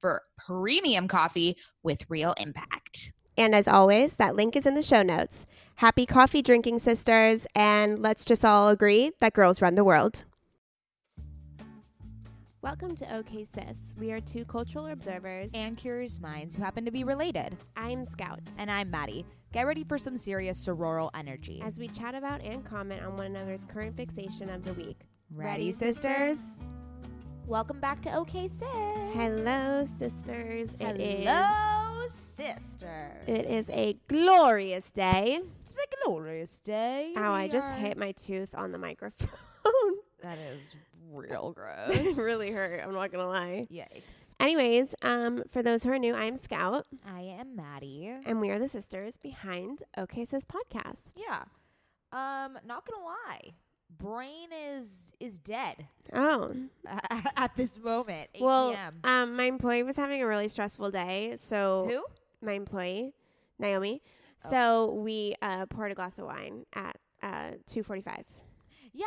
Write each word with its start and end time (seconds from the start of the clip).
for 0.00 0.22
premium 0.38 1.08
coffee 1.08 1.56
with 1.82 2.08
real 2.08 2.34
impact. 2.40 3.12
And 3.36 3.54
as 3.54 3.68
always, 3.68 4.16
that 4.16 4.36
link 4.36 4.56
is 4.56 4.66
in 4.66 4.74
the 4.74 4.82
show 4.82 5.02
notes. 5.02 5.46
Happy 5.76 6.04
coffee 6.04 6.42
drinking, 6.42 6.80
sisters, 6.80 7.46
and 7.54 8.02
let's 8.02 8.24
just 8.24 8.44
all 8.44 8.68
agree 8.68 9.12
that 9.20 9.32
girls 9.32 9.62
run 9.62 9.76
the 9.76 9.84
world. 9.84 10.24
Welcome 12.62 12.94
to 12.96 13.16
OK 13.16 13.44
Sis. 13.44 13.94
We 13.98 14.12
are 14.12 14.20
two 14.20 14.44
cultural 14.44 14.88
observers. 14.88 15.52
and 15.54 15.78
curious 15.78 16.20
minds 16.20 16.54
who 16.54 16.62
happen 16.62 16.84
to 16.84 16.90
be 16.90 17.04
related. 17.04 17.56
I'm 17.74 18.04
Scout. 18.04 18.42
And 18.58 18.70
I'm 18.70 18.90
Maddie. 18.90 19.24
Get 19.52 19.66
ready 19.66 19.84
for 19.84 19.96
some 19.96 20.18
serious 20.18 20.62
sororal 20.62 21.08
energy. 21.14 21.62
As 21.64 21.78
we 21.78 21.88
chat 21.88 22.14
about 22.14 22.42
and 22.42 22.62
comment 22.62 23.02
on 23.02 23.16
one 23.16 23.26
another's 23.26 23.64
current 23.64 23.96
fixation 23.96 24.50
of 24.50 24.64
the 24.64 24.74
week. 24.74 25.00
Ready, 25.32 25.72
sisters? 25.72 26.58
Welcome 27.50 27.80
back 27.80 28.00
to 28.02 28.14
OK 28.14 28.46
Sis. 28.46 28.60
Hello, 29.12 29.84
sisters. 29.84 30.76
It 30.78 31.00
is. 31.00 31.26
Hello, 31.26 32.06
sisters. 32.06 33.26
It 33.26 33.46
is 33.46 33.68
a 33.70 33.96
glorious 34.06 34.92
day. 34.92 35.40
It's 35.62 35.76
a 35.76 36.04
glorious 36.06 36.60
day. 36.60 37.12
Ow, 37.16 37.32
I 37.32 37.48
just 37.48 37.74
hit 37.74 37.96
my 37.98 38.12
tooth 38.12 38.54
on 38.54 38.70
the 38.70 38.78
microphone. 38.78 39.28
That 40.22 40.36
is 40.36 40.76
real 41.10 41.52
gross. 41.56 41.88
it 41.96 42.18
really 42.18 42.52
hurt. 42.52 42.82
I'm 42.86 42.92
not 42.92 43.10
gonna 43.10 43.26
lie. 43.26 43.66
Yikes. 43.72 44.34
Anyways, 44.38 44.94
um, 45.00 45.42
for 45.50 45.62
those 45.62 45.82
who 45.82 45.90
are 45.90 45.98
new, 45.98 46.14
I'm 46.14 46.36
Scout, 46.36 46.84
I 47.06 47.22
am 47.22 47.56
Maddie. 47.56 48.14
and 48.26 48.38
we 48.38 48.50
are 48.50 48.58
the 48.58 48.68
sisters 48.68 49.16
behind 49.16 49.82
OK 49.96 50.26
Sis 50.26 50.44
podcast. 50.44 51.14
Yeah. 51.16 51.44
Um, 52.12 52.58
not 52.66 52.84
gonna 52.86 53.02
lie. 53.02 53.54
Brain 53.98 54.48
is 54.52 55.14
is 55.20 55.38
dead 55.38 55.86
Oh, 56.14 56.54
at 57.36 57.54
this 57.56 57.78
moment. 57.78 58.30
well, 58.40 58.74
um, 59.04 59.36
my 59.36 59.44
employee 59.44 59.82
was 59.82 59.96
having 59.96 60.22
a 60.22 60.26
really 60.26 60.48
stressful 60.48 60.90
day, 60.90 61.34
so 61.36 61.86
Who? 61.88 62.04
my 62.46 62.52
employee, 62.52 63.12
Naomi. 63.58 64.02
Oh. 64.44 64.50
So 64.50 64.92
we 64.94 65.34
uh, 65.42 65.66
poured 65.66 65.92
a 65.92 65.94
glass 65.94 66.18
of 66.18 66.26
wine 66.26 66.64
at 66.74 66.96
uh, 67.22 67.52
2:45. 67.70 68.24
Yeah, 68.92 69.06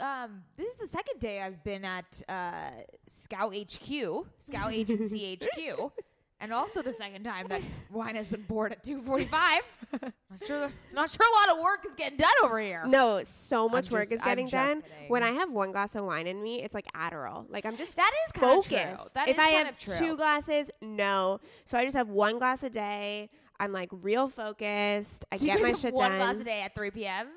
um, 0.00 0.42
this 0.56 0.72
is 0.74 0.76
the 0.78 0.88
second 0.88 1.20
day 1.20 1.40
I've 1.40 1.62
been 1.64 1.84
at 1.84 2.22
uh, 2.28 2.70
Scout 3.06 3.54
HQ, 3.54 4.26
Scout 4.38 4.72
Agency 4.72 5.38
HQ, 5.40 5.92
and 6.44 6.52
also 6.52 6.82
the 6.82 6.92
second 6.92 7.24
time 7.24 7.46
that 7.48 7.62
wine 7.90 8.14
has 8.14 8.28
been 8.28 8.44
poured 8.44 8.72
at 8.72 8.84
two 8.84 9.00
forty-five. 9.02 9.62
not 10.02 10.12
sure, 10.46 10.68
not 10.92 11.10
sure 11.10 11.26
a 11.26 11.48
lot 11.48 11.56
of 11.56 11.62
work 11.62 11.84
is 11.86 11.94
getting 11.94 12.18
done 12.18 12.30
over 12.44 12.60
here. 12.60 12.84
No, 12.86 13.22
so 13.24 13.68
much 13.68 13.90
work 13.90 14.12
is 14.12 14.20
getting 14.22 14.46
done. 14.46 14.82
kidding. 14.82 15.08
When 15.08 15.22
I 15.22 15.30
have 15.32 15.50
one 15.50 15.72
glass 15.72 15.96
of 15.96 16.04
wine 16.04 16.26
in 16.26 16.42
me, 16.42 16.62
it's 16.62 16.74
like 16.74 16.86
Adderall. 16.92 17.46
Like 17.48 17.66
I'm 17.66 17.76
just 17.76 17.96
That 17.96 18.12
is 18.26 18.32
kind 18.32 18.58
of 18.58 18.64
focused. 18.64 18.96
true. 19.02 19.08
That 19.14 19.28
if 19.28 19.38
I 19.38 19.48
have 19.48 19.78
two 19.78 20.16
glasses, 20.16 20.70
no. 20.82 21.40
So 21.64 21.78
I 21.78 21.84
just 21.84 21.96
have 21.96 22.08
one 22.08 22.38
glass 22.38 22.62
a 22.62 22.70
day. 22.70 23.30
I'm 23.60 23.72
like 23.72 23.88
real 23.90 24.28
focused. 24.28 25.24
I 25.32 25.36
So 25.36 25.46
get 25.46 25.60
my 25.62 25.68
have 25.68 25.78
shit 25.78 25.94
one 25.94 26.10
done. 26.10 26.18
glass 26.20 26.40
a 26.40 26.44
day 26.44 26.60
at 26.62 26.74
three 26.74 26.90
p.m. 26.90 27.28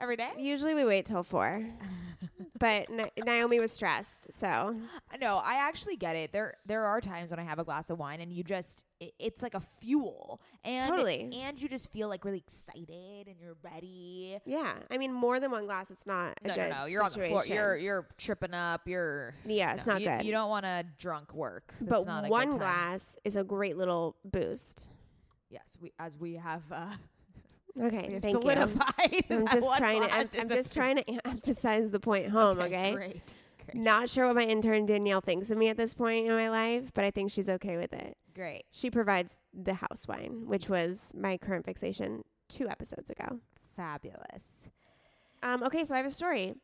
every 0.00 0.16
day. 0.16 0.30
Usually 0.38 0.74
we 0.74 0.84
wait 0.84 1.04
till 1.06 1.22
four. 1.22 1.64
but 2.58 2.90
Na- 2.90 3.06
Naomi 3.24 3.58
was 3.60 3.72
stressed, 3.72 4.32
so 4.32 4.76
No, 5.20 5.38
I 5.44 5.54
actually 5.66 5.96
get 5.96 6.16
it. 6.16 6.32
There 6.32 6.54
there 6.66 6.84
are 6.84 7.00
times 7.00 7.30
when 7.30 7.38
I 7.40 7.44
have 7.44 7.58
a 7.58 7.64
glass 7.64 7.88
of 7.90 7.98
wine 7.98 8.20
and 8.20 8.30
you 8.32 8.42
just 8.44 8.84
it, 9.00 9.14
it's 9.18 9.42
like 9.42 9.54
a 9.54 9.60
fuel. 9.60 10.40
And 10.64 10.90
Totally. 10.90 11.30
and 11.42 11.60
you 11.60 11.68
just 11.68 11.90
feel 11.92 12.08
like 12.08 12.24
really 12.24 12.38
excited 12.38 13.26
and 13.26 13.36
you're 13.40 13.56
ready. 13.62 14.38
yeah. 14.44 14.74
I 14.90 14.98
mean, 14.98 15.12
more 15.12 15.40
than 15.40 15.50
one 15.50 15.64
glass, 15.66 15.90
it's 15.90 16.06
not 16.06 16.38
a 16.44 16.48
No, 16.48 16.54
good 16.54 16.70
no, 16.70 16.80
no. 16.80 16.86
You're 16.86 17.02
on 17.02 17.12
the 17.12 17.26
floor. 17.28 17.44
You're 17.46 17.76
you're 17.76 18.06
tripping 18.18 18.52
up. 18.54 18.86
You're 18.86 19.34
yeah, 19.46 19.74
it's 19.74 19.86
no, 19.86 19.94
not 19.94 20.02
you, 20.02 20.08
good. 20.08 20.22
You 20.24 20.32
don't 20.32 20.50
want 20.50 20.64
to 20.66 20.84
drunk 20.98 21.32
work. 21.34 21.72
That's 21.80 22.04
but 22.04 22.06
not 22.06 22.18
a 22.20 22.22
good 22.24 22.30
one 22.30 22.50
time. 22.50 22.58
glass 22.58 23.16
is 23.24 23.36
a 23.36 23.44
great 23.44 23.76
little 23.78 24.16
boost. 24.24 24.88
Yes, 25.48 25.76
we 25.80 25.92
as 25.98 26.18
we 26.18 26.34
have 26.34 26.62
uh, 26.70 26.94
Okay, 27.78 28.04
we 28.08 28.14
have 28.14 28.22
thank 28.22 28.34
you. 28.34 28.40
solidified. 28.40 29.24
I'm 29.30 29.46
just 29.46 29.76
trying 29.76 30.02
to. 30.02 30.14
I'm, 30.14 30.28
I'm 30.38 30.48
just 30.48 30.74
trying 30.74 30.96
to 30.96 31.26
emphasize 31.26 31.90
the 31.90 32.00
point 32.00 32.28
home. 32.30 32.58
Okay. 32.60 32.92
Great. 32.92 33.34
Great. 33.64 33.74
Not 33.74 34.08
sure 34.08 34.26
what 34.26 34.36
my 34.36 34.42
intern 34.42 34.86
Danielle 34.86 35.20
thinks 35.20 35.50
of 35.50 35.58
me 35.58 35.68
at 35.68 35.76
this 35.76 35.94
point 35.94 36.26
in 36.26 36.32
my 36.32 36.48
life, 36.48 36.92
but 36.94 37.04
I 37.04 37.10
think 37.10 37.30
she's 37.30 37.48
okay 37.48 37.76
with 37.76 37.92
it. 37.92 38.16
Great. 38.34 38.64
She 38.70 38.90
provides 38.90 39.36
the 39.52 39.74
house 39.74 40.06
wine, 40.08 40.46
which 40.46 40.68
was 40.68 41.10
my 41.14 41.36
current 41.36 41.64
fixation 41.64 42.22
two 42.48 42.68
episodes 42.68 43.10
ago. 43.10 43.40
Fabulous. 43.76 44.68
Um, 45.42 45.62
okay, 45.62 45.84
so 45.84 45.94
I 45.94 45.98
have 45.98 46.06
a 46.06 46.10
story. 46.10 46.54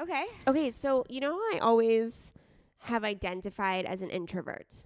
Okay. 0.00 0.24
Okay, 0.46 0.70
so 0.70 1.04
you 1.08 1.20
know 1.20 1.34
I 1.34 1.58
always 1.62 2.32
have 2.80 3.04
identified 3.04 3.86
as 3.86 4.02
an 4.02 4.10
introvert. 4.10 4.84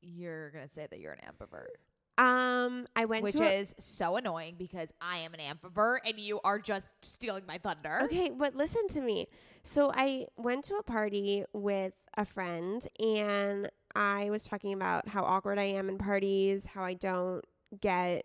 You're 0.00 0.50
gonna 0.50 0.68
say 0.68 0.86
that 0.90 1.00
you're 1.00 1.12
an 1.12 1.20
ambivert, 1.20 1.76
Um, 2.18 2.86
I 2.96 3.04
went 3.04 3.24
which 3.24 3.34
a- 3.40 3.58
is 3.58 3.74
so 3.78 4.16
annoying 4.16 4.54
because 4.58 4.90
I 5.00 5.18
am 5.18 5.34
an 5.34 5.40
ambivert 5.40 5.98
and 6.06 6.18
you 6.18 6.40
are 6.44 6.58
just 6.58 6.88
stealing 7.02 7.44
my 7.46 7.58
thunder. 7.58 8.00
Okay, 8.04 8.30
but 8.30 8.54
listen 8.54 8.88
to 8.88 9.00
me. 9.00 9.28
So 9.62 9.92
I 9.94 10.26
went 10.36 10.64
to 10.66 10.76
a 10.76 10.82
party 10.82 11.44
with 11.52 11.92
a 12.16 12.24
friend 12.24 12.86
and 12.98 13.68
I 13.94 14.30
was 14.30 14.44
talking 14.44 14.72
about 14.72 15.08
how 15.08 15.24
awkward 15.24 15.58
I 15.58 15.64
am 15.64 15.88
in 15.88 15.98
parties, 15.98 16.66
how 16.66 16.84
I 16.84 16.94
don't 16.94 17.44
get, 17.80 18.24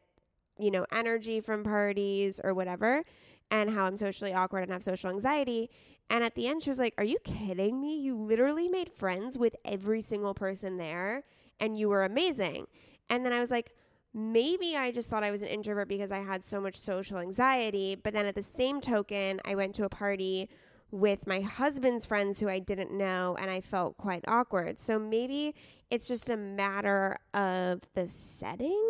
you 0.58 0.72
know, 0.72 0.85
energy 0.94 1.41
from 1.41 1.63
parties 1.63 2.40
or 2.44 2.53
whatever, 2.53 3.03
and 3.50 3.69
how 3.72 3.85
I'm 3.85 3.97
socially 3.97 4.34
awkward 4.34 4.63
and 4.63 4.72
have 4.72 4.84
social 4.84 5.09
anxiety. 5.09 5.69
And 6.09 6.23
at 6.23 6.35
the 6.35 6.47
end, 6.47 6.63
she 6.63 6.69
was 6.69 6.79
like, 6.79 6.94
Are 6.97 7.03
you 7.03 7.18
kidding 7.25 7.81
me? 7.81 8.00
You 8.00 8.16
literally 8.16 8.69
made 8.69 8.90
friends 8.90 9.38
with 9.38 9.56
every 9.66 10.00
single 10.02 10.34
person 10.34 10.78
there 10.78 11.23
and 11.59 11.78
you 11.78 11.90
were 11.90 12.03
amazing. 12.03 12.68
And 13.09 13.25
then 13.25 13.34
I 13.34 13.40
was 13.41 13.52
like, 13.52 13.73
maybe 14.14 14.76
I 14.76 14.92
just 14.92 15.10
thought 15.10 15.24
I 15.24 15.32
was 15.32 15.42
an 15.42 15.48
introvert 15.48 15.88
because 15.88 16.12
I 16.12 16.20
had 16.20 16.44
so 16.44 16.60
much 16.60 16.76
social 16.76 17.18
anxiety. 17.18 17.96
But 17.96 18.14
then 18.14 18.26
at 18.26 18.36
the 18.36 18.44
same 18.44 18.82
token, 18.82 19.40
I 19.46 19.56
went 19.56 19.76
to 19.76 19.86
a 19.86 19.90
party 19.90 20.50
with 20.92 21.26
my 21.26 21.40
husband's 21.40 22.06
friends 22.06 22.40
who 22.40 22.50
I 22.50 22.60
didn't 22.60 22.92
know 22.92 23.38
and 23.40 23.50
I 23.50 23.62
felt 23.62 23.98
quite 23.98 24.26
awkward. 24.28 24.78
So 24.78 25.00
maybe 25.00 25.56
it's 25.90 26.08
just 26.08 26.30
a 26.30 26.38
matter 26.38 27.18
of 27.34 27.82
the 27.94 28.08
setting. 28.08 28.88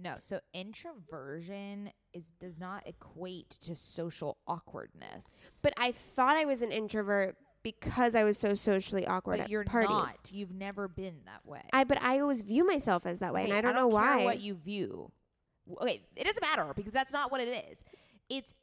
No, 0.00 0.14
so 0.20 0.40
introversion 0.54 1.90
is 2.12 2.32
does 2.38 2.58
not 2.58 2.86
equate 2.86 3.50
to 3.62 3.74
social 3.74 4.38
awkwardness. 4.46 5.58
But 5.62 5.74
I 5.76 5.92
thought 5.92 6.36
I 6.36 6.44
was 6.44 6.62
an 6.62 6.70
introvert 6.70 7.36
because 7.62 8.14
I 8.14 8.24
was 8.24 8.38
so 8.38 8.54
socially 8.54 9.06
awkward 9.06 9.38
But 9.38 9.44
at 9.44 9.50
you're 9.50 9.64
parties. 9.64 9.90
not. 9.90 10.16
You've 10.30 10.52
never 10.54 10.88
been 10.88 11.16
that 11.26 11.44
way. 11.44 11.62
I 11.72 11.84
but 11.84 12.00
I 12.02 12.20
always 12.20 12.42
view 12.42 12.66
myself 12.66 13.04
as 13.06 13.18
that 13.18 13.32
way, 13.34 13.42
and 13.44 13.50
Okay, 13.52 13.58
I 13.58 13.60
don't, 13.62 13.74
know 13.74 13.88
why. 13.88 14.24
what 14.24 14.40
you 14.40 14.54
view. 14.54 15.10
Okay, 15.82 16.00
it 16.16 16.24
doesn't 16.24 16.40
matter 16.42 16.72
because 16.74 16.92
that's 16.92 17.12
not 17.12 17.30
what 17.30 17.40
it 17.40 17.66
is. 17.70 17.84
It's 18.30 18.54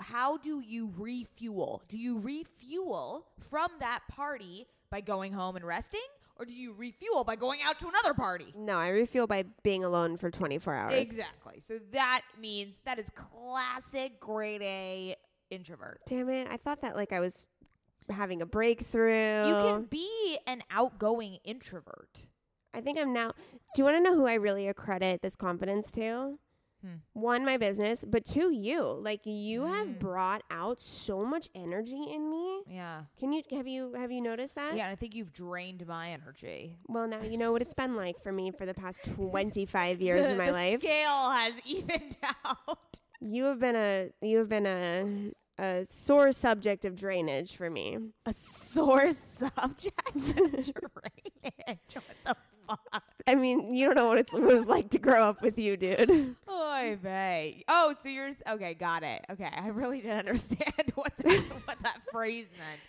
how 0.00 0.36
do 0.38 0.60
you 0.60 0.92
refuel? 0.96 1.82
Do 1.88 1.98
you 1.98 2.18
refuel 2.18 3.26
from 3.50 3.68
that 3.80 4.00
party 4.10 4.66
by 4.90 5.00
going 5.00 5.32
home 5.32 5.56
and 5.56 5.64
resting, 5.64 6.00
or 6.36 6.44
do 6.46 6.52
you 6.54 6.72
refuel 6.72 7.22
by 7.24 7.36
going 7.36 7.60
out 7.64 7.78
to 7.80 7.88
another 7.88 8.14
party? 8.14 8.52
no, 8.56 8.76
I 8.76 8.88
refuel 8.88 9.26
by 9.26 9.44
being 9.62 9.84
alone 9.84 10.16
for 10.16 10.30
24 10.30 10.74
hours. 10.74 10.94
Exactly. 10.94 11.60
So 11.60 11.78
that 11.92 12.22
means 12.40 12.80
that 12.86 12.98
is 12.98 13.10
classic 13.10 14.18
grade 14.20 14.62
A 14.62 15.16
introvert. 15.50 16.00
Damn 16.06 16.28
it! 16.30 16.48
I 16.50 16.56
thought 16.56 16.80
that 16.82 16.96
like 16.96 17.12
I 17.12 17.20
was 17.20 17.44
having 18.10 18.42
a 18.42 18.46
breakthrough. 18.46 19.46
You 19.48 19.54
can 19.54 19.84
be 19.84 20.38
an 20.46 20.62
outgoing 20.70 21.38
introvert. 21.44 22.26
I 22.74 22.80
think 22.80 22.98
I'm 22.98 23.12
now. 23.12 23.32
Do 23.74 23.78
you 23.82 23.84
want 23.84 23.96
to 23.96 24.02
know 24.02 24.14
who 24.16 24.26
I 24.26 24.34
really 24.34 24.68
accredit 24.68 25.22
this 25.22 25.36
confidence 25.36 25.90
to? 25.92 26.36
Hmm. 26.82 26.88
One, 27.12 27.44
my 27.44 27.58
business, 27.58 28.04
but 28.08 28.24
two, 28.24 28.50
you. 28.52 28.82
Like 28.82 29.20
you 29.26 29.62
Mm. 29.64 29.74
have 29.76 29.98
brought 29.98 30.42
out 30.50 30.80
so 30.80 31.26
much 31.26 31.48
energy 31.54 32.02
in 32.10 32.30
me. 32.30 32.62
Yeah. 32.66 33.02
Can 33.18 33.32
you 33.34 33.42
have 33.50 33.66
you 33.68 33.92
have 33.94 34.10
you 34.10 34.22
noticed 34.22 34.54
that? 34.54 34.76
Yeah, 34.76 34.88
I 34.88 34.94
think 34.94 35.14
you've 35.14 35.32
drained 35.32 35.86
my 35.86 36.10
energy. 36.10 36.78
Well, 36.88 37.06
now 37.06 37.20
you 37.22 37.36
know 37.36 37.52
what 37.52 37.60
it's 37.60 37.74
been 37.74 37.96
like 37.96 38.22
for 38.22 38.32
me 38.32 38.50
for 38.50 38.64
the 38.64 38.72
past 38.72 39.00
25 39.14 40.00
years 40.00 40.22
the, 40.24 40.30
in 40.32 40.38
my 40.38 40.46
the 40.46 40.52
life. 40.52 40.80
scale 40.80 41.30
has 41.32 41.60
evened 41.66 42.16
out. 42.46 42.98
You 43.20 43.44
have 43.44 43.58
been 43.58 43.76
a 43.76 44.10
you 44.22 44.38
have 44.38 44.48
been 44.48 44.66
a 44.66 45.32
a 45.60 45.84
sore 45.84 46.32
subject 46.32 46.84
of 46.84 46.96
drainage 46.96 47.54
for 47.56 47.68
me. 47.70 47.98
A 48.26 48.32
sore 48.32 49.10
subject. 49.10 50.12
Drainage. 50.14 50.72
What 51.94 52.04
the 52.24 52.36
fuck? 52.66 53.02
I 53.26 53.34
mean, 53.34 53.74
you 53.74 53.86
don't 53.86 53.96
know 53.96 54.08
what 54.08 54.18
it 54.18 54.32
was 54.32 54.66
like 54.66 54.90
to 54.90 54.98
grow 54.98 55.22
up 55.24 55.42
with 55.42 55.58
you, 55.58 55.76
dude. 55.76 56.36
Oy 56.48 56.98
vey. 57.02 57.62
Oh, 57.68 57.92
so 57.96 58.08
you're 58.08 58.30
okay. 58.48 58.74
Got 58.74 59.02
it. 59.02 59.24
Okay, 59.30 59.50
I 59.54 59.68
really 59.68 60.00
didn't 60.00 60.18
understand 60.28 60.92
what 60.94 61.12
that, 61.18 61.42
what 61.64 61.78
that 61.82 61.98
phrase 62.10 62.52
meant. 62.58 62.80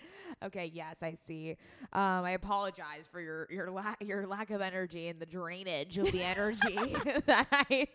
Okay, 0.44 0.72
yes, 0.74 1.04
I 1.04 1.14
see. 1.14 1.52
Um, 1.94 2.24
I 2.24 2.32
apologize 2.32 3.08
for 3.12 3.20
your 3.22 3.48
your 3.52 3.70
lack 3.70 4.02
your 4.02 4.26
lack 4.26 4.50
of 4.50 4.62
energy 4.62 5.08
and 5.08 5.20
the 5.20 5.26
drainage 5.26 5.98
of 5.98 6.12
the 6.12 6.24
energy 6.24 6.96
that 7.26 7.48
I. 7.52 7.88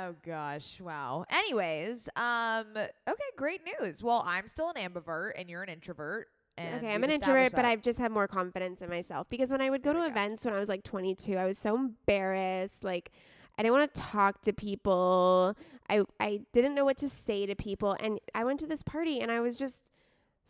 Oh 0.00 0.14
gosh! 0.24 0.80
Wow. 0.80 1.24
Anyways, 1.30 2.08
um, 2.16 2.66
okay, 2.76 3.30
great 3.36 3.62
news. 3.80 4.02
Well, 4.02 4.22
I'm 4.26 4.46
still 4.48 4.70
an 4.74 4.76
ambivert, 4.76 5.32
and 5.36 5.48
you're 5.50 5.62
an 5.62 5.68
introvert. 5.68 6.28
And 6.56 6.76
Okay, 6.84 6.94
I'm 6.94 7.02
an 7.04 7.10
introvert, 7.10 7.52
but. 7.52 7.64
I've 7.64 7.82
just 7.82 7.98
had 7.98 8.10
more 8.12 8.26
confidence 8.28 8.82
in 8.82 8.88
myself 8.90 9.28
because 9.28 9.50
when 9.50 9.60
I 9.60 9.70
would 9.70 9.82
go 9.82 9.92
There 9.92 10.00
to 10.02 10.08
we 10.08 10.14
go. 10.14 10.20
events 10.20 10.44
when 10.44 10.54
I 10.54 10.58
was 10.58 10.68
like 10.68 10.82
22, 10.84 11.36
I 11.36 11.46
was 11.46 11.56
so 11.58 11.74
embarrassed. 11.76 12.82
Like, 12.84 13.12
I 13.58 13.62
didn't 13.62 13.74
want 13.78 13.94
to 13.94 14.00
talk 14.00 14.42
to 14.42 14.52
people. 14.52 15.56
I 15.88 16.04
I 16.20 16.40
didn't 16.52 16.74
know 16.74 16.84
what 16.84 16.96
to 16.98 17.08
say 17.08 17.46
to 17.46 17.54
people, 17.54 17.96
and 18.00 18.18
I 18.34 18.44
went 18.44 18.60
to 18.60 18.66
this 18.66 18.82
party 18.82 19.20
and 19.20 19.30
I 19.32 19.40
was 19.40 19.58
just 19.58 19.87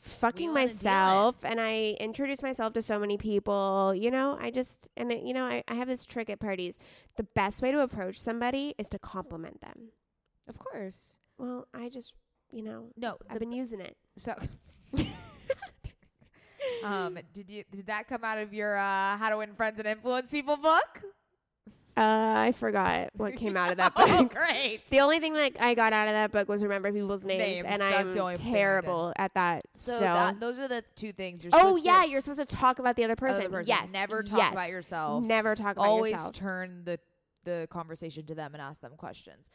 fucking 0.01 0.49
Wheeling 0.49 0.71
and 0.71 0.79
dealing. 0.81 0.95
myself, 0.95 1.45
and 1.45 1.61
I 1.61 1.97
introduce 2.01 2.43
myself 2.43 2.73
to 2.75 2.83
so 2.83 2.99
many 2.99 3.17
people. 3.17 3.95
You 3.95 4.11
know, 4.11 4.37
I 4.41 4.51
just 4.51 4.89
and 4.97 5.11
it, 5.13 5.23
you 5.23 5.35
know 5.35 5.45
I, 5.45 5.63
I 5.69 5.75
have 5.75 5.89
this 5.89 6.07
trick 6.07 6.31
at 6.31 6.41
parties. 6.41 6.79
The 7.17 7.25
best 7.25 7.63
way 7.63 7.71
to 7.73 7.81
approach 7.81 8.19
somebody 8.21 8.75
is 8.79 8.89
to 8.91 8.99
compliment 8.99 9.61
them. 9.61 9.91
of 10.49 10.59
course. 10.59 11.19
Well, 11.39 11.67
I 11.75 11.89
just 11.89 12.13
you 12.51 12.63
know 12.63 12.91
No, 12.97 13.17
I've 13.29 13.39
been 13.41 13.53
using 13.53 13.81
it. 13.81 13.97
So, 14.17 14.35
um, 16.85 17.19
did 17.33 17.51
you 17.51 17.65
did 17.71 17.87
that 17.87 18.09
come 18.09 18.25
out 18.25 18.39
of 18.39 18.53
your 18.55 18.77
uh, 18.77 19.17
How 19.17 19.31
to 19.31 19.39
Win 19.39 19.55
Friends 19.55 19.79
and 19.79 19.89
Influence 19.89 20.31
People 20.31 20.57
book? 20.57 21.03
Uh, 21.99 22.35
I 22.37 22.53
forgot 22.53 23.11
what 23.17 23.35
came 23.35 23.57
out 23.57 23.73
of 23.73 23.79
that 23.79 23.93
oh, 23.97 24.23
book. 24.23 24.35
great! 24.35 24.89
The 24.89 25.01
only 25.01 25.19
thing 25.19 25.33
that 25.33 25.57
I 25.59 25.75
got 25.75 25.93
out 25.93 26.07
of 26.07 26.15
that 26.15 26.31
book 26.31 26.49
was 26.49 26.63
remember 26.63 26.93
people's 26.93 27.25
names, 27.25 27.41
Names, 27.41 27.67
and 27.67 27.83
I'm 27.83 28.09
I 28.17 28.35
terrible 28.35 29.13
at 29.17 29.35
that. 29.35 29.63
So 29.75 29.97
still. 29.97 30.01
that, 30.01 30.39
those 30.39 30.59
are 30.59 30.69
the 30.69 30.85
two 30.95 31.11
things 31.11 31.43
you're. 31.43 31.51
oh 31.55 31.77
yeah, 31.77 32.05
to, 32.05 32.09
you're 32.09 32.21
supposed 32.21 32.49
to 32.49 32.57
talk 32.57 32.79
about 32.79 32.95
the 32.95 33.03
other 33.03 33.17
person. 33.17 33.41
other 33.41 33.51
person. 33.51 33.69
Yes, 33.69 33.91
never 33.91 34.23
talk 34.23 34.39
yes. 34.39 34.53
about 34.53 34.71
yourself. 34.71 35.25
Never 35.25 35.57
talk 35.57 35.77
about 35.77 35.89
Always 35.89 36.13
yourself. 36.13 36.27
Always 36.27 36.39
turn 36.39 36.83
the 36.85 37.01
the 37.45 37.67
conversation 37.71 38.25
to 38.27 38.35
them 38.35 38.55
and 38.55 38.63
ask 38.63 38.81
them 38.81 38.93
questions. 38.97 39.51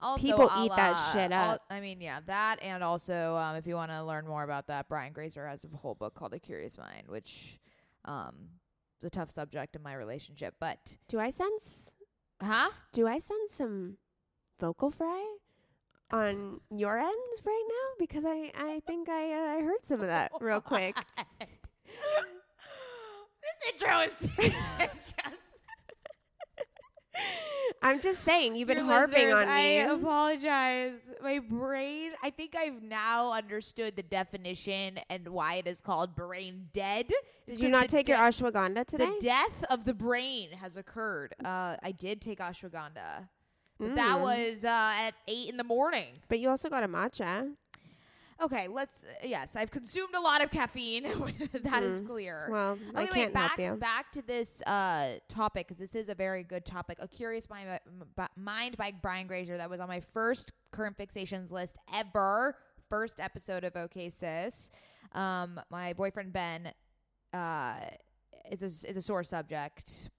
Also, 0.00 0.26
People 0.26 0.48
I'll, 0.50 0.66
eat 0.66 0.72
that 0.74 0.96
uh, 0.96 1.12
shit 1.12 1.32
I'll- 1.32 1.52
up. 1.52 1.60
I 1.70 1.78
mean, 1.78 2.00
yeah, 2.00 2.18
that 2.26 2.56
and 2.60 2.82
also, 2.82 3.36
um, 3.36 3.54
if 3.54 3.66
you 3.66 3.76
want 3.76 3.92
to 3.92 4.02
learn 4.02 4.26
more 4.26 4.42
about 4.42 4.66
that, 4.66 4.88
Brian 4.88 5.12
Grazer 5.12 5.46
has 5.46 5.64
a 5.64 5.76
whole 5.76 5.94
book 5.94 6.14
called 6.14 6.34
A 6.34 6.40
Curious 6.40 6.76
Mind, 6.76 7.04
which 7.06 7.58
um, 8.04 8.34
a 9.04 9.10
tough 9.10 9.30
subject 9.30 9.76
in 9.76 9.82
my 9.82 9.94
relationship. 9.94 10.54
But 10.60 10.96
Do 11.08 11.18
I 11.20 11.30
sense? 11.30 11.90
huh? 12.42 12.70
Do 12.92 13.06
I 13.06 13.18
sense 13.18 13.54
some 13.54 13.96
vocal 14.60 14.90
fry 14.90 15.36
on 16.10 16.60
your 16.70 16.98
end 16.98 17.14
right 17.44 17.64
now? 17.68 17.94
Because 17.98 18.24
I 18.24 18.50
I 18.54 18.80
think 18.86 19.08
I 19.08 19.32
uh, 19.32 19.58
I 19.58 19.62
heard 19.62 19.84
some 19.84 20.00
of 20.00 20.06
that 20.08 20.32
real 20.40 20.60
quick. 20.60 20.94
this 23.42 23.72
intro 23.72 23.98
is 24.00 24.28
just 24.96 25.14
I'm 27.82 28.00
just 28.00 28.24
saying 28.24 28.56
you've 28.56 28.68
been 28.68 28.78
harping 28.78 29.30
on 29.32 29.42
me. 29.46 29.52
I 29.52 29.60
apologize. 29.92 30.98
My 31.22 31.38
brain, 31.38 32.12
I 32.22 32.30
think 32.30 32.56
I've 32.56 32.82
now 32.82 33.32
understood 33.32 33.94
the 33.96 34.02
definition 34.02 34.98
and 35.10 35.28
why 35.28 35.56
it 35.56 35.66
is 35.66 35.80
called 35.80 36.14
brain 36.16 36.68
dead. 36.72 37.10
Did 37.46 37.60
you 37.60 37.68
not 37.68 37.88
take 37.88 38.08
your 38.08 38.16
ashwagandha 38.18 38.86
today? 38.86 39.04
The 39.06 39.16
death 39.20 39.64
of 39.70 39.84
the 39.84 39.92
brain 39.94 40.50
has 40.52 40.76
occurred. 40.78 41.34
Uh, 41.44 41.76
I 41.82 41.92
did 41.92 42.22
take 42.22 42.38
ashwagandha. 42.38 43.28
But 43.78 43.96
That 43.96 44.18
Mm. 44.18 44.22
was 44.22 44.64
uh, 44.64 44.68
at 45.02 45.12
eight 45.28 45.50
in 45.50 45.56
the 45.58 45.64
morning. 45.64 46.20
But 46.28 46.38
you 46.40 46.48
also 46.48 46.70
got 46.70 46.84
a 46.84 46.88
matcha. 46.88 47.54
Okay, 48.42 48.68
let's. 48.68 49.04
Uh, 49.04 49.12
yes, 49.24 49.56
I've 49.56 49.70
consumed 49.70 50.14
a 50.14 50.20
lot 50.20 50.42
of 50.42 50.50
caffeine. 50.50 51.04
That 51.62 51.82
is 51.82 52.02
Mm. 52.02 52.06
clear. 52.06 52.48
Well, 52.50 52.78
I 52.94 53.04
can't 53.06 53.16
wait, 53.16 53.32
back, 53.34 53.58
help 53.58 53.74
you. 53.74 53.80
back 53.80 54.12
to 54.12 54.22
this 54.22 54.60
uh, 54.62 55.14
topic 55.28 55.66
because 55.68 55.78
this 55.78 55.94
is 55.94 56.08
a 56.08 56.14
very 56.14 56.42
good 56.42 56.64
topic. 56.64 56.98
A 57.00 57.08
Curious 57.08 57.48
Mind 57.48 57.68
by, 57.68 57.80
by- 58.16 58.28
Mind 58.36 58.76
by 58.76 58.92
Brian 59.00 59.26
Grazer 59.26 59.56
that 59.56 59.70
was 59.70 59.80
on 59.80 59.88
my 59.88 60.00
first 60.00 60.52
current 60.72 60.96
fixations 60.98 61.50
list 61.50 61.78
ever. 61.94 62.56
First 62.90 63.20
episode 63.20 63.64
of 63.64 63.76
OK 63.76 64.08
Sis. 64.10 64.70
Um, 65.12 65.60
my 65.70 65.92
boyfriend 65.92 66.32
Ben 66.32 66.72
uh, 67.32 67.76
is 68.50 68.62
a, 68.62 68.88
is 68.90 68.96
a 68.96 69.02
sore 69.02 69.22
subject. 69.24 70.10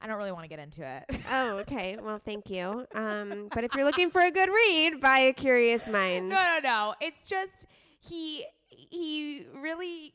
I 0.00 0.06
don't 0.06 0.18
really 0.18 0.32
want 0.32 0.44
to 0.44 0.48
get 0.48 0.58
into 0.58 0.86
it. 0.86 1.20
Oh, 1.30 1.56
okay. 1.58 1.96
Well, 2.00 2.20
thank 2.24 2.50
you. 2.50 2.86
Um, 2.94 3.48
but 3.54 3.64
if 3.64 3.74
you're 3.74 3.84
looking 3.84 4.10
for 4.10 4.22
a 4.22 4.30
good 4.30 4.48
read, 4.48 5.00
buy 5.00 5.18
A 5.20 5.32
Curious 5.32 5.88
Mind. 5.88 6.28
no, 6.30 6.36
no, 6.36 6.58
no. 6.62 6.94
It's 7.00 7.28
just 7.28 7.66
he 8.00 8.44
he 8.66 9.46
really. 9.54 10.14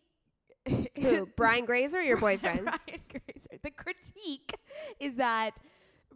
Who? 1.01 1.27
Brian 1.35 1.65
Grazer, 1.65 2.03
your 2.03 2.17
boyfriend? 2.17 2.65
Brian 2.65 3.01
Grazer. 3.09 3.59
The 3.63 3.71
critique 3.71 4.53
is 4.99 5.15
that 5.15 5.51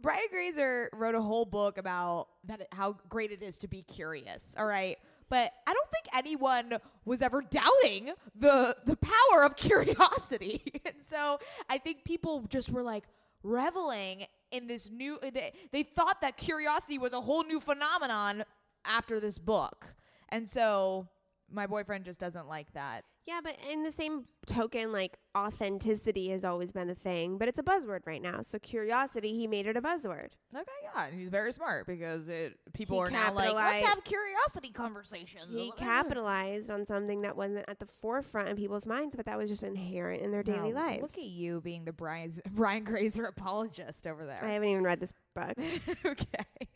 Brian 0.00 0.28
Grazer 0.30 0.88
wrote 0.92 1.16
a 1.16 1.20
whole 1.20 1.44
book 1.44 1.78
about 1.78 2.28
that 2.44 2.68
how 2.72 2.96
great 3.08 3.32
it 3.32 3.42
is 3.42 3.58
to 3.58 3.68
be 3.68 3.82
curious. 3.82 4.54
All 4.58 4.66
right. 4.66 4.96
But 5.28 5.52
I 5.66 5.74
don't 5.74 5.90
think 5.90 6.16
anyone 6.16 6.78
was 7.04 7.20
ever 7.20 7.42
doubting 7.42 8.10
the 8.36 8.76
the 8.84 8.96
power 8.96 9.44
of 9.44 9.56
curiosity. 9.56 10.62
and 10.84 11.02
so 11.02 11.40
I 11.68 11.78
think 11.78 12.04
people 12.04 12.44
just 12.48 12.70
were 12.70 12.84
like 12.84 13.04
reveling 13.46 14.24
in 14.50 14.66
this 14.66 14.90
new 14.90 15.18
they, 15.22 15.52
they 15.72 15.82
thought 15.82 16.20
that 16.20 16.36
curiosity 16.36 16.98
was 16.98 17.12
a 17.12 17.20
whole 17.20 17.44
new 17.44 17.60
phenomenon 17.60 18.44
after 18.84 19.20
this 19.20 19.38
book. 19.38 19.86
And 20.30 20.48
so 20.48 21.08
my 21.50 21.66
boyfriend 21.66 22.04
just 22.04 22.18
doesn't 22.18 22.48
like 22.48 22.72
that. 22.74 23.04
Yeah, 23.26 23.40
but 23.42 23.56
in 23.72 23.82
the 23.82 23.90
same 23.90 24.26
token, 24.46 24.92
like 24.92 25.18
authenticity 25.36 26.28
has 26.28 26.44
always 26.44 26.70
been 26.70 26.88
a 26.88 26.94
thing, 26.94 27.38
but 27.38 27.48
it's 27.48 27.58
a 27.58 27.62
buzzword 27.62 28.06
right 28.06 28.22
now. 28.22 28.42
So 28.42 28.60
curiosity, 28.60 29.32
he 29.32 29.48
made 29.48 29.66
it 29.66 29.76
a 29.76 29.82
buzzword. 29.82 30.28
Okay, 30.54 30.64
yeah, 30.84 31.06
and 31.06 31.18
he's 31.18 31.28
very 31.28 31.50
smart 31.52 31.88
because 31.88 32.28
it 32.28 32.56
people 32.72 32.96
He 32.98 33.02
are 33.02 33.10
now 33.10 33.32
like, 33.34 33.52
let's 33.52 33.84
have 33.84 34.04
curiosity 34.04 34.70
conversations. 34.70 35.54
He 35.54 35.72
capitalized 35.76 36.70
on 36.70 36.86
something 36.86 37.22
that 37.22 37.36
wasn't 37.36 37.64
at 37.66 37.80
the 37.80 37.86
forefront 37.86 38.48
of 38.48 38.56
people's 38.56 38.86
minds, 38.86 39.16
but 39.16 39.26
that 39.26 39.36
was 39.36 39.50
just 39.50 39.64
inherent 39.64 40.22
in 40.22 40.30
their 40.30 40.44
daily 40.44 40.72
Wow, 40.72 40.86
lives. 40.86 41.02
Look 41.02 41.18
at 41.18 41.24
you 41.24 41.60
being 41.60 41.84
the 41.84 41.92
Brian 41.92 42.32
Brian 42.52 42.84
Grazer 42.84 43.24
apologist 43.24 44.06
over 44.06 44.24
there. 44.24 44.44
I 44.44 44.52
haven't 44.52 44.68
even 44.68 44.84
read 44.84 45.00
this 45.00 45.12
book. 45.34 45.54
okay. 46.06 46.68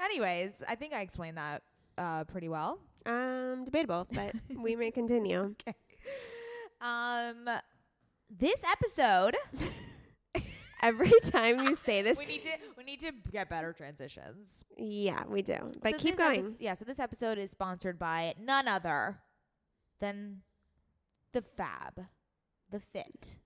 Anyways, 0.00 0.62
I 0.68 0.74
think 0.74 0.92
I 0.92 1.00
explained 1.00 1.38
that 1.38 1.62
uh, 1.96 2.24
pretty 2.24 2.48
well. 2.50 2.78
Um, 3.08 3.64
debatable, 3.64 4.06
but 4.12 4.32
we 4.56 4.76
may 4.76 4.90
continue. 4.90 5.54
Okay. 5.66 5.74
Um, 6.80 7.48
this 8.30 8.62
episode, 8.70 9.34
Every 10.80 11.10
time 11.32 11.58
you 11.60 11.74
say 11.74 12.02
this, 12.02 12.16
we 12.18 12.24
need 12.26 12.42
to 12.42 12.50
we 12.76 12.84
need 12.84 13.00
to 13.00 13.10
get 13.32 13.48
better 13.50 13.72
transitions. 13.72 14.64
yeah, 14.76 15.24
we 15.26 15.42
do. 15.42 15.72
But 15.82 15.94
So 15.94 15.98
keep 15.98 16.16
going. 16.16 16.40
epis- 16.40 16.56
yeah, 16.60 16.74
so 16.74 16.84
this 16.84 17.00
episode 17.00 17.36
is 17.36 17.50
sponsored 17.50 17.98
by 17.98 18.34
none 18.40 18.68
other 18.68 19.18
than 19.98 20.42
the 21.32 21.42
Fab, 21.42 22.06
the 22.70 22.78
Fit, 22.78 23.38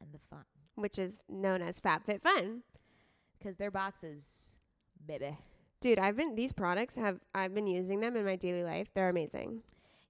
and 0.00 0.12
the 0.12 0.18
Fun. 0.28 0.42
which 0.74 0.98
is 0.98 1.22
known 1.28 1.62
as 1.62 1.78
FabFitFun. 1.78 2.62
Because 3.38 3.56
their 3.56 3.70
boxes, 3.70 4.58
baby. 5.06 5.38
Dude, 5.80 5.98
I've 5.98 6.16
been 6.16 6.34
these 6.34 6.52
products 6.52 6.96
have 6.96 7.20
I've 7.34 7.54
been 7.54 7.66
using 7.66 8.00
them 8.00 8.16
in 8.16 8.24
my 8.24 8.36
daily 8.36 8.62
life. 8.64 8.88
They're 8.94 9.08
amazing. 9.08 9.62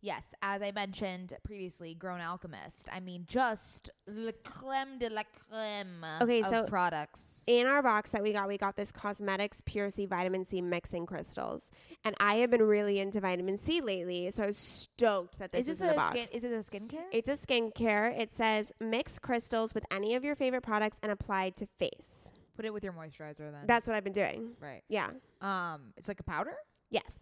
Yes, 0.02 0.34
as 0.40 0.62
I 0.62 0.72
mentioned 0.72 1.34
previously, 1.44 1.94
Grown 1.94 2.22
Alchemist. 2.22 2.88
I 2.90 3.00
mean, 3.00 3.26
just 3.28 3.90
the 4.06 4.32
creme 4.42 4.98
de 4.98 5.10
la 5.10 5.22
creme 5.48 6.06
Okay, 6.22 6.40
of 6.40 6.46
so 6.46 6.64
products. 6.64 7.44
In 7.46 7.66
our 7.66 7.82
box 7.82 8.10
that 8.12 8.22
we 8.22 8.32
got, 8.32 8.48
we 8.48 8.56
got 8.56 8.76
this 8.76 8.92
Cosmedix 8.92 9.62
Pure 9.66 9.90
C 9.90 10.06
Vitamin 10.06 10.46
C 10.46 10.62
mixing 10.62 11.04
crystals. 11.04 11.70
And 12.02 12.14
I 12.18 12.36
have 12.36 12.50
been 12.50 12.62
really 12.62 12.98
into 12.98 13.20
vitamin 13.20 13.58
C 13.58 13.82
lately, 13.82 14.30
so 14.30 14.42
I 14.42 14.46
was 14.46 14.56
stoked 14.56 15.38
that 15.38 15.52
this 15.52 15.68
is 15.68 15.78
this 15.78 15.80
in 15.82 15.86
the 15.88 15.92
a 15.92 15.96
box. 15.96 16.18
skin? 16.18 16.28
Is 16.32 16.44
it 16.44 16.52
a 16.52 16.58
skincare? 16.58 17.04
it's 17.12 17.28
a 17.28 17.36
skincare. 17.36 18.18
It 18.18 18.34
says 18.34 18.72
mix 18.80 19.18
crystals 19.18 19.74
with 19.74 19.84
any 19.90 20.14
of 20.14 20.24
your 20.24 20.34
favorite 20.34 20.62
products 20.62 20.96
and 21.02 21.12
apply 21.12 21.50
to 21.50 21.66
face. 21.78 22.30
Put 22.60 22.66
it 22.66 22.74
with 22.74 22.84
your 22.84 22.92
moisturizer 22.92 23.50
then. 23.50 23.64
That's 23.66 23.88
what 23.88 23.96
I've 23.96 24.04
been 24.04 24.12
doing. 24.12 24.50
right. 24.60 24.82
Yeah. 24.86 25.08
Um, 25.40 25.94
it's 25.96 26.08
like 26.08 26.20
a 26.20 26.24
powder. 26.24 26.52
Yes. 26.90 27.18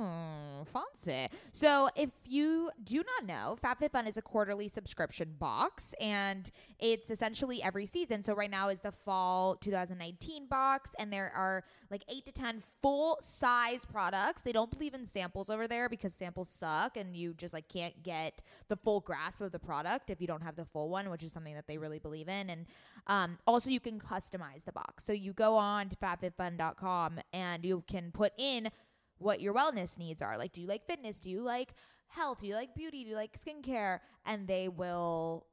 Oh, 0.00 0.64
fancy. 0.66 1.26
So, 1.50 1.88
if 1.96 2.10
you 2.24 2.70
do 2.84 2.98
not 2.98 3.26
know, 3.26 3.56
FabFitFun 3.60 4.06
is 4.06 4.16
a 4.16 4.22
quarterly 4.22 4.68
subscription 4.68 5.34
box, 5.40 5.92
and 6.00 6.48
it's 6.78 7.10
essentially 7.10 7.60
every 7.64 7.84
season. 7.84 8.22
So, 8.22 8.32
right 8.32 8.50
now 8.50 8.68
is 8.68 8.78
the 8.78 8.92
fall 8.92 9.56
2019 9.56 10.46
box, 10.46 10.94
and 11.00 11.12
there 11.12 11.32
are 11.34 11.64
like 11.90 12.04
eight 12.08 12.24
to 12.26 12.32
10 12.32 12.62
full 12.80 13.18
size 13.20 13.84
products. 13.84 14.42
They 14.42 14.52
don't 14.52 14.70
believe 14.70 14.94
in 14.94 15.04
samples 15.04 15.50
over 15.50 15.66
there 15.66 15.88
because 15.88 16.14
samples 16.14 16.48
suck, 16.48 16.96
and 16.96 17.16
you 17.16 17.34
just 17.34 17.52
like 17.52 17.68
can't 17.68 18.00
get 18.04 18.44
the 18.68 18.76
full 18.76 19.00
grasp 19.00 19.40
of 19.40 19.50
the 19.50 19.58
product 19.58 20.10
if 20.10 20.20
you 20.20 20.28
don't 20.28 20.44
have 20.44 20.54
the 20.54 20.64
full 20.64 20.90
one, 20.90 21.10
which 21.10 21.24
is 21.24 21.32
something 21.32 21.54
that 21.54 21.66
they 21.66 21.76
really 21.76 21.98
believe 21.98 22.28
in. 22.28 22.50
And 22.50 22.66
um, 23.08 23.38
also, 23.48 23.68
you 23.68 23.80
can 23.80 23.98
customize 23.98 24.62
the 24.64 24.72
box. 24.72 25.02
So, 25.02 25.12
you 25.12 25.32
go 25.32 25.56
on 25.56 25.88
to 25.88 25.96
fabfitfun.com 25.96 27.18
and 27.32 27.64
you 27.64 27.82
can 27.88 28.12
put 28.12 28.32
in 28.38 28.70
what 29.18 29.40
your 29.40 29.54
wellness 29.54 29.98
needs 29.98 30.22
are. 30.22 30.38
Like, 30.38 30.52
do 30.52 30.60
you 30.60 30.66
like 30.66 30.86
fitness? 30.86 31.18
Do 31.20 31.30
you 31.30 31.42
like 31.42 31.74
health? 32.08 32.40
Do 32.40 32.46
you 32.46 32.54
like 32.54 32.74
beauty? 32.74 33.04
Do 33.04 33.10
you 33.10 33.16
like 33.16 33.38
skincare? 33.38 34.00
And 34.24 34.46
they 34.46 34.68
will, 34.68 35.46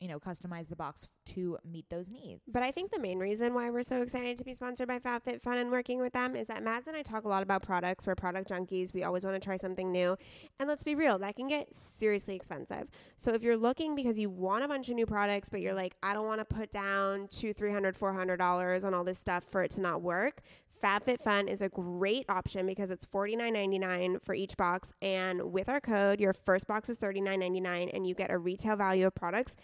you 0.00 0.08
know, 0.08 0.18
customize 0.18 0.68
the 0.68 0.74
box 0.74 1.08
to 1.24 1.56
meet 1.64 1.88
those 1.88 2.10
needs. 2.10 2.42
But 2.48 2.64
I 2.64 2.72
think 2.72 2.90
the 2.90 2.98
main 2.98 3.20
reason 3.20 3.54
why 3.54 3.70
we're 3.70 3.84
so 3.84 4.02
excited 4.02 4.36
to 4.36 4.44
be 4.44 4.52
sponsored 4.52 4.88
by 4.88 4.98
FabFitFun 4.98 5.60
and 5.60 5.70
working 5.70 6.00
with 6.00 6.12
them 6.12 6.34
is 6.34 6.48
that 6.48 6.64
Mads 6.64 6.88
and 6.88 6.96
I 6.96 7.02
talk 7.02 7.22
a 7.22 7.28
lot 7.28 7.44
about 7.44 7.62
products. 7.62 8.04
We're 8.04 8.16
product 8.16 8.50
junkies. 8.50 8.92
We 8.92 9.04
always 9.04 9.24
want 9.24 9.36
to 9.36 9.40
try 9.40 9.54
something 9.54 9.92
new. 9.92 10.16
And 10.58 10.68
let's 10.68 10.82
be 10.82 10.96
real, 10.96 11.20
that 11.20 11.36
can 11.36 11.46
get 11.46 11.72
seriously 11.72 12.34
expensive. 12.34 12.88
So 13.16 13.32
if 13.32 13.44
you're 13.44 13.56
looking 13.56 13.94
because 13.94 14.18
you 14.18 14.30
want 14.30 14.64
a 14.64 14.68
bunch 14.68 14.88
of 14.88 14.96
new 14.96 15.06
products, 15.06 15.48
but 15.48 15.60
you're 15.60 15.74
like, 15.74 15.94
I 16.02 16.14
don't 16.14 16.26
want 16.26 16.40
to 16.40 16.44
put 16.44 16.72
down 16.72 17.28
two, 17.28 17.52
three 17.52 17.70
hundred, 17.70 17.94
four 17.94 18.12
hundred 18.12 18.38
dollars 18.38 18.82
on 18.82 18.94
all 18.94 19.04
this 19.04 19.18
stuff 19.18 19.44
for 19.44 19.62
it 19.62 19.70
to 19.72 19.80
not 19.80 20.02
work. 20.02 20.40
FabFitFun 20.82 21.48
is 21.48 21.62
a 21.62 21.68
great 21.68 22.24
option 22.28 22.66
because 22.66 22.90
it's 22.90 23.06
$49.99 23.06 24.22
for 24.22 24.34
each 24.34 24.56
box. 24.56 24.92
And 25.00 25.52
with 25.52 25.68
our 25.68 25.80
code, 25.80 26.20
your 26.20 26.32
first 26.32 26.66
box 26.66 26.88
is 26.88 26.98
$39.99 26.98 27.90
and 27.94 28.06
you 28.06 28.14
get 28.14 28.30
a 28.30 28.38
retail 28.38 28.76
value 28.76 29.06
of 29.06 29.14
products 29.14 29.56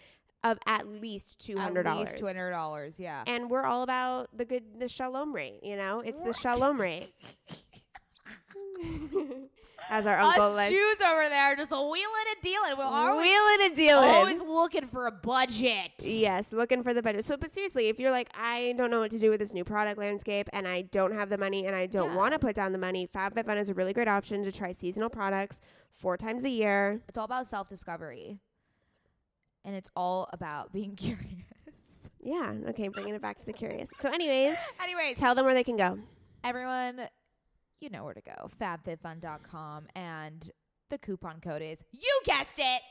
of 0.43 0.57
at 0.65 0.87
least 0.87 1.39
$200. 1.39 1.85
At 1.85 1.97
least 1.97 2.17
two 2.17 2.25
hundred 2.25 2.51
dollars. 2.51 2.99
Yeah. 2.99 3.23
And 3.27 3.49
we're 3.49 3.65
all 3.65 3.83
about 3.83 4.29
the 4.35 4.45
good, 4.45 4.63
the 4.79 4.87
shalom 4.87 5.33
rate. 5.33 5.59
You 5.63 5.75
know, 5.75 5.99
it's 5.99 6.21
the 6.21 6.33
shalom 6.33 6.79
rate. 6.79 7.09
As 9.89 10.05
our 10.05 10.19
uncle 10.19 10.43
Us 10.57 10.69
Jews 10.69 10.97
over 11.01 11.29
there 11.29 11.55
just 11.55 11.71
wheeling 11.71 11.95
and 12.31 12.41
dealing. 12.43 12.77
We're 12.77 12.83
always, 12.83 13.25
wheeling 13.25 13.57
and 13.63 13.75
dealing. 13.75 14.09
always 14.09 14.41
looking 14.41 14.85
for 14.87 15.07
a 15.07 15.11
budget. 15.11 15.91
Yes, 15.99 16.51
looking 16.53 16.83
for 16.83 16.93
the 16.93 17.01
budget. 17.01 17.25
So, 17.25 17.37
but 17.37 17.53
seriously, 17.53 17.87
if 17.87 17.99
you're 17.99 18.11
like, 18.11 18.29
I 18.35 18.73
don't 18.77 18.91
know 18.91 18.99
what 18.99 19.11
to 19.11 19.19
do 19.19 19.29
with 19.29 19.39
this 19.39 19.53
new 19.53 19.63
product 19.63 19.97
landscape, 19.97 20.47
and 20.53 20.67
I 20.67 20.83
don't 20.83 21.13
have 21.13 21.29
the 21.29 21.37
money, 21.37 21.65
and 21.65 21.75
I 21.75 21.85
don't 21.85 22.11
Yeah. 22.11 22.15
want 22.17 22.33
to 22.33 22.39
put 22.39 22.55
down 22.55 22.71
the 22.71 22.77
money, 22.79 23.07
FabFitFun 23.07 23.57
is 23.57 23.69
a 23.69 23.73
really 23.73 23.93
great 23.93 24.07
option 24.07 24.43
to 24.43 24.51
try 24.51 24.71
seasonal 24.71 25.09
products 25.09 25.59
four 25.91 26.17
times 26.17 26.43
a 26.45 26.49
year. 26.49 27.01
It's 27.07 27.17
all 27.17 27.25
about 27.25 27.47
self 27.47 27.67
discovery, 27.67 28.39
and 29.65 29.75
it's 29.75 29.89
all 29.95 30.29
about 30.33 30.71
being 30.71 30.95
curious. 30.95 31.25
Yeah. 32.21 32.53
Okay, 32.69 32.89
bringing 32.89 33.15
it 33.15 33.21
back 33.21 33.37
to 33.39 33.45
the 33.45 33.53
curious. 33.53 33.89
So, 34.01 34.09
anyways, 34.09 34.55
Anyways, 34.83 35.17
tell 35.17 35.35
them 35.35 35.45
where 35.45 35.53
they 35.53 35.63
can 35.63 35.77
go. 35.77 35.97
everyone, 36.43 37.01
you 37.79 37.89
know 37.89 38.03
where 38.03 38.13
to 38.13 38.21
go. 38.21 38.49
FabFitFun.com, 38.59 39.87
and 39.95 40.51
the 40.89 40.97
coupon 40.97 41.39
code 41.41 41.61
is 41.61 41.83
you 41.91 42.21
guessed 42.25 42.57
it. 42.59 42.81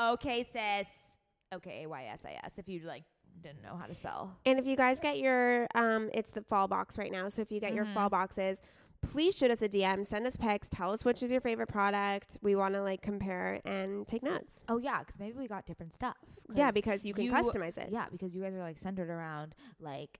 Okay, 0.00 0.42
sis. 0.44 1.18
Okay, 1.54 1.84
A 1.84 1.88
Y 1.88 2.04
S 2.12 2.24
I 2.26 2.38
S. 2.44 2.58
If 2.58 2.68
you 2.68 2.80
like 2.86 3.04
didn't 3.40 3.62
know 3.62 3.76
how 3.76 3.86
to 3.86 3.94
spell. 3.94 4.36
And 4.46 4.58
if 4.58 4.66
you 4.66 4.74
guys 4.76 4.98
get 5.00 5.18
your, 5.18 5.68
um, 5.74 6.10
it's 6.12 6.30
the 6.30 6.42
fall 6.42 6.66
box 6.66 6.98
right 6.98 7.12
now. 7.12 7.28
So 7.28 7.40
if 7.40 7.52
you 7.52 7.60
get 7.60 7.72
your 7.72 7.84
Mhm. 7.84 7.94
fall 7.94 8.08
boxes, 8.10 8.58
please 9.00 9.36
shoot 9.36 9.50
us 9.52 9.62
a 9.62 9.68
DM, 9.68 10.02
send 10.04 10.26
us 10.26 10.36
pics, 10.36 10.68
tell 10.68 10.90
us 10.92 11.04
which 11.04 11.22
is 11.22 11.30
your 11.30 11.40
favorite 11.40 11.68
product. 11.68 12.36
We 12.42 12.56
want 12.56 12.74
to 12.74 12.82
like 12.82 13.00
compare 13.00 13.60
and 13.64 14.06
take 14.08 14.24
notes. 14.24 14.64
Oh 14.68 14.78
yeah, 14.78 14.98
because 15.00 15.20
maybe 15.20 15.38
we 15.38 15.46
got 15.46 15.66
different 15.66 15.94
stuff. 15.94 16.16
Yeah, 16.52 16.72
because 16.72 17.06
you 17.06 17.14
can 17.14 17.24
you- 17.26 17.32
customize 17.32 17.78
it. 17.78 17.90
Yeah, 17.92 18.06
because 18.10 18.34
you 18.34 18.42
guys 18.42 18.54
are 18.54 18.60
like 18.62 18.76
centered 18.78 19.08
around 19.08 19.54
like 19.78 20.18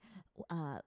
uh 0.48 0.78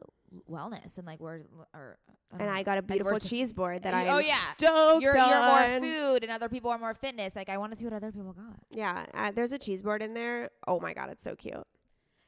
wellness 0.50 0.98
and 0.98 1.06
like 1.06 1.20
we're 1.20 1.42
or 1.74 1.98
And 2.40 2.50
I 2.50 2.64
got 2.64 2.78
a 2.78 2.82
beautiful 2.82 3.20
cheese 3.20 3.52
board 3.54 3.84
that 3.84 3.94
I 3.94 4.08
oh, 4.08 4.20
yeah. 4.20 4.36
stoked 4.58 5.04
you're, 5.04 5.16
you're 5.16 5.80
more 5.80 5.80
food 5.80 6.24
and 6.24 6.32
other 6.32 6.50
people 6.50 6.70
are 6.72 6.78
more 6.78 6.94
fitness. 6.94 7.36
Like 7.36 7.50
I 7.50 7.58
want 7.58 7.74
to 7.74 7.78
see 7.78 7.86
what 7.86 7.94
other 7.94 8.12
people 8.12 8.34
got. 8.34 8.56
Yeah, 8.72 9.06
uh, 9.14 9.32
there's 9.32 9.52
a 9.52 9.58
cheese 9.58 9.82
board 9.82 10.02
in 10.02 10.14
there. 10.14 10.50
Oh 10.68 10.80
my 10.80 10.94
god, 10.94 11.10
it's 11.10 11.24
so 11.24 11.36
cute. 11.36 11.56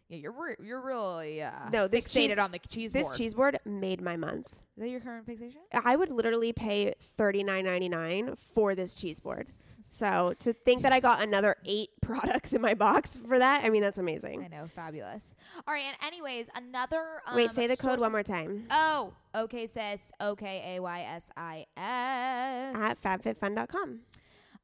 Yeah, 0.09 0.17
you're 0.17 0.33
re- 0.33 0.55
you're 0.61 0.81
really 0.81 1.41
uh, 1.41 1.51
No, 1.71 1.87
this 1.87 2.05
fixated 2.07 2.29
cheese- 2.29 2.37
on 2.37 2.51
the 2.51 2.59
cheese 2.59 2.91
board 2.91 2.99
This 3.01 3.07
board. 3.07 3.17
cheese 3.17 3.33
board 3.33 3.59
made 3.65 4.01
my 4.01 4.17
month. 4.17 4.47
Is 4.75 4.83
that 4.83 4.89
your 4.89 4.99
current 4.99 5.25
fixation? 5.25 5.61
I 5.71 5.95
would 5.95 6.09
literally 6.09 6.51
pay 6.51 6.93
thirty 6.99 7.43
nine 7.43 7.65
ninety 7.65 7.89
nine 7.89 8.35
for 8.53 8.75
this 8.75 8.95
cheese 8.95 9.19
board. 9.19 9.47
So 9.93 10.33
to 10.39 10.53
think 10.53 10.81
that 10.81 10.91
I 10.91 10.99
got 10.99 11.21
another 11.21 11.55
eight 11.65 11.91
products 12.01 12.51
in 12.51 12.61
my 12.61 12.73
box 12.73 13.15
for 13.27 13.37
that, 13.37 13.63
I 13.63 13.69
mean 13.69 13.83
that's 13.83 13.99
amazing. 13.99 14.43
I 14.43 14.47
know, 14.47 14.67
fabulous. 14.67 15.35
All 15.67 15.73
right, 15.73 15.83
and 15.85 15.95
anyways, 16.03 16.47
another 16.55 17.21
um, 17.27 17.35
Wait, 17.35 17.51
say 17.51 17.67
the 17.67 17.77
code 17.77 17.99
one 17.99 18.11
more 18.11 18.23
time. 18.23 18.65
Oh, 18.71 19.13
okay, 19.35 19.67
sis. 19.67 20.11
O 20.19 20.35
K 20.35 20.77
A 20.77 20.81
Y 20.81 21.01
S 21.01 21.29
I 21.37 21.67
S. 21.77 22.75
At 22.75 22.97
fabfitfun.com. 22.97 23.99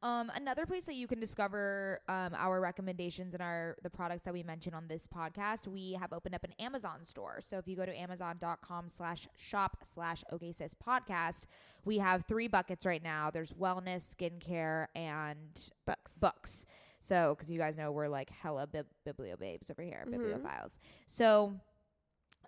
Um, 0.01 0.31
another 0.35 0.65
place 0.65 0.85
that 0.85 0.95
you 0.95 1.07
can 1.07 1.19
discover 1.19 1.99
um, 2.07 2.33
our 2.33 2.61
recommendations 2.61 3.33
and 3.33 3.43
our 3.43 3.75
the 3.83 3.89
products 3.89 4.21
that 4.23 4.33
we 4.33 4.43
mentioned 4.43 4.73
on 4.73 4.87
this 4.87 5.05
podcast, 5.07 5.67
we 5.67 5.93
have 5.99 6.13
opened 6.13 6.35
up 6.35 6.43
an 6.45 6.53
Amazon 6.57 7.03
store. 7.03 7.39
So 7.41 7.57
if 7.57 7.67
you 7.67 7.75
go 7.75 7.85
to 7.85 7.93
amazon.com 7.99 8.87
slash 8.87 9.27
shop 9.35 9.79
slash 9.83 10.23
OKSIS 10.31 10.73
podcast, 10.75 11.43
we 11.83 11.97
have 11.97 12.23
three 12.25 12.47
buckets 12.47 12.85
right 12.85 13.03
now. 13.03 13.29
There's 13.29 13.51
wellness, 13.51 14.15
skincare, 14.15 14.87
and 14.95 15.37
books. 15.85 16.13
Books. 16.17 16.65
So 17.01 17.35
because 17.35 17.51
you 17.51 17.59
guys 17.59 17.77
know 17.77 17.91
we're 17.91 18.07
like 18.07 18.29
hella 18.29 18.67
bib- 18.67 18.87
biblio 19.05 19.37
babes 19.37 19.69
over 19.69 19.81
here, 19.81 20.05
Mhm. 20.07 20.13
bibliophiles. 20.15 20.77
So 21.07 21.59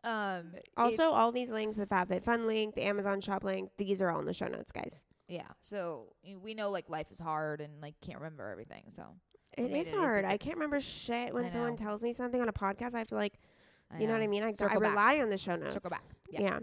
um 0.05 0.55
Also, 0.77 1.11
all 1.11 1.31
these 1.33 1.49
links, 1.49 1.75
the 1.75 1.85
FabFitFun 1.85 2.45
link, 2.45 2.75
the 2.75 2.83
Amazon 2.83 3.19
shop 3.21 3.43
link, 3.43 3.71
these 3.77 4.01
are 4.01 4.09
all 4.09 4.19
in 4.19 4.25
the 4.25 4.33
show 4.33 4.47
notes, 4.47 4.71
guys. 4.71 5.03
Yeah. 5.31 5.47
So 5.61 6.13
we 6.41 6.53
know 6.53 6.69
like 6.69 6.89
life 6.89 7.09
is 7.09 7.19
hard 7.19 7.61
and 7.61 7.81
like 7.81 7.95
can't 8.01 8.19
remember 8.19 8.49
everything. 8.49 8.83
So 8.93 9.03
it 9.57 9.71
is 9.71 9.87
it 9.87 9.95
hard. 9.95 10.25
I 10.25 10.37
can't 10.37 10.57
remember 10.57 10.79
shit 10.81 11.33
when 11.33 11.49
someone 11.49 11.75
tells 11.75 12.03
me 12.03 12.13
something 12.13 12.41
on 12.41 12.49
a 12.49 12.53
podcast. 12.53 12.95
I 12.95 12.99
have 12.99 13.07
to 13.07 13.15
like, 13.15 13.35
you 13.99 14.07
know, 14.07 14.13
what 14.13 14.21
I 14.21 14.27
mean? 14.27 14.43
I, 14.43 14.47
I 14.47 14.51
Circle 14.51 14.81
back. 14.81 14.89
rely 14.89 15.19
on 15.21 15.29
the 15.29 15.37
show 15.37 15.55
notes. 15.55 15.73
Circle 15.73 15.89
back. 15.89 16.03
Yeah. 16.29 16.59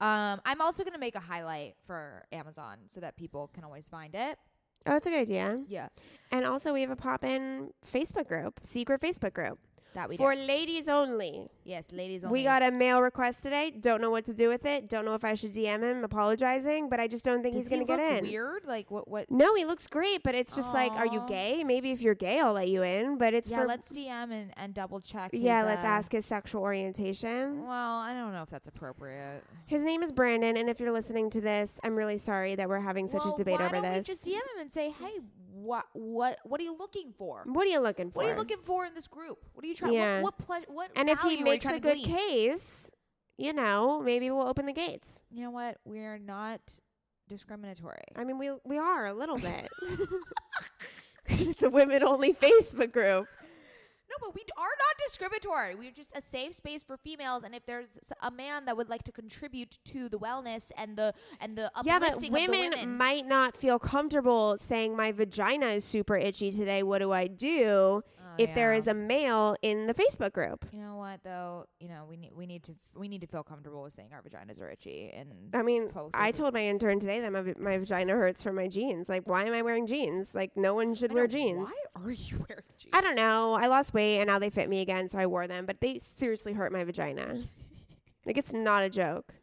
Um, 0.00 0.40
I'm 0.44 0.60
also 0.60 0.84
gonna 0.84 0.98
make 0.98 1.14
a 1.14 1.20
highlight 1.20 1.74
for 1.86 2.24
Amazon 2.32 2.78
so 2.86 3.00
that 3.00 3.16
people 3.16 3.48
can 3.54 3.64
always 3.64 3.88
find 3.88 4.14
it. 4.14 4.36
Oh, 4.84 4.90
that's 4.92 5.06
a 5.06 5.10
good 5.10 5.20
idea. 5.20 5.62
Yeah, 5.68 5.88
And 6.32 6.44
also, 6.44 6.72
we 6.72 6.80
have 6.80 6.90
a 6.90 6.96
pop 6.96 7.22
in 7.22 7.70
Facebook 7.92 8.26
group, 8.26 8.58
secret 8.64 9.00
Facebook 9.00 9.32
group 9.32 9.60
that 9.94 10.08
we 10.08 10.16
for 10.16 10.34
do. 10.34 10.40
ladies 10.42 10.88
only. 10.88 11.48
Yes, 11.64 11.88
ladies 11.92 12.24
only. 12.24 12.40
We 12.40 12.44
got 12.44 12.62
a 12.62 12.70
mail 12.70 13.02
request 13.02 13.42
today. 13.42 13.70
Don't 13.70 14.00
know 14.00 14.10
what 14.10 14.24
to 14.26 14.34
do 14.34 14.48
with 14.48 14.64
it. 14.66 14.88
Don't 14.88 15.04
know 15.04 15.14
if 15.14 15.24
I 15.24 15.34
should 15.34 15.52
DM 15.52 15.82
him 15.82 16.04
apologizing, 16.04 16.88
but 16.88 17.00
I 17.00 17.08
just 17.08 17.24
don't 17.24 17.42
think 17.42 17.54
Does 17.54 17.64
he's 17.64 17.70
going 17.70 17.86
to 17.86 17.92
he 17.92 17.98
get 17.98 18.18
in. 18.18 18.24
Weird. 18.24 18.64
Like 18.66 18.90
what? 18.90 19.08
What? 19.08 19.30
No, 19.30 19.54
he 19.54 19.64
looks 19.64 19.86
great, 19.86 20.22
but 20.22 20.34
it's 20.34 20.54
just 20.54 20.72
like, 20.74 20.92
are 20.92 21.06
you 21.06 21.24
gay? 21.28 21.64
Maybe 21.64 21.90
if 21.90 22.02
you're 22.02 22.14
gay, 22.14 22.40
I'll 22.40 22.52
let 22.52 22.68
you 22.68 22.82
in. 22.82 23.18
But 23.18 23.34
it's 23.34 23.50
yeah, 23.50 23.60
for 23.60 23.66
let's 23.66 23.90
DM 23.90 24.32
and, 24.32 24.52
and 24.56 24.74
double 24.74 25.00
check. 25.00 25.30
yeah. 25.32 25.58
his, 25.58 25.64
let's 25.64 25.84
uh, 25.84 25.88
ask 25.88 26.12
his 26.12 26.24
sexual 26.24 26.62
orientation. 26.62 27.64
Well, 27.64 27.98
I 27.98 28.14
don't 28.14 28.32
know 28.32 28.42
if 28.42 28.50
that's 28.50 28.68
appropriate. 28.68 29.42
His 29.66 29.84
name 29.84 30.02
is 30.02 30.12
Brandon, 30.12 30.56
and 30.56 30.68
if 30.68 30.80
you're 30.80 30.92
listening 30.92 31.30
to 31.30 31.40
this, 31.40 31.78
I'm 31.84 31.96
really 31.96 32.18
sorry 32.18 32.54
that 32.54 32.68
we're 32.68 32.80
having 32.80 33.08
such 33.08 33.24
well, 33.24 33.34
a 33.34 33.36
debate 33.36 33.60
over 33.60 33.80
this. 33.80 34.06
Just 34.06 34.24
DM 34.24 34.34
him 34.34 34.60
and 34.60 34.70
say, 34.70 34.90
hey, 34.90 35.20
what, 35.62 35.86
what, 35.92 36.38
what 36.44 36.60
are 36.60 36.64
you 36.64 36.76
looking 36.76 37.12
for? 37.16 37.42
what 37.46 37.66
are 37.66 37.70
you 37.70 37.80
looking 37.80 38.10
for? 38.10 38.18
What 38.18 38.26
are 38.26 38.32
you 38.32 38.38
looking 38.38 38.62
for 38.62 38.86
in 38.86 38.94
this 38.94 39.08
group? 39.08 39.38
What 39.54 39.64
are 39.64 39.68
you 39.68 39.74
trying? 39.74 39.94
Yeah. 39.94 40.22
What, 40.22 40.34
what, 40.46 40.64
what 40.68 40.90
and 40.96 41.08
if 41.08 41.20
he 41.20 41.42
makes 41.42 41.66
a 41.66 41.80
good 41.80 42.02
case, 42.02 42.90
you 43.38 43.52
know, 43.52 44.00
maybe 44.00 44.30
we'll 44.30 44.46
open 44.46 44.66
the 44.66 44.72
gates. 44.72 45.22
you 45.30 45.42
know 45.42 45.50
what? 45.50 45.78
We're 45.84 46.18
not 46.18 46.60
discriminatory. 47.28 48.02
I 48.16 48.24
mean, 48.24 48.38
we 48.38 48.50
we 48.64 48.78
are 48.78 49.06
a 49.06 49.14
little 49.14 49.38
bit 49.50 49.68
because 51.24 51.48
it's 51.48 51.62
a 51.62 51.70
women 51.70 52.02
only 52.02 52.32
Facebook 52.34 52.92
group. 52.92 53.26
No, 54.12 54.26
but 54.26 54.34
we 54.34 54.42
are 54.58 54.62
not 54.64 54.94
discriminatory. 55.06 55.74
We're 55.74 55.90
just 55.90 56.16
a 56.16 56.20
safe 56.20 56.54
space 56.54 56.82
for 56.84 56.96
females. 56.96 57.44
And 57.44 57.54
if 57.54 57.64
there's 57.64 57.98
a 58.22 58.30
man 58.30 58.66
that 58.66 58.76
would 58.76 58.88
like 58.88 59.04
to 59.04 59.12
contribute 59.12 59.78
to 59.86 60.08
the 60.08 60.18
wellness 60.18 60.70
and 60.76 60.96
the 60.96 61.14
and 61.40 61.56
the 61.56 61.70
Yeah, 61.84 61.98
but 61.98 62.20
women, 62.20 62.72
of 62.72 62.72
the 62.72 62.76
women, 62.78 62.96
might 62.96 63.26
not 63.26 63.56
feel 63.56 63.78
comfortable 63.78 64.56
saying 64.58 64.96
my 64.96 65.12
vagina 65.12 65.66
is 65.66 65.84
super 65.84 66.16
itchy 66.16 66.50
today. 66.50 66.82
What 66.82 66.98
do 66.98 67.12
I 67.12 67.26
do 67.26 68.02
Oh, 68.32 68.42
if 68.42 68.54
there 68.54 68.72
yeah. 68.72 68.78
is 68.78 68.86
a 68.86 68.94
male 68.94 69.56
in 69.62 69.86
the 69.86 69.94
Facebook 69.94 70.32
group? 70.32 70.66
You 70.72 70.80
know 70.80 70.96
what 70.96 71.22
though? 71.22 71.66
You 71.80 71.88
know 71.88 72.04
we 72.08 72.16
need 72.16 72.32
we 72.34 72.46
need 72.46 72.62
to 72.64 72.74
we 72.96 73.08
need 73.08 73.20
to 73.20 73.26
feel 73.26 73.42
comfortable 73.42 73.82
with 73.82 73.92
saying 73.92 74.10
our 74.12 74.22
vaginas 74.22 74.60
are 74.60 74.70
itchy 74.70 75.12
and 75.14 75.32
I 75.54 75.62
mean, 75.62 75.90
I 76.14 76.30
told 76.30 76.54
my 76.54 76.64
intern 76.64 76.98
today 76.98 77.20
that 77.20 77.32
my, 77.32 77.42
my 77.58 77.78
vagina 77.78 78.12
hurts 78.12 78.42
from 78.42 78.56
my 78.56 78.68
jeans. 78.68 79.08
Like, 79.08 79.28
why 79.28 79.44
am 79.44 79.52
I 79.52 79.62
wearing 79.62 79.86
jeans? 79.86 80.34
Like, 80.34 80.56
no 80.56 80.74
one 80.74 80.94
should 80.94 81.12
I 81.12 81.14
wear 81.14 81.26
jeans. 81.26 81.70
Why 81.94 82.02
are 82.02 82.10
you 82.10 82.36
wearing 82.48 82.64
jeans? 82.78 82.90
I 82.92 83.00
don't 83.00 83.16
know. 83.16 83.54
I 83.54 83.66
lost 83.66 83.92
weight 83.92 84.18
and 84.18 84.28
now 84.28 84.38
they 84.38 84.50
fit 84.50 84.68
me 84.68 84.80
again, 84.80 85.08
so 85.08 85.18
I 85.18 85.26
wore 85.26 85.46
them. 85.46 85.66
But 85.66 85.80
they 85.80 85.98
seriously 85.98 86.52
hurt 86.52 86.72
my 86.72 86.84
vagina. 86.84 87.36
like, 88.26 88.38
it's 88.38 88.52
not 88.52 88.82
a 88.82 88.90
joke. 88.90 89.34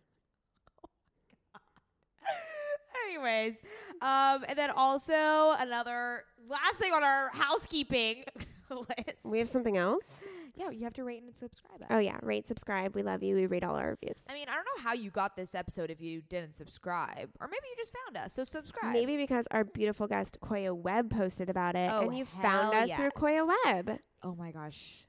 Anyways, 3.10 3.56
um, 4.02 4.46
and 4.48 4.58
then 4.58 4.72
also 4.76 5.54
another 5.60 6.24
last 6.48 6.76
thing 6.76 6.92
on 6.94 7.04
our 7.04 7.30
housekeeping 7.34 8.26
list. 9.08 9.26
We 9.26 9.40
have 9.40 9.48
something 9.50 9.78
else. 9.78 10.24
yeah, 10.56 10.70
you 10.70 10.84
have 10.84 10.94
to 10.94 11.04
rate 11.04 11.24
and 11.24 11.36
subscribe. 11.36 11.82
Oh, 11.82 11.86
us. 11.86 11.90
Oh 11.92 12.00
yeah, 12.00 12.18
rate, 12.24 12.48
subscribe. 12.48 12.96
We 12.96 13.04
love 13.04 13.24
you. 13.24 13.36
We 13.36 13.46
read 13.46 13.64
all 13.64 13.76
our 13.76 13.90
reviews. 13.90 14.24
I 14.30 14.34
mean, 14.34 14.48
I 14.50 14.56
don't 14.56 14.66
know 14.66 14.84
how 14.84 14.94
you 14.94 15.10
got 15.10 15.36
this 15.36 15.56
episode 15.56 15.90
if 15.90 16.02
you 16.02 16.22
didn't 16.30 16.54
subscribe, 16.56 17.30
or 17.40 17.48
maybe 17.48 17.64
you 17.70 17.76
just 17.78 17.94
found 18.06 18.18
us. 18.24 18.34
So 18.34 18.44
subscribe. 18.44 18.94
Maybe 18.94 19.18
because 19.18 19.48
our 19.52 19.64
beautiful 19.64 20.08
guest 20.08 20.38
Koya 20.42 20.76
Webb 20.76 21.12
posted 21.12 21.50
about 21.50 21.76
it, 21.76 21.90
Oh, 21.92 22.02
and 22.02 22.18
you 22.18 22.26
found 22.26 22.76
us 22.76 22.90
through 22.98 23.12
Koya 23.12 23.48
Webb, 23.66 24.00
Oh 24.24 24.36
my 24.36 24.52
gosh, 24.52 25.08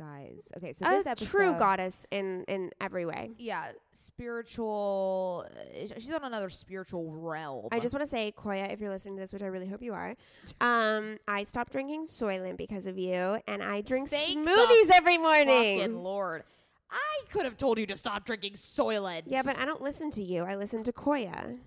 guys. 0.00 0.50
Okay, 0.56 0.72
so 0.72 0.86
a 0.86 0.90
this 0.90 1.06
episode. 1.06 1.28
true 1.30 1.58
goddess 1.58 2.06
in 2.10 2.44
in 2.48 2.70
every 2.80 3.04
way. 3.04 3.30
Yeah, 3.38 3.72
spiritual. 3.92 5.46
uh, 5.46 5.86
She's 5.98 6.12
on 6.12 6.24
another 6.24 6.48
spiritual 6.50 7.12
realm. 7.12 7.68
I 7.70 7.78
just 7.80 7.92
want 7.94 8.04
to 8.04 8.10
say, 8.10 8.32
Koya, 8.36 8.72
if 8.72 8.80
you're 8.80 8.90
listening 8.90 9.16
to 9.16 9.20
this, 9.20 9.32
which 9.32 9.42
I 9.42 9.46
really 9.46 9.68
hope 9.68 9.82
you 9.82 9.92
are, 9.92 10.16
um, 10.60 11.18
I 11.28 11.44
stopped 11.44 11.72
drinking 11.72 12.04
Soylent 12.04 12.56
because 12.56 12.86
of 12.86 12.98
you, 12.98 13.38
and 13.46 13.62
I 13.62 13.82
drink 13.82 14.08
Thank 14.08 14.46
smoothies 14.46 14.90
every 14.92 15.18
morning. 15.18 16.02
lord. 16.02 16.44
I 16.92 17.20
could 17.30 17.44
have 17.44 17.56
told 17.56 17.78
you 17.78 17.86
to 17.86 17.96
stop 17.96 18.24
drinking 18.24 18.54
Soylent. 18.54 19.22
Yeah, 19.26 19.42
but 19.44 19.56
I 19.58 19.64
don't 19.64 19.80
listen 19.82 20.10
to 20.12 20.22
you. 20.24 20.42
I 20.42 20.56
listen 20.56 20.82
to 20.84 20.92
Koya. 20.92 21.58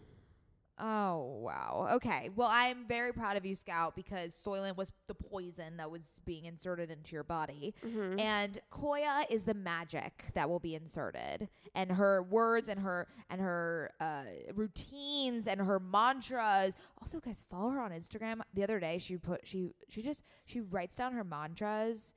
Oh 0.80 1.38
wow. 1.42 1.88
Okay. 1.94 2.30
Well, 2.36 2.50
I'm 2.52 2.88
very 2.88 3.14
proud 3.14 3.38
of 3.38 3.46
you, 3.46 3.54
Scout, 3.56 3.96
because 3.96 4.34
Soylent 4.34 4.76
was 4.76 4.92
the 5.08 5.14
poison 5.14 5.78
that 5.78 5.92
was 5.92 6.20
being 6.26 6.46
inserted 6.46 6.90
into 6.90 7.14
your 7.14 7.24
body, 7.24 7.76
Mhm. 7.84 8.20
and 8.20 8.60
Koya 8.72 9.30
is 9.30 9.44
the 9.46 9.54
magic 9.54 10.32
that 10.34 10.50
will 10.50 10.60
be 10.60 10.74
inserted, 10.74 11.48
and 11.76 11.92
her 11.92 12.24
words 12.24 12.70
and 12.70 12.80
her 12.80 13.08
and 13.30 13.40
her 13.40 13.92
uh, 14.00 14.24
routines 14.56 15.46
and 15.48 15.62
her 15.62 15.80
mantras. 15.80 16.76
Also, 17.02 17.20
guys, 17.20 17.44
follow 17.52 17.70
her 17.70 17.80
on 17.80 17.92
Instagram. 17.92 18.42
The 18.56 18.64
other 18.64 18.80
day, 18.80 18.98
she 18.98 19.18
put 19.18 19.46
she 19.46 19.76
she 19.90 20.02
just 20.02 20.24
she 20.46 20.60
writes 20.62 20.96
down 20.96 21.14
her 21.14 21.24
mantras 21.24 22.16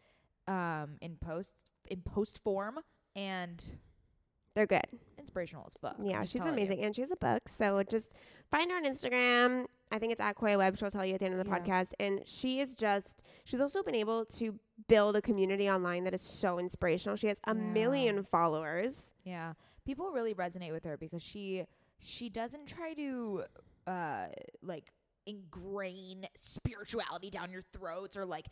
um, 0.49 0.97
in 1.03 1.17
post 1.17 1.55
in 1.91 2.01
post 2.01 2.43
form 2.43 2.79
and 3.15 3.77
They're 4.57 4.67
good. 4.67 4.83
inspirational 5.19 5.65
as 5.67 5.75
fuck. 5.81 5.97
Yeah, 6.03 6.23
she's 6.23 6.41
telling 6.41 6.55
you. 6.59 6.65
amazing, 6.65 6.83
and 6.85 6.95
she 6.95 7.03
has 7.03 7.11
a 7.11 7.17
book. 7.17 7.43
So 7.59 7.83
just 7.85 8.13
find 8.51 8.71
her 8.71 8.77
on 8.77 8.85
Instagram. 8.85 9.67
I 9.93 9.99
think 9.99 10.13
it's 10.13 10.21
at 10.21 10.35
Koya 10.37 10.57
Webb. 10.59 10.77
She'll 10.79 10.91
tell 10.91 11.05
you 11.05 11.15
at 11.15 11.21
the 11.21 11.27
end 11.27 11.35
of 11.39 11.45
the 11.45 11.49
Yeah. 11.51 11.59
podcast. 11.59 11.93
And 12.01 12.23
she 12.27 12.61
is 12.61 12.75
just. 12.75 13.23
She's 13.45 13.61
also 13.61 13.83
been 13.83 13.95
able 13.95 14.25
to 14.25 14.59
build 14.89 15.15
a 15.17 15.23
community 15.23 15.69
online 15.71 16.05
that 16.05 16.15
is 16.15 16.23
so 16.23 16.59
inspirational. 16.59 17.17
She 17.17 17.27
has 17.29 17.39
a 17.47 17.55
Yeah. 17.55 17.61
million 17.61 18.23
followers. 18.25 19.03
Yeah. 19.25 19.53
People 19.85 20.11
really 20.11 20.35
resonate 20.35 20.73
with 20.73 20.85
her 20.85 20.97
because 20.97 21.23
she 21.23 21.67
she 21.99 22.29
doesn't 22.29 22.67
try 22.67 22.95
to 22.95 23.45
uh 23.87 24.27
like 24.63 24.93
ingrain 25.27 26.27
spirituality 26.35 27.31
down 27.31 27.51
your 27.51 27.63
throats 27.63 28.17
or 28.17 28.25
like 28.25 28.47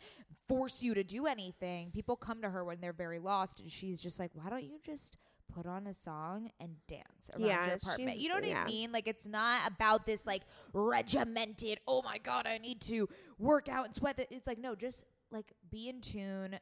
force 0.47 0.83
you 0.83 0.93
to 0.93 1.03
do 1.03 1.25
anything. 1.25 1.89
People 1.91 2.15
come 2.15 2.41
to 2.41 2.49
her 2.49 2.63
when 2.63 2.79
they're 2.81 2.93
very 2.93 3.19
lost 3.19 3.59
and 3.59 3.71
she's 3.71 4.01
just 4.01 4.19
like, 4.19 4.31
"Why 4.33 4.49
don't 4.49 4.63
you 4.63 4.79
just 4.83 5.17
put 5.53 5.65
on 5.65 5.87
a 5.87 5.93
song 5.93 6.49
and 6.59 6.75
dance 6.87 7.29
around 7.33 7.47
Yeah, 7.47 7.65
your 7.67 7.75
apartment?" 7.75 8.17
You 8.17 8.29
know 8.29 8.35
what 8.35 8.47
yeah. 8.47 8.63
I 8.63 8.67
mean? 8.67 8.91
Like 8.91 9.07
it's 9.07 9.27
not 9.27 9.61
about 9.67 10.05
this 10.05 10.25
like 10.25 10.43
regimented, 10.73 11.79
"Oh 11.87 12.01
my 12.03 12.17
god, 12.17 12.47
I 12.47 12.57
need 12.57 12.81
to 12.81 13.07
work 13.39 13.69
out 13.69 13.85
and 13.85 13.95
sweat." 13.95 14.25
It's 14.31 14.47
like, 14.47 14.59
no, 14.59 14.75
just 14.75 15.03
like 15.31 15.51
be 15.69 15.89
in 15.89 16.01
tune, 16.01 16.59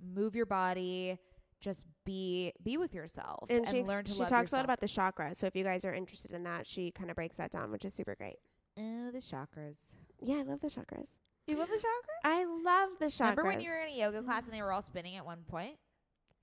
move 0.00 0.34
your 0.36 0.46
body, 0.46 1.18
just 1.60 1.84
be 2.04 2.52
be 2.62 2.76
with 2.76 2.94
yourself 2.94 3.48
And, 3.50 3.60
and, 3.60 3.68
she, 3.68 3.82
learn 3.82 4.04
to 4.04 4.12
she 4.12 4.20
love 4.20 4.28
talks 4.28 4.52
a 4.52 4.56
lot 4.56 4.64
about 4.64 4.80
the 4.80 4.86
chakras. 4.86 5.36
So 5.36 5.46
if 5.46 5.56
you 5.56 5.64
guys 5.64 5.84
are 5.84 5.94
interested 5.94 6.32
in 6.32 6.44
that, 6.44 6.66
she 6.66 6.90
kind 6.90 7.10
of 7.10 7.16
breaks 7.16 7.36
that 7.36 7.50
down, 7.50 7.70
which 7.70 7.84
is 7.84 7.94
super 7.94 8.14
great. 8.14 8.36
oh 8.78 9.10
the 9.10 9.18
chakras. 9.18 9.94
Yeah, 10.20 10.36
I 10.36 10.42
love 10.42 10.60
the 10.60 10.68
chakras. 10.68 11.08
You 11.46 11.56
love 11.58 11.68
the 11.68 11.76
chakras? 11.76 12.24
I 12.24 12.44
love 12.44 12.90
the 12.98 13.06
chakras. 13.06 13.20
Remember 13.20 13.44
when 13.44 13.60
you 13.60 13.70
were 13.70 13.78
in 13.78 13.88
a 13.94 13.96
yoga 13.96 14.22
class 14.22 14.44
and 14.44 14.52
they 14.52 14.62
were 14.62 14.72
all 14.72 14.82
spinning 14.82 15.16
at 15.16 15.24
one 15.24 15.44
point? 15.48 15.76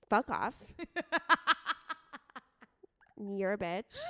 Fuck 0.09 0.29
off. 0.29 0.63
You're 3.17 3.53
a 3.53 3.57
bitch. 3.57 3.97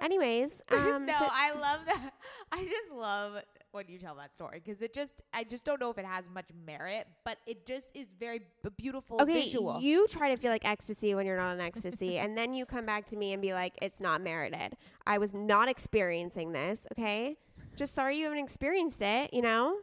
Anyways, 0.00 0.62
um, 0.70 1.04
no, 1.06 1.12
so- 1.18 1.28
I 1.30 1.52
love 1.52 1.80
that. 1.86 2.12
I 2.52 2.64
just 2.64 2.90
love 2.92 3.42
when 3.72 3.84
you 3.88 3.98
tell 3.98 4.14
that 4.16 4.34
story 4.34 4.60
because 4.64 4.82
it 4.82 4.92
just, 4.94 5.20
I 5.32 5.44
just 5.44 5.64
don't 5.64 5.80
know 5.80 5.90
if 5.90 5.98
it 5.98 6.04
has 6.06 6.28
much 6.28 6.46
merit, 6.66 7.06
but 7.24 7.36
it 7.46 7.66
just 7.66 7.94
is 7.94 8.08
very 8.18 8.40
b- 8.64 8.70
beautiful 8.76 9.20
okay, 9.20 9.42
visual. 9.42 9.78
you 9.80 10.08
try 10.08 10.30
to 10.30 10.36
feel 10.36 10.50
like 10.50 10.66
ecstasy 10.66 11.14
when 11.14 11.26
you're 11.26 11.36
not 11.36 11.52
on 11.52 11.60
ecstasy, 11.60 12.18
and 12.18 12.36
then 12.36 12.52
you 12.52 12.64
come 12.66 12.86
back 12.86 13.06
to 13.08 13.16
me 13.16 13.32
and 13.32 13.42
be 13.42 13.52
like, 13.52 13.74
"It's 13.82 14.00
not 14.00 14.22
merited. 14.22 14.76
I 15.06 15.18
was 15.18 15.34
not 15.34 15.68
experiencing 15.68 16.52
this." 16.52 16.86
Okay, 16.92 17.36
just 17.76 17.94
sorry 17.94 18.16
you 18.16 18.24
haven't 18.24 18.38
experienced 18.42 19.02
it. 19.02 19.32
You 19.34 19.42
know. 19.42 19.76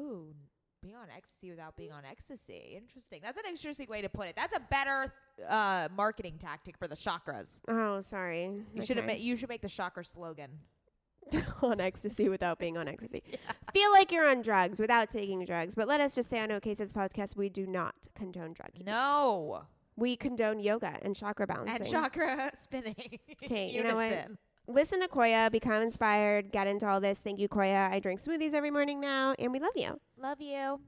Ooh, 0.00 0.34
being 0.80 0.96
on 0.96 1.08
ecstasy 1.14 1.50
without 1.50 1.76
being 1.76 1.92
on 1.92 2.04
ecstasy. 2.04 2.74
Interesting. 2.76 3.20
That's 3.22 3.38
an 3.38 3.44
interesting 3.48 3.88
way 3.88 4.02
to 4.02 4.08
put 4.08 4.28
it. 4.28 4.36
That's 4.36 4.56
a 4.56 4.60
better 4.70 5.12
uh, 5.48 5.88
marketing 5.96 6.34
tactic 6.38 6.76
for 6.78 6.88
the 6.88 6.96
chakras. 6.96 7.60
Oh, 7.68 8.00
sorry. 8.00 8.50
You 8.74 8.82
should 8.82 8.96
have. 8.96 9.06
Okay. 9.06 9.18
You 9.18 9.36
should 9.36 9.48
make 9.48 9.62
the 9.62 9.68
chakra 9.68 10.04
slogan. 10.04 10.50
on 11.62 11.80
ecstasy 11.80 12.28
without 12.28 12.58
being 12.58 12.78
on 12.78 12.88
ecstasy. 12.88 13.22
Feel 13.74 13.92
like 13.92 14.10
you're 14.10 14.28
on 14.28 14.40
drugs 14.40 14.80
without 14.80 15.10
taking 15.10 15.44
drugs. 15.44 15.74
But 15.74 15.88
let 15.88 16.00
us 16.00 16.14
just 16.14 16.30
say 16.30 16.40
on 16.40 16.50
OK 16.50 16.74
Sis 16.74 16.92
podcast, 16.92 17.36
we 17.36 17.48
do 17.48 17.66
not 17.66 17.94
condone 18.14 18.52
drug 18.52 18.70
use. 18.74 18.86
No. 18.86 19.62
We 19.96 20.16
condone 20.16 20.60
yoga 20.60 20.96
and 21.02 21.14
chakra 21.14 21.46
balancing. 21.46 21.82
And 21.82 21.90
chakra 21.90 22.50
spinning. 22.58 23.18
Okay, 23.44 23.68
you 23.70 23.84
know 23.84 23.96
what? 23.96 24.28
Listen 24.70 25.00
to 25.00 25.08
Koya, 25.08 25.50
become 25.50 25.82
inspired, 25.82 26.52
get 26.52 26.66
into 26.66 26.86
all 26.86 27.00
this. 27.00 27.18
Thank 27.18 27.38
you, 27.40 27.48
Koya. 27.48 27.90
I 27.90 28.00
drink 28.00 28.20
smoothies 28.20 28.52
every 28.52 28.70
morning 28.70 29.00
now, 29.00 29.34
and 29.38 29.50
we 29.50 29.58
love 29.58 29.72
you. 29.74 29.98
Love 30.18 30.42
you. 30.42 30.80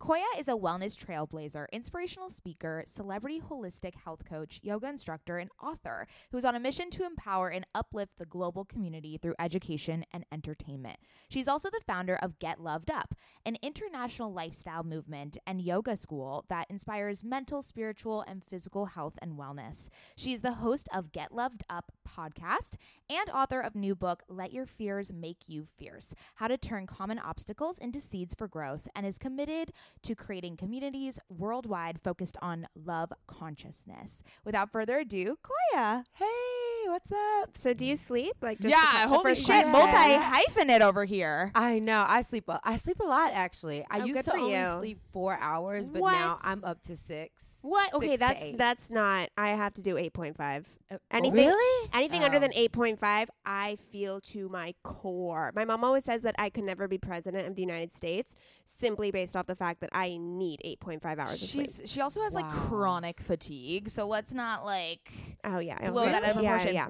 Koya 0.00 0.38
is 0.38 0.46
a 0.46 0.52
wellness 0.52 0.96
trailblazer, 0.96 1.66
inspirational 1.72 2.30
speaker, 2.30 2.84
celebrity 2.86 3.40
holistic 3.40 3.96
health 3.96 4.24
coach, 4.24 4.60
yoga 4.62 4.88
instructor, 4.88 5.38
and 5.38 5.50
author 5.60 6.06
who 6.30 6.38
is 6.38 6.44
on 6.44 6.54
a 6.54 6.60
mission 6.60 6.88
to 6.90 7.04
empower 7.04 7.48
and 7.48 7.66
uplift 7.74 8.16
the 8.16 8.24
global 8.24 8.64
community 8.64 9.18
through 9.18 9.34
education 9.40 10.04
and 10.12 10.24
entertainment. 10.30 10.98
She's 11.28 11.48
also 11.48 11.68
the 11.68 11.80
founder 11.84 12.14
of 12.14 12.38
Get 12.38 12.60
Loved 12.60 12.92
Up, 12.92 13.16
an 13.44 13.56
international 13.60 14.32
lifestyle 14.32 14.84
movement 14.84 15.36
and 15.48 15.60
yoga 15.60 15.96
school 15.96 16.44
that 16.48 16.70
inspires 16.70 17.24
mental, 17.24 17.60
spiritual, 17.60 18.24
and 18.28 18.44
physical 18.44 18.86
health 18.86 19.18
and 19.20 19.32
wellness. 19.36 19.88
She's 20.14 20.42
the 20.42 20.54
host 20.54 20.88
of 20.94 21.10
Get 21.10 21.32
Loved 21.34 21.64
Up 21.68 21.90
podcast 22.08 22.76
and 23.10 23.28
author 23.30 23.60
of 23.60 23.74
new 23.74 23.96
book 23.96 24.22
Let 24.28 24.52
Your 24.52 24.64
Fears 24.64 25.12
Make 25.12 25.48
You 25.48 25.64
Fierce: 25.64 26.14
How 26.36 26.46
to 26.46 26.56
Turn 26.56 26.86
Common 26.86 27.18
Obstacles 27.18 27.78
into 27.78 28.00
Seeds 28.00 28.34
for 28.34 28.46
Growth 28.46 28.86
and 28.94 29.04
is 29.04 29.18
committed 29.18 29.72
to 30.02 30.14
creating 30.14 30.56
communities 30.56 31.18
worldwide 31.28 32.00
focused 32.00 32.36
on 32.42 32.66
love 32.74 33.12
consciousness. 33.26 34.22
Without 34.44 34.70
further 34.72 34.98
ado, 34.98 35.38
Koya. 35.42 36.04
Hey, 36.14 36.88
what's 36.88 37.10
up? 37.12 37.56
So, 37.56 37.74
do 37.74 37.84
you 37.84 37.96
sleep? 37.96 38.34
Like, 38.42 38.58
just 38.60 38.70
yeah, 38.74 39.06
holy 39.08 39.22
first 39.22 39.40
shit, 39.46 39.64
question. 39.64 39.72
multi 39.72 39.92
hyphenate 39.92 40.80
over 40.80 41.04
here. 41.04 41.50
I 41.54 41.78
know. 41.78 42.04
I 42.06 42.22
sleep. 42.22 42.44
A, 42.48 42.60
I 42.64 42.76
sleep 42.76 43.00
a 43.00 43.04
lot 43.04 43.32
actually. 43.32 43.84
I 43.90 44.00
Oh, 44.00 44.04
used 44.04 44.24
to 44.24 44.34
only 44.36 44.56
you. 44.58 44.78
sleep 44.78 45.00
four 45.12 45.36
hours, 45.40 45.88
but 45.90 46.00
now 46.00 46.36
I'm 46.44 46.64
up 46.64 46.82
to 46.84 46.96
six. 46.96 47.47
What? 47.62 47.92
Okay, 47.94 48.06
Six 48.08 48.18
that's 48.20 48.42
eight. 48.42 48.58
that's 48.58 48.90
not. 48.90 49.28
I 49.36 49.50
have 49.50 49.74
to 49.74 49.82
do 49.82 49.96
eight 49.98 50.12
point 50.12 50.36
five. 50.36 50.68
Uh, 50.90 50.96
Anything- 51.10 51.46
Really? 51.48 51.90
Anything 51.92 52.24
under 52.24 52.38
Oh. 52.38 52.40
than 52.40 52.52
eight 52.54 52.72
point 52.72 52.98
five, 52.98 53.28
I 53.44 53.76
feel 53.76 54.20
to 54.22 54.48
my 54.48 54.74
core. 54.82 55.52
My 55.54 55.64
mom 55.66 55.84
always 55.84 56.04
says 56.04 56.22
that 56.22 56.34
I 56.38 56.48
could 56.50 56.64
never 56.64 56.88
be 56.88 56.96
president 56.96 57.46
of 57.46 57.56
the 57.56 57.62
United 57.62 57.92
States 57.92 58.34
simply 58.64 59.10
based 59.10 59.36
off 59.36 59.46
the 59.46 59.56
fact 59.56 59.80
that 59.80 59.90
I 59.92 60.16
need 60.18 60.60
eight 60.64 60.80
point 60.80 61.02
five 61.02 61.18
hours 61.18 61.42
of 61.42 61.48
sleep. 61.48 61.66
She's 61.66 61.90
she 61.90 62.00
also 62.00 62.22
has 62.22 62.34
like 62.34 62.48
chronic 62.48 63.20
fatigue, 63.20 63.88
so 63.90 64.06
let's 64.06 64.32
not 64.32 64.64
like 64.64 65.12
Oh 65.44 65.58
yeah, 65.58 65.76
I 65.80 65.90
blow 65.90 66.04
that 66.06 66.24
out 66.24 66.36
of 66.36 66.42
yeah, 66.42 66.64
yeah. 66.68 66.88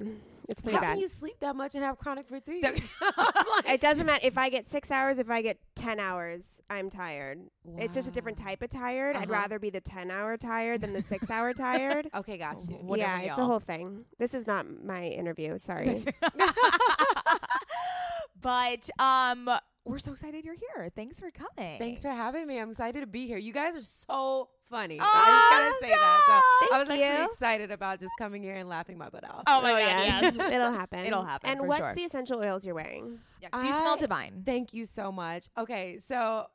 It's 0.49 0.61
pretty 0.61 0.75
How 0.77 0.81
bad. 0.81 0.93
can 0.93 0.99
you 0.99 1.07
sleep 1.07 1.39
that 1.41 1.55
much 1.55 1.75
and 1.75 1.83
have 1.83 1.97
chronic 1.99 2.27
fatigue? 2.27 2.65
it 3.67 3.79
doesn't 3.79 4.05
matter 4.07 4.21
if 4.23 4.35
I 4.37 4.49
get 4.49 4.65
six 4.65 4.89
hours, 4.89 5.19
if 5.19 5.29
I 5.29 5.41
get 5.43 5.59
10 5.75 5.99
hours, 5.99 6.59
I'm 6.71 6.89
tired. 6.89 7.39
It's 7.77 7.93
just 7.93 8.07
a 8.09 8.11
different 8.11 8.37
type 8.37 8.61
of 8.63 8.69
tired. 8.71 9.15
I'd 9.15 9.25
Uh-huh. 9.29 9.31
rather 9.41 9.59
be 9.59 9.69
the 9.69 9.79
10 9.79 10.09
hour 10.09 10.37
tired 10.37 10.81
than 10.81 10.91
the 10.93 11.03
six 11.03 11.29
hour 11.29 11.53
tired. 11.67 12.09
Okay, 12.15 12.37
got 12.37 12.67
you. 12.67 12.75
Whatever, 12.77 13.09
yeah, 13.11 13.19
it's 13.19 13.37
a 13.37 13.41
y'all. 13.41 13.45
whole 13.47 13.59
thing. 13.59 14.05
This 14.17 14.33
is 14.33 14.47
not 14.47 14.65
my 14.83 15.03
interview. 15.03 15.57
Sorry. 15.59 15.97
but 18.41 18.89
um, 18.99 19.49
we're 19.89 19.99
so 19.99 20.11
excited 20.11 20.45
you're 20.45 20.55
here. 20.55 20.89
Thanks 20.95 21.19
for 21.19 21.29
coming. 21.31 21.79
Thanks 21.79 22.01
for 22.01 22.09
having 22.09 22.47
me. 22.47 22.59
I'm 22.59 22.69
excited 22.71 23.01
to 23.01 23.07
be 23.07 23.27
here. 23.27 23.37
You 23.37 23.51
guys 23.53 23.75
are 23.75 23.81
so 23.81 24.49
funny. 24.69 24.99
Oh, 25.01 25.03
I 25.03 25.71
just 25.71 25.81
gotta 25.81 25.93
say 25.93 25.97
that. 25.99 26.21
So 26.69 26.75
I 26.75 26.79
was 26.79 26.87
Thank 26.87 27.01
actually 27.03 27.23
you. 27.23 27.31
excited 27.31 27.71
about 27.71 27.99
just 27.99 28.11
coming 28.19 28.43
here 28.43 28.55
and 28.55 28.69
laughing 28.69 28.97
my 28.97 29.09
butt 29.09 29.23
off. 29.29 29.43
Oh 29.47 29.61
my 29.61 29.71
Oh, 29.71 29.77
god, 29.77 29.79
yeah. 29.79 30.21
yes. 30.21 30.39
It'll 30.53 30.71
happen. 30.71 30.99
It'll 31.05 31.23
happen, 31.25 31.49
And 31.49 31.59
for 31.61 31.67
what's 31.67 31.79
sure. 31.81 31.95
the 31.95 32.03
essential 32.03 32.39
oils 32.39 32.65
you're 32.65 32.75
wearing? 32.75 33.19
Yeah, 33.41 33.49
'cause 33.49 33.63
you 33.63 33.73
smell 33.73 33.97
divine. 33.97 34.43
Thank 34.45 34.73
you 34.73 34.85
so 34.85 35.11
much. 35.11 35.47
Okay, 35.57 35.99
so 36.07 36.45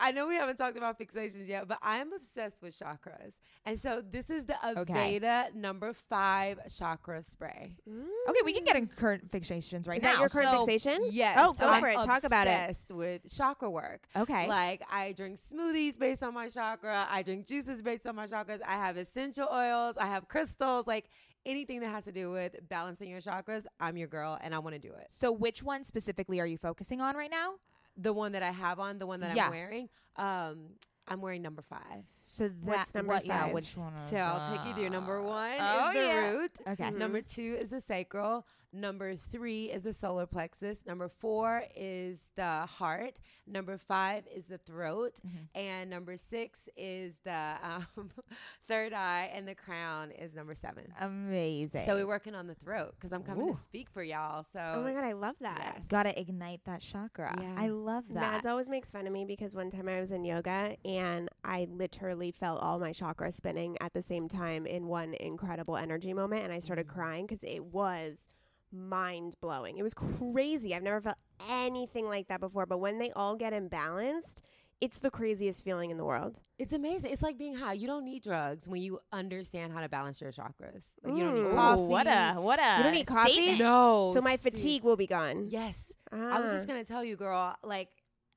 I 0.00 0.12
know 0.12 0.26
we 0.26 0.34
haven't 0.34 0.56
talked 0.56 0.76
about 0.76 0.98
fixations 0.98 1.46
yet, 1.48 1.68
but 1.68 1.78
I'm 1.82 2.12
obsessed 2.12 2.62
with 2.62 2.78
chakras. 2.78 3.34
And 3.64 3.78
so 3.78 4.02
this 4.02 4.30
is 4.30 4.44
the 4.44 4.56
Okay. 4.80 5.20
Number 5.54 5.92
five 5.92 6.58
chakra 6.76 7.22
spray. 7.22 7.76
Okay, 7.88 8.38
we 8.44 8.52
can 8.52 8.64
get 8.64 8.76
in 8.76 8.86
current 8.86 9.28
fixations 9.30 9.86
right 9.88 9.98
Is 9.98 10.02
now. 10.02 10.12
that 10.14 10.20
your 10.20 10.28
current 10.28 10.50
So- 10.50 10.66
fixation? 10.66 11.00
Yes. 11.10 11.38
Oh, 11.40 11.52
go 11.52 11.68
I'm 11.68 11.80
for 11.80 11.88
it. 11.88 11.94
Talk 11.94 12.24
about 12.24 12.46
it. 12.46 12.50
obsessed 12.70 12.92
with 12.92 13.22
chakra 13.36 13.70
work. 13.70 14.06
Okay. 14.16 14.48
Like 14.48 14.82
I 14.90 15.12
drink 15.12 15.38
smoothies 15.38 15.98
based 15.98 16.22
on 16.22 16.34
my 16.34 16.48
chakra. 16.48 17.06
I 17.10 17.22
drink 17.22 17.46
juices 17.46 17.82
based 17.82 18.06
on 18.06 18.16
my 18.16 18.26
chakras. 18.26 18.60
I 18.66 18.74
have 18.74 18.96
essential 18.96 19.48
oils. 19.52 19.96
I 19.96 20.06
have 20.06 20.28
crystals. 20.28 20.86
Like 20.86 21.08
anything 21.44 21.80
that 21.80 21.88
has 21.90 22.04
to 22.04 22.12
do 22.12 22.30
with 22.30 22.56
balancing 22.68 23.10
your 23.10 23.20
chakras, 23.20 23.66
I'm 23.80 23.96
your 23.96 24.08
girl, 24.08 24.38
and 24.42 24.54
I 24.54 24.58
want 24.60 24.74
to 24.74 24.80
do 24.80 24.92
it. 24.94 25.06
So 25.10 25.32
which 25.32 25.62
one 25.62 25.82
specifically 25.84 26.38
are 26.40 26.46
you 26.46 26.56
focusing 26.58 27.00
on 27.00 27.16
right 27.16 27.30
now? 27.30 27.54
The 27.96 28.12
one 28.12 28.32
that 28.32 28.42
I 28.42 28.50
have 28.50 28.80
on, 28.80 28.98
the 28.98 29.06
one 29.06 29.20
that 29.20 29.36
Yeah. 29.36 29.46
I'm 29.46 29.50
wearing, 29.50 29.88
um, 30.16 30.70
I'm 31.08 31.20
wearing 31.20 31.42
number 31.42 31.62
five. 31.62 32.04
So 32.22 32.48
that's 32.48 32.94
number 32.94 33.12
what, 33.14 33.26
Yeah, 33.26 33.44
five? 33.44 33.52
which 33.52 33.76
one? 33.76 33.94
So 33.96 34.16
I'll 34.16 34.56
take 34.56 34.66
you 34.66 34.74
through. 34.74 34.90
Number 34.90 35.20
one 35.22 35.56
oh, 35.60 35.88
is 35.88 35.94
the 35.94 36.00
yeah. 36.00 36.30
root. 36.30 36.52
Okay. 36.66 36.84
Mhm. 36.84 36.98
Number 36.98 37.20
two 37.20 37.56
is 37.60 37.70
the 37.70 37.80
sacral. 37.80 38.46
Number 38.74 39.14
three 39.14 39.64
is 39.70 39.82
the 39.82 39.92
solar 39.92 40.24
plexus. 40.26 40.86
Number 40.86 41.08
four 41.08 41.62
is 41.76 42.28
the 42.36 42.60
heart. 42.66 43.20
Number 43.46 43.76
five 43.76 44.24
is 44.34 44.46
the 44.46 44.56
throat. 44.58 45.20
Mhm. 45.26 45.48
And 45.54 45.90
number 45.90 46.16
six 46.16 46.68
is 46.76 47.14
the 47.24 47.54
um, 47.62 48.10
third 48.66 48.92
eye. 48.94 49.30
And 49.34 49.46
the 49.46 49.54
crown 49.54 50.10
is 50.10 50.34
number 50.34 50.54
seven. 50.54 50.84
Amazing. 51.00 51.84
So 51.84 51.96
we're 51.96 52.06
working 52.06 52.34
on 52.34 52.46
the 52.46 52.54
throat 52.54 52.92
because 52.96 53.12
I'm 53.12 53.22
coming 53.22 53.48
Ooh. 53.50 53.54
to 53.54 53.62
speak 53.62 53.90
for 53.90 54.02
y'all. 54.02 54.44
So 54.52 54.60
Oh 54.76 54.82
my 54.82 54.92
God, 54.94 55.04
I 55.04 55.12
love 55.12 55.36
that. 55.40 55.58
yes. 55.76 55.86
gotta 55.88 56.18
ignite 56.18 56.64
that 56.64 56.80
chakra. 56.80 57.34
Yeah. 57.40 57.54
I 57.58 57.68
love 57.68 58.04
that. 58.08 58.14
Mads 58.32 58.46
always 58.46 58.70
makes 58.70 58.90
fun 58.90 59.06
of 59.06 59.12
me 59.12 59.24
because 59.26 59.54
one 59.54 59.68
time 59.70 59.88
I 59.88 60.00
was 60.00 60.12
in 60.12 60.24
yoga 60.24 60.76
and 60.84 61.28
I 61.44 61.66
literally 61.70 62.30
felt 62.30 62.62
all 62.62 62.78
my 62.78 62.92
chakras 62.92 63.34
spinning 63.34 63.76
at 63.82 63.92
the 63.92 64.02
same 64.02 64.28
time 64.28 64.64
in 64.64 64.86
one 64.86 65.12
incredible 65.14 65.76
energy 65.76 66.14
moment. 66.14 66.44
And 66.44 66.52
I 66.52 66.58
started 66.58 66.86
Mm. 66.86 66.94
crying 66.94 67.26
because 67.26 67.44
it 67.44 67.64
was 67.64 68.28
mind 68.72 69.34
blowing. 69.40 69.76
It 69.78 69.82
was 69.82 69.94
crazy. 69.94 70.74
I've 70.74 70.82
never 70.82 71.00
felt 71.00 71.16
anything 71.50 72.08
like 72.08 72.28
that 72.28 72.40
before. 72.40 72.66
But 72.66 72.78
when 72.78 72.98
they 72.98 73.10
all 73.12 73.36
get 73.36 73.52
imbalanced, 73.52 74.40
it's 74.80 74.98
the 74.98 75.10
craziest 75.10 75.64
feeling 75.64 75.90
in 75.90 75.96
the 75.96 76.04
world. 76.04 76.40
It's 76.58 76.72
amazing. 76.72 77.12
It's 77.12 77.22
like 77.22 77.38
being 77.38 77.54
high. 77.54 77.74
You 77.74 77.86
don't 77.86 78.04
need 78.04 78.22
drugs 78.22 78.68
when 78.68 78.80
you 78.82 78.98
understand 79.12 79.72
how 79.72 79.80
to 79.80 79.88
balance 79.88 80.20
your 80.20 80.32
chakras. 80.32 80.86
Like 81.04 81.16
you 81.16 81.24
don't 81.24 81.34
need 81.34 81.44
Mm. 81.44 81.52
Ooh, 81.52 81.54
coffee. 81.54 81.82
what 81.82 82.06
a 82.06 82.32
what 82.40 82.58
a 82.58 82.76
You 82.78 82.82
don't 82.84 82.92
need 82.92 83.06
coffee? 83.06 83.32
statement. 83.32 83.58
no. 83.60 84.10
so 84.14 84.20
my 84.20 84.36
fatigue 84.36 84.82
will 84.82 84.96
be 84.96 85.06
gone. 85.06 85.46
Yes. 85.46 85.92
I 86.10 86.40
was 86.40 86.50
just 86.52 86.64
Ah. 86.64 86.72
gonna 86.72 86.84
tell 86.84 87.02
you, 87.04 87.16
girl. 87.16 87.54
Like 87.62 87.88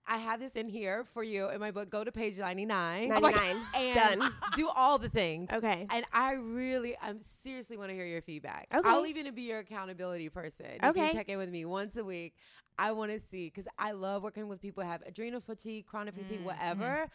I 0.07 0.17
have 0.17 0.39
this 0.39 0.53
in 0.53 0.69
here 0.69 1.05
for 1.13 1.23
you 1.23 1.49
in 1.49 1.59
my 1.59 1.71
book. 1.71 1.89
Go 1.89 2.03
to 2.03 2.11
page 2.11 2.37
ninety 2.37 2.65
nine. 2.65 3.09
99. 3.09 3.55
and 3.75 4.19
Done. 4.21 4.31
do 4.55 4.69
all 4.75 4.97
the 4.99 5.09
things. 5.09 5.49
Okay. 5.51 5.87
And 5.91 6.05
I 6.13 6.33
really, 6.33 6.95
I'm 7.01 7.19
seriously 7.43 7.75
want 7.77 7.89
to 7.89 7.95
hear 7.95 8.05
your 8.05 8.21
feedback. 8.21 8.67
Okay. 8.73 8.87
I'll 8.87 9.05
even 9.05 9.33
be 9.33 9.43
your 9.43 9.59
accountability 9.59 10.29
person. 10.29 10.65
You 10.81 10.89
Okay. 10.89 10.99
can 11.01 11.11
check 11.13 11.29
in 11.29 11.37
with 11.37 11.49
me 11.49 11.65
once 11.65 11.95
a 11.95 12.03
week. 12.03 12.35
I 12.77 12.91
want 12.91 13.11
to 13.11 13.19
see 13.19 13.47
because 13.47 13.67
I 13.79 13.93
love 13.93 14.21
working 14.21 14.47
with 14.49 14.61
people 14.61 14.83
who 14.83 14.89
have 14.89 15.01
adrenal 15.07 15.39
fatigue, 15.41 15.85
chronic 15.85 16.13
fatigue, 16.13 16.41
Mm, 16.41 16.45
whatever. 16.45 17.07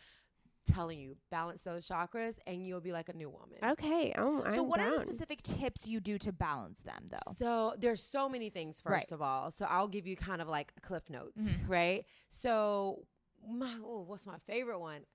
Telling 0.66 1.00
you, 1.00 1.16
balance 1.30 1.62
those 1.62 1.88
chakras, 1.88 2.36
and 2.46 2.64
you'll 2.66 2.80
be 2.82 2.92
like 2.92 3.08
a 3.08 3.12
new 3.14 3.30
woman. 3.30 3.58
Okay. 3.64 4.12
Oh, 4.16 4.42
I'm 4.44 4.52
So 4.52 4.62
what 4.62 4.78
are 4.80 4.90
the 4.90 5.00
specific 5.00 5.42
tips 5.42 5.86
you 5.86 6.00
do 6.00 6.18
to 6.18 6.32
balance 6.32 6.82
them 6.82 7.06
though? 7.10 7.32
So 7.36 7.74
there's 7.78 8.02
so 8.02 8.28
many 8.28 8.50
things. 8.50 8.80
First 8.80 9.10
Right. 9.10 9.12
of 9.12 9.22
all, 9.22 9.50
so 9.50 9.66
I'll 9.68 9.88
give 9.88 10.06
you 10.06 10.16
kind 10.16 10.40
of 10.42 10.48
like 10.48 10.72
cliff 10.82 11.08
notes, 11.08 11.38
Mhm. 11.40 11.68
right? 11.68 12.04
So 12.28 13.06
my 13.48 13.74
oh, 13.82 14.02
what's 14.02 14.26
my 14.26 14.38
favorite 14.46 14.80
one? 14.80 15.06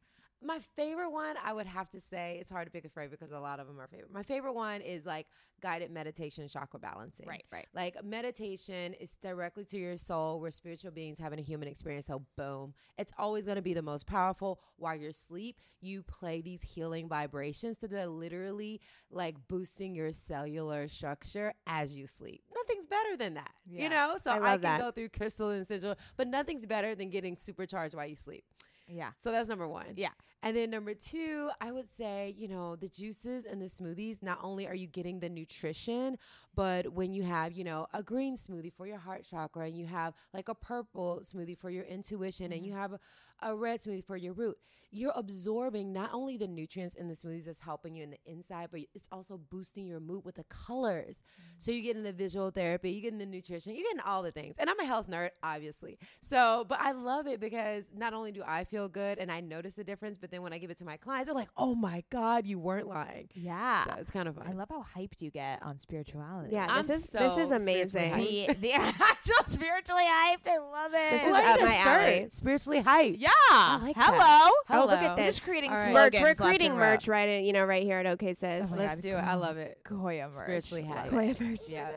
My 0.43 0.59
favorite 0.75 1.09
one, 1.09 1.35
I 1.43 1.53
would 1.53 1.65
have 1.65 1.89
to 1.91 1.99
say, 1.99 2.37
it's 2.39 2.51
hard 2.51 2.67
to 2.67 2.71
pick 2.71 2.85
a 2.85 2.89
favorite 2.89 3.19
because 3.19 3.31
a 3.31 3.39
lot 3.39 3.59
of 3.59 3.65
them 3.67 3.79
are 3.79 3.87
favorite. 3.87 4.11
My 4.13 4.21
favorite 4.21 4.53
one 4.53 4.81
is 4.81 5.05
like 5.05 5.25
guided 5.61 5.89
meditation, 5.91 6.47
chakra 6.47 6.79
balancing. 6.79 7.27
right. 7.27 7.43
Right. 7.51 7.65
Like 7.73 8.03
meditation 8.03 8.93
is 8.95 9.15
directly 9.21 9.65
to 9.65 9.77
your 9.77 9.97
soul. 9.97 10.39
We're 10.39 10.51
spiritual 10.51 10.91
beings 10.91 11.17
having 11.17 11.39
a 11.39 11.41
human 11.41 11.67
experience. 11.67 12.05
So 12.07 12.21
boom, 12.37 12.73
it's 12.97 13.11
always 13.17 13.45
going 13.45 13.55
to 13.55 13.61
be 13.63 13.73
the 13.73 13.81
most 13.81 14.05
powerful. 14.05 14.59
While 14.77 14.95
you're 14.97 15.09
asleep, 15.09 15.57
you 15.81 16.03
play 16.03 16.41
these 16.41 16.61
healing 16.61 17.07
vibrations 17.07 17.77
that 17.79 17.91
are 17.93 18.05
literally 18.05 18.81
like 19.09 19.35
boosting 19.47 19.95
your 19.95 20.11
cellular 20.11 20.87
structure 20.87 21.53
as 21.65 21.97
you 21.97 22.05
sleep. 22.05 22.43
Nothing's 22.53 22.85
better 22.85 23.17
than 23.17 23.33
that, 23.35 23.51
Yeah. 23.65 23.83
you 23.83 23.89
know. 23.89 24.17
So 24.21 24.31
I 24.31 24.35
I, 24.35 24.51
can 24.53 24.61
that. 24.61 24.79
go 24.81 24.91
through 24.91 25.09
crystal 25.09 25.49
and 25.49 25.65
sigil, 25.65 25.95
but 26.17 26.27
nothing's 26.27 26.65
better 26.67 26.93
than 26.93 27.09
getting 27.09 27.35
supercharged 27.37 27.95
while 27.95 28.05
you 28.07 28.15
sleep. 28.15 28.43
Yeah. 28.87 29.11
So 29.19 29.31
that's 29.31 29.49
number 29.49 29.67
one. 29.67 29.93
Yeah. 29.95 30.09
And 30.45 30.55
then 30.55 30.69
number 30.69 30.93
two, 30.93 31.49
I 31.59 31.71
would 31.71 31.87
say, 31.97 32.35
you 32.37 32.47
know, 32.47 32.75
the 32.75 32.87
juices 32.87 33.45
and 33.45 33.59
the 33.59 33.65
smoothies, 33.65 34.21
not 34.21 34.37
only 34.43 34.67
are 34.67 34.75
you 34.75 34.85
getting 34.85 35.19
the 35.19 35.27
nutrition, 35.27 36.19
but 36.53 36.93
when 36.93 37.15
you 37.15 37.23
have, 37.23 37.53
you 37.53 37.63
know, 37.63 37.87
a 37.95 38.03
green 38.03 38.37
smoothie 38.37 38.71
for 38.71 38.85
your 38.85 38.99
heart 38.99 39.25
chakra 39.27 39.65
and 39.65 39.75
you 39.75 39.87
have 39.87 40.13
like 40.35 40.47
a 40.47 40.53
purple 40.53 41.21
smoothie 41.23 41.57
for 41.57 41.71
your 41.71 41.83
intuition 41.85 42.53
and 42.53 42.63
you 42.63 42.73
mm-hmm. 42.73 42.79
have 42.79 42.93
a, 42.93 42.99
a 43.41 43.55
red 43.55 43.79
smoothie 43.79 44.05
for 44.05 44.17
your 44.17 44.33
root, 44.33 44.55
you're 44.91 45.13
absorbing 45.15 45.91
not 45.91 46.11
only 46.13 46.37
the 46.37 46.47
nutrients 46.47 46.95
in 46.95 47.07
the 47.07 47.15
smoothies 47.15 47.45
that's 47.45 47.59
helping 47.59 47.95
you 47.95 48.03
in 48.03 48.11
the 48.11 48.19
inside, 48.25 48.69
but 48.71 48.81
it's 48.93 49.09
also 49.11 49.37
boosting 49.49 49.85
your 49.85 49.99
mood 49.99 50.23
with 50.23 50.35
the 50.35 50.45
colors. 50.45 51.17
Mm-hmm. 51.17 51.55
So 51.57 51.71
you're 51.71 51.83
getting 51.83 52.03
the 52.03 52.13
visual 52.13 52.51
therapy, 52.51 52.91
you're 52.91 53.01
getting 53.01 53.19
the 53.19 53.25
nutrition, 53.25 53.73
you're 53.73 53.83
getting 53.83 53.99
all 54.05 54.21
the 54.21 54.31
things. 54.31 54.55
And 54.57 54.69
I'm 54.69 54.79
a 54.79 54.85
health 54.85 55.09
nerd, 55.09 55.31
obviously. 55.43 55.97
So, 56.21 56.65
but 56.69 56.79
I 56.79 56.91
love 56.91 57.27
it 57.27 57.39
because 57.39 57.83
not 57.93 58.13
only 58.13 58.31
do 58.31 58.43
I 58.45 58.63
feel 58.63 58.87
good 58.87 59.17
and 59.17 59.31
I 59.31 59.41
notice 59.41 59.73
the 59.73 59.83
difference, 59.83 60.17
but 60.17 60.31
then 60.35 60.41
when 60.41 60.53
I 60.53 60.57
give 60.57 60.69
it 60.69 60.77
to 60.77 60.85
my 60.85 60.97
clients, 60.97 61.27
they're 61.27 61.35
like, 61.35 61.49
oh 61.57 61.73
my 61.75 62.03
God, 62.09 62.45
you 62.45 62.59
weren't 62.59 62.87
lying. 62.87 63.29
Yeah. 63.33 63.85
So 63.85 63.93
it's 63.99 64.11
kind 64.11 64.27
of 64.27 64.35
fun. 64.35 64.45
I 64.47 64.51
love 64.51 64.67
how 64.69 64.83
hyped 64.95 65.21
you 65.21 65.31
get 65.31 65.63
on 65.63 65.77
spirituality. 65.77 66.49
Yeah, 66.53 66.67
I'm 66.69 66.85
this 66.85 67.03
is 67.03 67.09
so 67.09 67.19
this 67.19 67.37
is 67.37 67.51
amazing. 67.51 68.11
hyped. 68.11 68.47
The, 68.47 68.53
the 68.55 68.73
actual 68.73 69.35
spiritually 69.47 70.03
hyped. 70.03 70.47
I 70.47 70.57
love 70.57 70.91
it. 70.93 71.11
This 71.11 71.23
is 71.23 71.31
Why 71.31 71.39
up 71.39 71.59
not 71.59 71.69
my 71.69 71.75
start 71.75 72.01
alley. 72.03 72.27
Spiritually 72.31 72.83
hyped. 72.83 73.15
yeah. 73.19 73.79
like 73.81 73.95
Hello. 73.97 74.17
that. 74.17 74.51
Oh, 74.69 74.85
look 74.85 74.99
Hello. 74.99 75.09
at 75.11 75.15
this. 75.15 75.35
Just 75.35 75.43
creating 75.47 75.71
All 75.71 75.77
right. 75.77 75.93
Merch. 75.93 76.15
We're 76.21 76.35
creating 76.35 76.71
and 76.71 76.79
merch 76.79 77.07
right. 77.07 77.27
right, 77.27 77.29
in, 77.29 77.45
you 77.45 77.53
know, 77.53 77.63
right 77.63 77.83
here 77.83 77.99
at 77.99 78.05
OK 78.05 78.33
Sis. 78.33 78.69
Oh 78.71 78.75
Let's 78.75 78.95
God, 78.95 79.01
do 79.01 79.17
it. 79.17 79.21
I 79.21 79.35
love 79.35 79.57
it. 79.57 79.79
Koya 79.85 80.25
merch. 80.25 80.33
Spiritually 80.33 80.83
hyped. 80.83 81.07
it. 81.07 81.11
Koya 81.11 81.39
merch. 81.41 81.61
Yeah. 81.69 81.89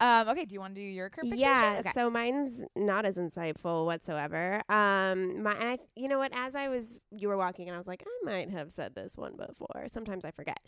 Um, 0.00 0.28
okay, 0.28 0.44
do 0.44 0.54
you 0.54 0.60
want 0.60 0.74
to 0.74 0.80
do 0.80 0.86
your 0.86 1.10
current 1.10 1.30
fixation? 1.30 1.52
Yeah, 1.52 1.76
Okay. 1.80 1.90
so 1.92 2.10
mine's 2.10 2.64
not 2.76 3.04
as 3.06 3.18
insightful 3.18 3.86
whatsoever. 3.86 4.60
Um, 4.68 5.42
my, 5.42 5.52
and 5.52 5.68
I, 5.70 5.78
you 5.96 6.08
know 6.08 6.18
what? 6.18 6.32
As 6.34 6.54
I 6.56 6.68
was, 6.68 6.98
you 7.10 7.28
were 7.28 7.36
walking, 7.36 7.68
and 7.72 7.76
I 7.76 7.78
was 7.78 7.88
like, 7.88 8.04
I 8.06 8.24
might 8.24 8.50
have 8.50 8.70
said 8.70 8.94
this 8.94 9.16
one 9.16 9.34
before. 9.36 9.86
Sometimes 9.88 10.26
I 10.26 10.30
forget. 10.30 10.60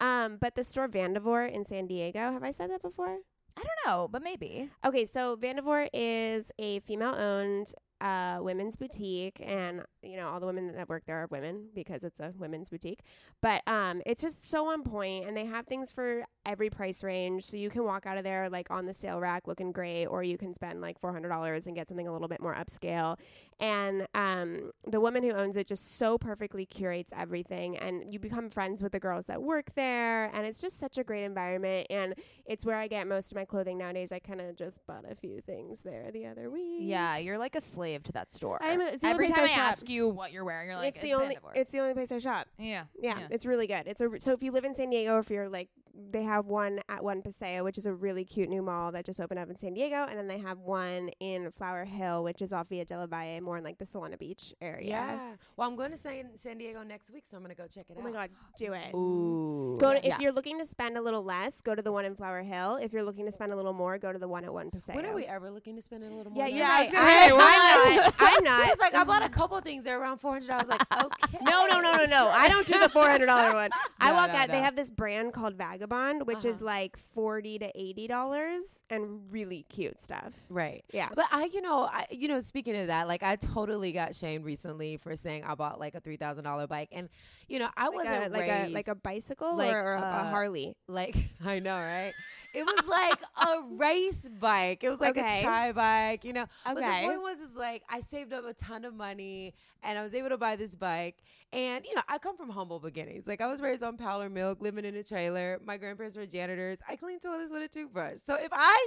Um, 0.00 0.36
but 0.40 0.54
the 0.54 0.62
store 0.62 0.88
Vandivore 0.88 1.50
in 1.50 1.64
San 1.64 1.88
Diego. 1.88 2.32
Have 2.32 2.44
I 2.44 2.52
said 2.52 2.70
that 2.70 2.82
before? 2.82 3.18
I 3.56 3.62
don't 3.62 3.86
know, 3.86 4.08
but 4.08 4.22
maybe. 4.22 4.70
Okay, 4.84 5.04
so 5.04 5.36
Vandivore 5.36 5.88
is 5.92 6.52
a 6.58 6.78
female-owned 6.80 7.74
uh, 8.00 8.38
women's 8.40 8.76
boutique, 8.76 9.42
and 9.44 9.82
you 10.02 10.16
know 10.16 10.28
all 10.28 10.40
the 10.40 10.46
women 10.46 10.72
that 10.74 10.88
work 10.88 11.04
there 11.06 11.16
are 11.18 11.26
women 11.30 11.66
because 11.74 12.04
it's 12.04 12.20
a 12.20 12.32
women's 12.38 12.68
boutique. 12.68 13.00
But 13.40 13.62
um, 13.66 14.02
it's 14.06 14.22
just 14.22 14.48
so 14.48 14.68
on 14.72 14.82
point, 14.82 15.26
and 15.26 15.36
they 15.36 15.44
have 15.46 15.66
things 15.66 15.90
for 15.90 16.24
every 16.44 16.70
price 16.70 17.02
range. 17.04 17.44
So 17.46 17.56
you 17.56 17.70
can 17.70 17.84
walk 17.84 18.06
out 18.06 18.18
of 18.18 18.24
there 18.24 18.48
like 18.48 18.70
on 18.70 18.86
the 18.86 18.94
sale 18.94 19.20
rack 19.20 19.46
looking 19.46 19.72
great, 19.72 20.06
or 20.06 20.22
you 20.22 20.36
can 20.38 20.52
spend 20.54 20.80
like 20.80 20.98
four 20.98 21.12
hundred 21.12 21.30
dollars 21.30 21.66
and 21.66 21.74
get 21.76 21.88
something 21.88 22.08
a 22.08 22.12
little 22.12 22.28
bit 22.28 22.40
more 22.40 22.54
upscale. 22.54 23.18
And 23.60 24.08
um, 24.14 24.72
the 24.90 24.98
woman 25.00 25.22
who 25.22 25.30
owns 25.30 25.56
it 25.56 25.68
just 25.68 25.96
so 25.98 26.18
perfectly 26.18 26.66
curates 26.66 27.12
everything, 27.16 27.76
and 27.78 28.02
you 28.12 28.18
become 28.18 28.50
friends 28.50 28.82
with 28.82 28.90
the 28.92 28.98
girls 28.98 29.26
that 29.26 29.40
work 29.40 29.74
there, 29.76 30.30
and 30.34 30.44
it's 30.46 30.60
just 30.60 30.80
such 30.80 30.98
a 30.98 31.04
great 31.04 31.22
environment. 31.22 31.86
And 31.90 32.14
it's 32.44 32.64
where 32.66 32.76
I 32.76 32.88
get 32.88 33.06
most 33.06 33.30
of 33.30 33.36
my 33.36 33.44
clothing 33.44 33.78
nowadays. 33.78 34.10
I 34.10 34.18
kind 34.18 34.40
of 34.40 34.56
just 34.56 34.84
bought 34.86 35.04
a 35.08 35.14
few 35.14 35.40
things 35.40 35.82
there 35.82 36.10
the 36.12 36.26
other 36.26 36.50
week. 36.50 36.80
Yeah, 36.80 37.18
you're 37.18 37.38
like 37.38 37.54
a 37.54 37.60
slave 37.60 38.02
to 38.04 38.12
that 38.12 38.32
store. 38.32 38.58
I'm 38.60 38.80
a- 38.80 38.92
Every 39.04 39.28
time 39.28 39.40
I 39.40 39.42
I 39.44 39.46
shop. 39.46 39.58
ask 39.58 39.88
you 39.88 39.91
what 40.00 40.32
you're 40.32 40.44
wearing, 40.44 40.68
you're 40.68 40.76
like, 40.76 40.94
it's 40.94 41.00
the 41.02 41.14
only 41.14 41.36
it's 41.54 41.70
the 41.70 41.80
only 41.80 41.94
place 41.94 42.10
I 42.12 42.18
shop. 42.18 42.48
yeah, 42.58 42.84
Yeah, 42.98 43.18
it's 43.30 43.46
really 43.46 43.66
good. 43.66 43.84
It's 43.86 44.00
a 44.00 44.08
so 44.20 44.32
if 44.32 44.42
you 44.42 44.52
live 44.52 44.64
in 44.64 44.74
San 44.74 44.90
Diego, 44.90 45.18
if 45.18 45.30
you're 45.30 45.48
like 45.48 45.68
they 46.10 46.22
have 46.22 46.46
one 46.46 46.80
at 46.88 47.02
One 47.04 47.22
Paseo, 47.22 47.64
which 47.64 47.78
is 47.78 47.86
a 47.86 47.92
really 47.92 48.24
cute 48.24 48.48
new 48.48 48.62
mall 48.62 48.92
that 48.92 49.04
just 49.04 49.20
opened 49.20 49.40
up 49.40 49.50
in 49.50 49.56
San 49.56 49.74
Diego, 49.74 50.06
and 50.08 50.18
then 50.18 50.26
they 50.28 50.38
have 50.38 50.58
one 50.58 51.10
in 51.20 51.50
Flower 51.50 51.84
Hill, 51.84 52.24
which 52.24 52.40
is 52.42 52.52
off 52.52 52.68
Via 52.68 52.84
de 52.84 52.96
la 52.96 53.06
Valle, 53.06 53.40
more 53.40 53.58
in 53.58 53.64
like 53.64 53.78
the 53.78 53.84
Solana 53.84 54.18
Beach 54.18 54.54
area. 54.60 54.88
Yeah. 54.88 55.32
Well, 55.56 55.68
I'm 55.68 55.76
going 55.76 55.90
to 55.90 55.96
San, 55.96 56.30
San 56.38 56.58
Diego 56.58 56.82
next 56.82 57.12
week, 57.12 57.24
so 57.26 57.36
I'm 57.36 57.42
going 57.42 57.54
to 57.54 57.60
go 57.60 57.66
check 57.68 57.84
it 57.90 57.96
Oh 57.96 58.00
out. 58.00 58.06
Oh 58.06 58.10
my 58.10 58.12
god, 58.12 58.30
do 58.56 58.72
it. 58.72 58.94
Ooh. 58.94 59.76
Mm. 59.76 59.80
Go 59.80 59.92
to, 59.92 59.98
if 59.98 60.04
Yeah. 60.06 60.16
you're 60.20 60.32
looking 60.32 60.58
to 60.58 60.64
spend 60.66 60.96
a 60.96 61.00
little 61.02 61.22
less, 61.22 61.60
go 61.60 61.74
to 61.74 61.82
the 61.82 61.92
one 61.92 62.04
in 62.04 62.14
Flower 62.14 62.42
Hill. 62.42 62.76
If 62.82 62.92
you're 62.92 63.02
looking 63.04 63.26
to 63.26 63.32
spend 63.32 63.52
a 63.52 63.56
little 63.56 63.72
more, 63.72 63.98
go 63.98 64.12
to 64.12 64.18
the 64.18 64.28
one 64.28 64.44
at 64.44 64.52
One 64.52 64.70
Paseo. 64.70 64.94
When 64.96 65.06
are 65.06 65.14
we 65.14 65.24
ever 65.26 65.50
looking 65.50 65.76
to 65.76 65.82
spend 65.82 66.04
a 66.04 66.08
little 66.10 66.32
Yeah, 66.34 66.44
more? 66.44 66.48
you're 66.48 66.58
Yeah, 66.58 66.68
I 66.70 66.82
was 66.82 66.92
right. 66.92 66.94
gonna 66.94 67.08
I- 67.08 67.26
say, 67.28 67.32
why 67.32 67.92
I'm 67.96 67.96
not. 67.96 68.14
I'm 68.18 68.44
not. 68.62 68.68
It's 68.72 68.80
like 68.80 68.94
I 68.94 69.04
bought 69.04 69.24
a 69.24 69.28
couple 69.28 69.56
of 69.56 69.64
things. 69.64 69.84
They're 69.84 70.00
around 70.00 70.18
four 70.18 70.32
hundred 70.32 70.48
dollars. 70.48 70.68
Like 70.68 70.82
okay. 71.04 71.38
No, 71.42 71.66
no, 71.66 71.80
no, 71.80 71.92
no, 71.96 72.04
no. 72.04 72.28
I 72.32 72.48
don't 72.48 72.66
do 72.66 72.78
the 72.78 72.88
four 72.96 73.08
hundred 73.08 73.26
dollar 73.26 73.52
one. 73.54 73.70
I 74.00 74.10
No, 74.10 74.14
walk 74.16 74.28
no, 74.32 74.36
out. 74.38 74.48
They 74.48 74.58
have 74.60 74.76
this 74.76 74.90
brand 74.90 75.32
called 75.32 75.56
Vagabond, 75.86 76.26
which 76.26 76.44
is 76.44 76.60
Uh-huh. 76.60 76.62
like 76.62 76.96
forty 76.96 77.58
to 77.58 77.70
eighty 77.74 78.06
dollars, 78.06 78.82
and 78.90 79.32
really 79.32 79.64
cute 79.68 80.00
stuff. 80.00 80.34
Right. 80.48 80.84
Yeah. 80.92 81.08
But 81.14 81.26
I, 81.30 81.44
you 81.52 81.60
know, 81.60 81.84
I, 81.84 82.06
you 82.10 82.28
know, 82.28 82.40
speaking 82.40 82.76
of 82.76 82.88
that, 82.88 83.08
like 83.08 83.22
I 83.22 83.36
totally 83.36 83.92
got 83.92 84.14
shamed 84.14 84.44
recently 84.44 84.96
for 84.96 85.14
saying 85.16 85.44
I 85.44 85.54
bought 85.54 85.78
like 85.80 85.94
a 85.94 86.00
three 86.00 86.16
thousand 86.16 86.44
dollar 86.44 86.66
bike, 86.66 86.88
and 86.92 87.08
you 87.48 87.58
know, 87.58 87.68
I 87.76 87.88
Like 87.90 87.94
wasn't 87.94 88.22
a, 88.26 88.28
like 88.30 88.48
a 88.48 88.68
like 88.72 88.88
a 88.88 88.94
bicycle 88.94 89.56
like, 89.56 89.78
or, 89.78 89.78
or 89.78 89.94
a, 89.96 90.06
a 90.20 90.24
uh, 90.24 90.24
Harley. 90.24 90.74
like 90.88 91.16
I 91.44 91.58
know, 91.60 91.78
right? 91.78 92.14
It 92.52 92.64
was 92.64 92.82
like 92.86 93.22
a 93.40 93.62
race 93.70 94.28
bike. 94.28 94.82
It 94.84 94.90
was 94.90 95.00
like 95.00 95.16
Okay. 95.16 95.18
a 95.18 95.24
tri 95.24 95.72
bike, 95.72 96.24
you 96.24 96.32
know. 96.32 96.46
But 96.72 96.84
the 96.84 96.92
Okay. 96.92 96.94
point 96.94 97.22
was, 97.22 97.38
is 97.38 97.54
like 97.56 97.82
I 97.88 98.00
saved 98.02 98.32
up 98.32 98.44
a 98.46 98.54
ton 98.54 98.84
of 98.84 98.94
money 98.94 99.54
and 99.82 99.98
I 99.98 100.02
was 100.02 100.14
able 100.14 100.28
to 100.30 100.38
buy 100.38 100.56
this 100.56 100.74
bike. 100.76 101.18
And 101.52 101.84
you 101.84 101.94
know, 101.94 102.02
I 102.08 102.18
come 102.18 102.36
from 102.36 102.50
humble 102.50 102.78
beginnings. 102.80 103.26
Like 103.26 103.40
I 103.40 103.46
was 103.46 103.60
raised 103.60 103.82
on 103.82 103.96
powder 103.96 104.28
milk, 104.28 104.60
living 104.60 104.84
in 104.84 104.94
a 104.96 105.02
trailer. 105.02 105.60
My 105.64 105.71
grandparents 105.76 106.16
were 106.16 106.26
janitors. 106.26 106.78
I 106.88 106.96
clean 106.96 107.18
toilets 107.20 107.52
with 107.52 107.62
a 107.62 107.68
toothbrush. 107.68 108.18
So 108.24 108.34
if 108.34 108.48
I 108.52 108.86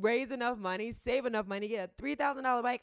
raise 0.00 0.30
enough 0.30 0.58
money, 0.58 0.92
save 0.92 1.26
enough 1.26 1.46
money, 1.46 1.68
get 1.68 1.88
a 1.88 1.90
three 1.98 2.14
thousand 2.14 2.44
dollar 2.44 2.62
bike, 2.62 2.82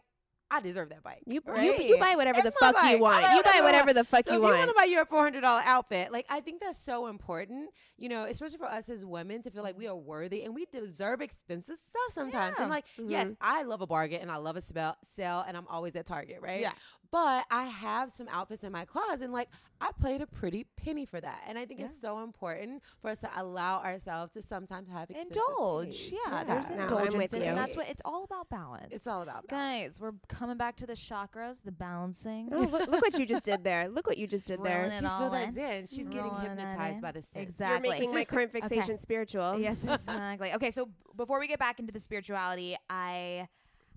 I 0.51 0.61
deserve 0.61 0.89
that 0.89 1.01
bike. 1.03 1.23
You, 1.25 1.41
right? 1.45 1.63
you 1.79 1.85
you 1.87 1.99
buy 1.99 2.15
whatever 2.15 2.37
It's 2.39 2.45
the 2.45 2.51
fuck 2.51 2.75
you 2.75 2.81
bike. 2.81 2.91
I 2.91 2.95
want. 2.97 3.23
buy 3.23 3.33
You 3.33 3.43
buy 3.43 3.59
whatever 3.63 3.93
the 3.93 4.03
fuck 4.03 4.25
so 4.25 4.31
you 4.31 4.37
you 4.37 4.43
want 4.43 4.57
want. 4.57 4.69
to 4.69 4.75
buy 4.77 4.83
your 4.85 5.03
four 5.05 5.21
hundred 5.21 5.41
dollar 5.41 5.61
outfit, 5.65 6.11
like 6.11 6.25
I 6.29 6.39
think 6.39 6.61
that's 6.61 6.77
so 6.77 7.07
important, 7.07 7.69
you 7.97 8.09
know, 8.09 8.25
especially 8.25 8.57
for 8.59 8.65
us 8.67 8.87
as 8.89 9.05
women 9.05 9.41
to 9.43 9.51
feel 9.51 9.63
like 9.63 9.77
we 9.77 9.87
are 9.87 9.95
worthy 9.95 10.43
and 10.43 10.53
we 10.53 10.65
deserve 10.71 11.21
expensive 11.21 11.77
stuff 11.77 12.11
sometimes. 12.13 12.57
And 12.59 12.67
Yeah. 12.67 12.73
like, 12.73 12.85
yes, 12.97 13.27
Mhm. 13.29 13.37
I 13.41 13.63
love 13.63 13.81
a 13.81 13.87
bargain 13.87 14.21
and 14.21 14.31
I 14.31 14.37
love 14.37 14.55
a 14.55 14.61
spell, 14.61 14.97
sale, 15.15 15.43
and 15.47 15.57
I'm 15.57 15.67
always 15.67 15.95
at 15.95 16.05
Target, 16.05 16.39
right? 16.41 16.61
Yeah. 16.61 16.73
But 17.15 17.45
I 17.49 17.63
have 17.63 18.11
some 18.11 18.27
outfits 18.29 18.65
in 18.65 18.73
my 18.73 18.83
closet, 18.83 19.21
and 19.23 19.31
like 19.31 19.47
I 19.79 19.91
played 20.01 20.19
a 20.19 20.27
pretty 20.27 20.65
penny 20.75 21.05
for 21.05 21.21
that, 21.21 21.43
and 21.47 21.57
I 21.57 21.65
think 21.65 21.79
it's 21.79 22.01
so 22.01 22.19
important 22.19 22.83
for 23.01 23.09
us 23.09 23.19
to 23.19 23.29
allow 23.37 23.81
ourselves 23.81 24.33
to 24.33 24.41
sometimes 24.41 24.89
have 24.89 25.09
expensive 25.09 25.41
Indulge. 25.47 25.87
tastes. 25.91 26.11
Yeah, 26.11 26.43
there's 26.43 26.69
No, 26.71 26.83
indulgences, 26.83 27.41
and 27.41 27.57
that's 27.57 27.77
what 27.77 27.87
it's 27.87 28.01
all 28.03 28.25
about 28.25 28.49
balance. 28.49 28.89
It's 28.91 29.07
all 29.07 29.21
about 29.21 29.47
balance. 29.47 29.93
Guys, 29.93 30.01
we're 30.01 30.11
coming 30.27 30.57
back 30.57 30.75
to 30.75 30.85
the 30.85 30.91
chakras, 30.91 31.63
the 31.63 31.71
balancing. 31.71 32.49
Oh, 32.51 32.59
look, 32.59 32.85
look 32.89 33.01
what 33.01 33.17
you 33.17 33.25
just 33.25 33.45
did 33.45 33.63
there. 33.63 33.87
Look 33.87 34.07
what 34.07 34.17
you 34.17 34.27
just 34.27 34.47
did 34.47 34.61
there. 34.61 34.79
Rolling 34.79 34.91
She 34.91 34.97
it 34.97 34.99
feels 34.99 35.11
all 35.21 35.29
that 35.29 35.47
in. 35.47 35.53
zen. 35.53 35.85
She's 35.85 36.09
getting 36.09 36.29
Rolling 36.31 36.47
it 36.47 36.49
hypnotized 36.49 37.01
by 37.01 37.13
the 37.13 37.21
scent. 37.21 37.55
You're 37.57 37.79
making 37.79 38.13
my 38.13 38.25
current 38.25 38.51
fixation 38.57 38.97
spiritual. 38.97 39.57
yes, 39.57 39.85
exactly. 39.85 40.51
Okay, 40.55 40.69
so 40.69 40.89
before 41.15 41.39
we 41.39 41.47
get 41.47 41.59
back 41.59 41.79
into 41.79 41.93
the 41.93 41.99
spirituality, 42.01 42.75
I 42.89 43.47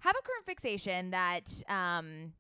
have 0.03 0.15
a 0.17 0.23
current 0.23 0.47
fixation 0.47 1.11
that 1.11 1.51
um, 1.69 2.33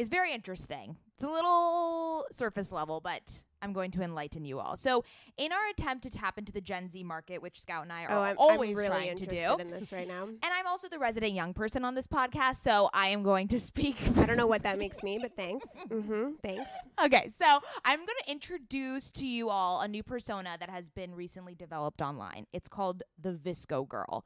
is 0.00 0.08
very 0.08 0.32
interesting. 0.32 0.96
It's 1.14 1.22
a 1.22 1.28
little 1.28 2.26
surface 2.32 2.72
level, 2.72 3.02
but 3.02 3.42
I'm 3.60 3.74
going 3.74 3.90
to 3.90 4.02
enlighten 4.02 4.46
you 4.46 4.58
all. 4.58 4.74
So, 4.76 5.04
in 5.36 5.52
our 5.52 5.68
attempt 5.68 6.04
to 6.04 6.10
tap 6.10 6.38
into 6.38 6.52
the 6.52 6.62
Gen 6.62 6.88
Z 6.88 7.02
market, 7.04 7.42
which 7.42 7.60
Scout 7.60 7.82
and 7.82 7.92
I 7.92 8.06
are 8.06 8.12
Oh, 8.12 8.22
I'm, 8.22 8.36
always 8.38 8.70
I'm 8.70 8.76
really 8.76 8.88
trying 8.88 9.16
to 9.16 9.26
do, 9.26 9.56
in 9.60 9.70
this 9.70 9.92
right 9.92 10.08
now. 10.08 10.24
and 10.28 10.38
I'm 10.42 10.66
also 10.66 10.88
the 10.88 10.98
resident 10.98 11.34
young 11.34 11.52
person 11.52 11.84
on 11.84 11.94
this 11.94 12.06
podcast, 12.06 12.56
so 12.56 12.88
I 12.94 13.08
am 13.08 13.22
going 13.22 13.48
to 13.48 13.60
speak. 13.60 13.96
I 14.16 14.24
don't 14.24 14.38
know 14.38 14.46
what 14.46 14.62
that 14.62 14.78
makes 14.84 15.02
me, 15.02 15.18
but 15.20 15.36
thanks. 15.36 15.66
Mm-hmm. 15.88 16.30
Thanks. 16.42 16.70
Okay, 17.04 17.28
so 17.28 17.60
I'm 17.84 17.98
going 17.98 18.18
to 18.24 18.32
introduce 18.32 19.10
to 19.12 19.26
you 19.26 19.50
all 19.50 19.82
a 19.82 19.88
new 19.88 20.02
persona 20.02 20.56
that 20.58 20.70
has 20.70 20.88
been 20.88 21.14
recently 21.14 21.54
developed 21.54 22.00
online. 22.00 22.46
It's 22.54 22.68
called 22.68 23.02
the 23.20 23.32
VSCO 23.32 23.86
Girl. 23.86 24.24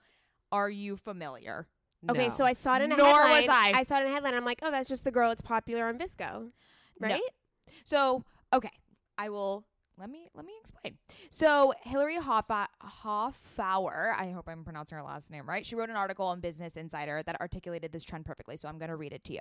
Are 0.52 0.70
you 0.70 0.96
familiar? 0.96 1.66
Okay, 2.10 2.28
No. 2.28 2.34
so 2.34 2.44
I 2.44 2.52
saw 2.52 2.76
it 2.76 2.82
in 2.82 2.92
a 2.92 2.96
Nor 2.96 3.06
was 3.06 3.40
headline. 3.40 3.74
I. 3.74 3.82
saw 3.82 3.98
it 3.98 4.02
in 4.02 4.08
a 4.08 4.10
headline. 4.12 4.34
I'm 4.34 4.44
like, 4.44 4.60
oh, 4.62 4.70
that's 4.70 4.88
just 4.88 5.04
the 5.04 5.10
girl. 5.10 5.30
It's 5.30 5.42
popular 5.42 5.86
on 5.86 5.98
VSCO, 5.98 6.50
No. 7.00 7.08
right? 7.08 7.20
So, 7.84 8.24
okay, 8.52 8.70
I 9.18 9.28
will 9.30 9.64
let 9.96 10.10
me 10.10 10.28
let 10.34 10.44
me 10.44 10.52
explain. 10.60 10.98
So, 11.30 11.72
Hillary 11.82 12.18
Hoffa- 12.18 12.66
Hoffower, 13.02 14.12
I 14.18 14.30
hope 14.30 14.48
I'm 14.48 14.64
pronouncing 14.64 14.98
her 14.98 15.04
last 15.04 15.30
name 15.30 15.48
right. 15.48 15.64
She 15.64 15.76
wrote 15.76 15.88
an 15.90 15.96
article 15.96 16.26
on 16.26 16.40
Business 16.40 16.76
Insider 16.76 17.22
that 17.24 17.40
articulated 17.40 17.92
this 17.92 18.04
trend 18.04 18.24
perfectly, 18.26 18.56
so 18.56 18.68
I'm 18.68 18.78
going 18.78 18.90
to 18.90 18.96
read 18.96 19.12
it 19.12 19.24
to 19.24 19.32
you. 19.34 19.40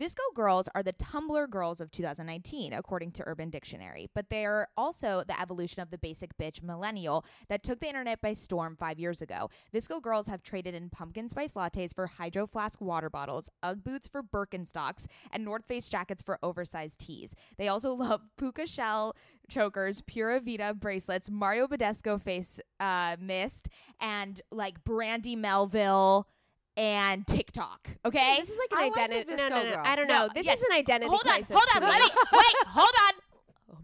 VSCO 0.00 0.34
girls 0.34 0.68
are 0.74 0.82
the 0.82 0.92
Tumblr 0.92 1.48
girls 1.48 1.80
of 1.80 1.90
2019, 1.90 2.74
according 2.74 3.12
to 3.12 3.22
Urban 3.26 3.48
Dictionary, 3.48 4.10
but 4.14 4.28
they 4.28 4.44
are 4.44 4.68
also 4.76 5.22
the 5.26 5.40
evolution 5.40 5.80
of 5.80 5.90
the 5.90 5.96
basic 5.96 6.36
bitch 6.36 6.62
millennial 6.62 7.24
that 7.48 7.62
took 7.62 7.80
the 7.80 7.88
internet 7.88 8.20
by 8.20 8.34
storm 8.34 8.76
five 8.76 8.98
years 8.98 9.22
ago. 9.22 9.48
VSCO 9.72 10.02
girls 10.02 10.26
have 10.26 10.42
traded 10.42 10.74
in 10.74 10.90
pumpkin 10.90 11.30
spice 11.30 11.54
lattes 11.54 11.94
for 11.94 12.06
hydro 12.06 12.46
flask 12.46 12.78
water 12.82 13.08
bottles, 13.08 13.48
Ugg 13.62 13.82
boots 13.84 14.06
for 14.06 14.22
Birkenstocks, 14.22 15.06
and 15.32 15.46
North 15.46 15.64
Face 15.64 15.88
jackets 15.88 16.22
for 16.22 16.38
oversized 16.42 17.00
tees. 17.00 17.34
They 17.56 17.68
also 17.68 17.92
love 17.94 18.20
puka 18.36 18.66
shell 18.66 19.16
chokers, 19.48 20.02
Pura 20.02 20.40
Vida 20.40 20.74
bracelets, 20.74 21.30
Mario 21.30 21.66
Badescu 21.66 22.20
face 22.20 22.60
uh, 22.80 23.16
mist, 23.18 23.70
and 23.98 24.42
like 24.50 24.84
Brandy 24.84 25.36
Melville 25.36 26.28
and 26.76 27.26
TikTok. 27.26 27.88
Okay, 28.04 28.36
This 28.38 28.50
is 28.50 28.58
like 28.58 28.72
an 28.72 28.78
I 28.78 28.82
like 28.82 28.94
the 28.94 29.00
identity. 29.16 29.36
no, 29.36 29.48
no, 29.48 29.56
VSCO 29.56 29.74
no. 29.76 29.82
I 29.84 29.96
don't 29.96 30.08
No, 30.08 30.14
know. 30.26 30.28
This 30.34 30.46
yes. 30.46 30.58
is 30.58 30.64
an 30.64 30.72
identity 30.76 31.08
hold 31.08 31.22
on, 31.26 31.32
crisis. 31.32 31.56
hold 31.58 31.82
on. 31.82 31.88
Let 31.88 32.00
me 32.00 32.08
wait. 32.32 32.66
Hold 32.68 32.90
on. 33.08 33.12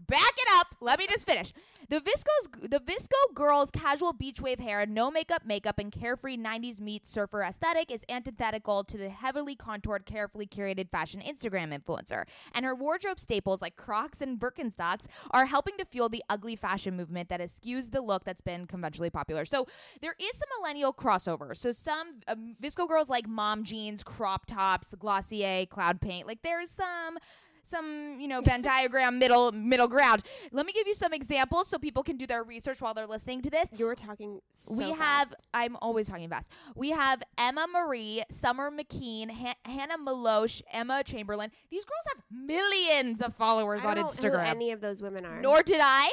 Back 0.07 0.33
it 0.37 0.47
up. 0.59 0.67
Let 0.81 0.99
me 0.99 1.07
just 1.07 1.25
finish. 1.25 1.53
The 1.89 1.99
VSCO's 1.99 2.69
the 2.69 2.79
VSCO 2.79 3.33
girls' 3.33 3.69
casual 3.71 4.13
beach 4.13 4.39
wave 4.39 4.59
hair, 4.59 4.85
no 4.85 5.11
makeup, 5.11 5.43
makeup, 5.45 5.79
and 5.79 5.91
carefree 5.91 6.37
'90s 6.37 6.79
meet 6.79 7.05
surfer 7.05 7.43
aesthetic 7.43 7.91
is 7.91 8.05
antithetical 8.07 8.83
to 8.85 8.97
the 8.97 9.09
heavily 9.09 9.55
contoured, 9.55 10.05
carefully 10.05 10.47
curated 10.47 10.89
fashion 10.89 11.21
Instagram 11.21 11.77
influencer. 11.77 12.23
And 12.53 12.65
her 12.65 12.75
wardrobe 12.75 13.19
staples 13.19 13.61
like 13.61 13.75
Crocs 13.75 14.21
and 14.21 14.39
Birkenstocks 14.39 15.05
are 15.31 15.45
helping 15.45 15.77
to 15.77 15.85
fuel 15.85 16.09
the 16.09 16.23
ugly 16.29 16.55
fashion 16.55 16.95
movement 16.95 17.29
that 17.29 17.41
eschews 17.41 17.89
the 17.89 18.01
look 18.01 18.23
that's 18.23 18.41
been 18.41 18.65
conventionally 18.65 19.09
popular. 19.09 19.45
So 19.45 19.67
there 20.01 20.15
is 20.19 20.37
some 20.37 20.49
millennial 20.59 20.93
crossover. 20.93 21.55
So 21.55 21.71
some 21.71 22.21
um, 22.27 22.55
VSCO 22.61 22.87
girls 22.87 23.09
like 23.09 23.27
mom 23.27 23.63
jeans, 23.63 24.03
crop 24.03 24.45
tops, 24.45 24.87
the 24.87 24.97
Glossier, 24.97 25.65
cloud 25.65 25.99
paint. 26.01 26.27
Like 26.27 26.41
there's 26.43 26.71
some 26.71 27.17
some 27.63 28.17
you 28.19 28.27
know 28.27 28.41
Venn 28.41 28.61
diagram 28.61 29.17
middle 29.19 29.51
middle 29.51 29.87
ground. 29.87 30.21
Let 30.51 30.65
me 30.65 30.73
give 30.73 30.87
you 30.87 30.93
some 30.93 31.13
examples 31.13 31.67
so 31.67 31.77
people 31.77 32.03
can 32.03 32.17
do 32.17 32.27
their 32.27 32.43
research 32.43 32.81
while 32.81 32.93
they're 32.93 33.07
listening 33.07 33.41
to 33.43 33.49
this. 33.49 33.67
You 33.77 33.85
were 33.85 33.95
talking. 33.95 34.39
So 34.53 34.75
we 34.75 34.89
fast. 34.89 34.99
have 35.01 35.33
I'm 35.53 35.77
always 35.81 36.07
talking 36.09 36.29
fast. 36.29 36.49
We 36.75 36.91
have 36.91 37.23
Emma 37.37 37.65
Marie, 37.71 38.23
Summer 38.29 38.69
McKean, 38.69 39.31
Han- 39.31 39.55
Hannah 39.65 39.97
Meloche, 39.97 40.61
Emma 40.71 41.03
Chamberlain. 41.03 41.51
These 41.71 41.85
girls 41.85 42.05
have 42.13 42.23
millions 42.47 43.21
of 43.21 43.33
followers 43.33 43.81
I 43.83 43.89
on 43.89 43.95
don't 43.95 44.21
know 44.23 44.29
who 44.29 44.37
Instagram. 44.37 44.45
any 44.45 44.71
of 44.71 44.81
those 44.81 45.01
women 45.01 45.25
are. 45.25 45.41
Nor 45.41 45.63
did 45.63 45.79
I. 45.81 46.11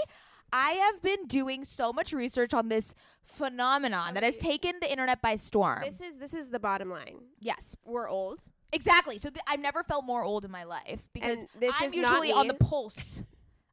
I 0.52 0.72
have 0.72 1.00
been 1.00 1.26
doing 1.26 1.64
so 1.64 1.92
much 1.92 2.12
research 2.12 2.52
on 2.54 2.68
this 2.70 2.92
phenomenon 3.22 4.14
that 4.14 4.22
has 4.24 4.36
taken 4.38 4.72
the 4.80 4.90
internet 4.90 5.22
by 5.22 5.36
storm. 5.36 5.80
This 5.84 6.00
is 6.00 6.18
this 6.18 6.34
is 6.34 6.48
the 6.50 6.58
bottom 6.58 6.90
line. 6.90 7.18
yes, 7.40 7.76
We're 7.84 8.08
old. 8.08 8.40
Exactly. 8.72 9.18
So 9.18 9.30
th- 9.30 9.42
I've 9.46 9.61
never 9.61 9.83
felt 9.85 10.04
more 10.04 10.22
old 10.24 10.44
in 10.44 10.50
my 10.50 10.64
life 10.64 11.09
because 11.12 11.40
And 11.40 11.48
this 11.59 11.74
I'm 11.80 11.92
is 11.92 11.96
not 12.00 12.11
usually 12.12 12.33
on 12.33 12.46
me. 12.46 12.48
the 12.59 12.64
pulse. 12.64 13.24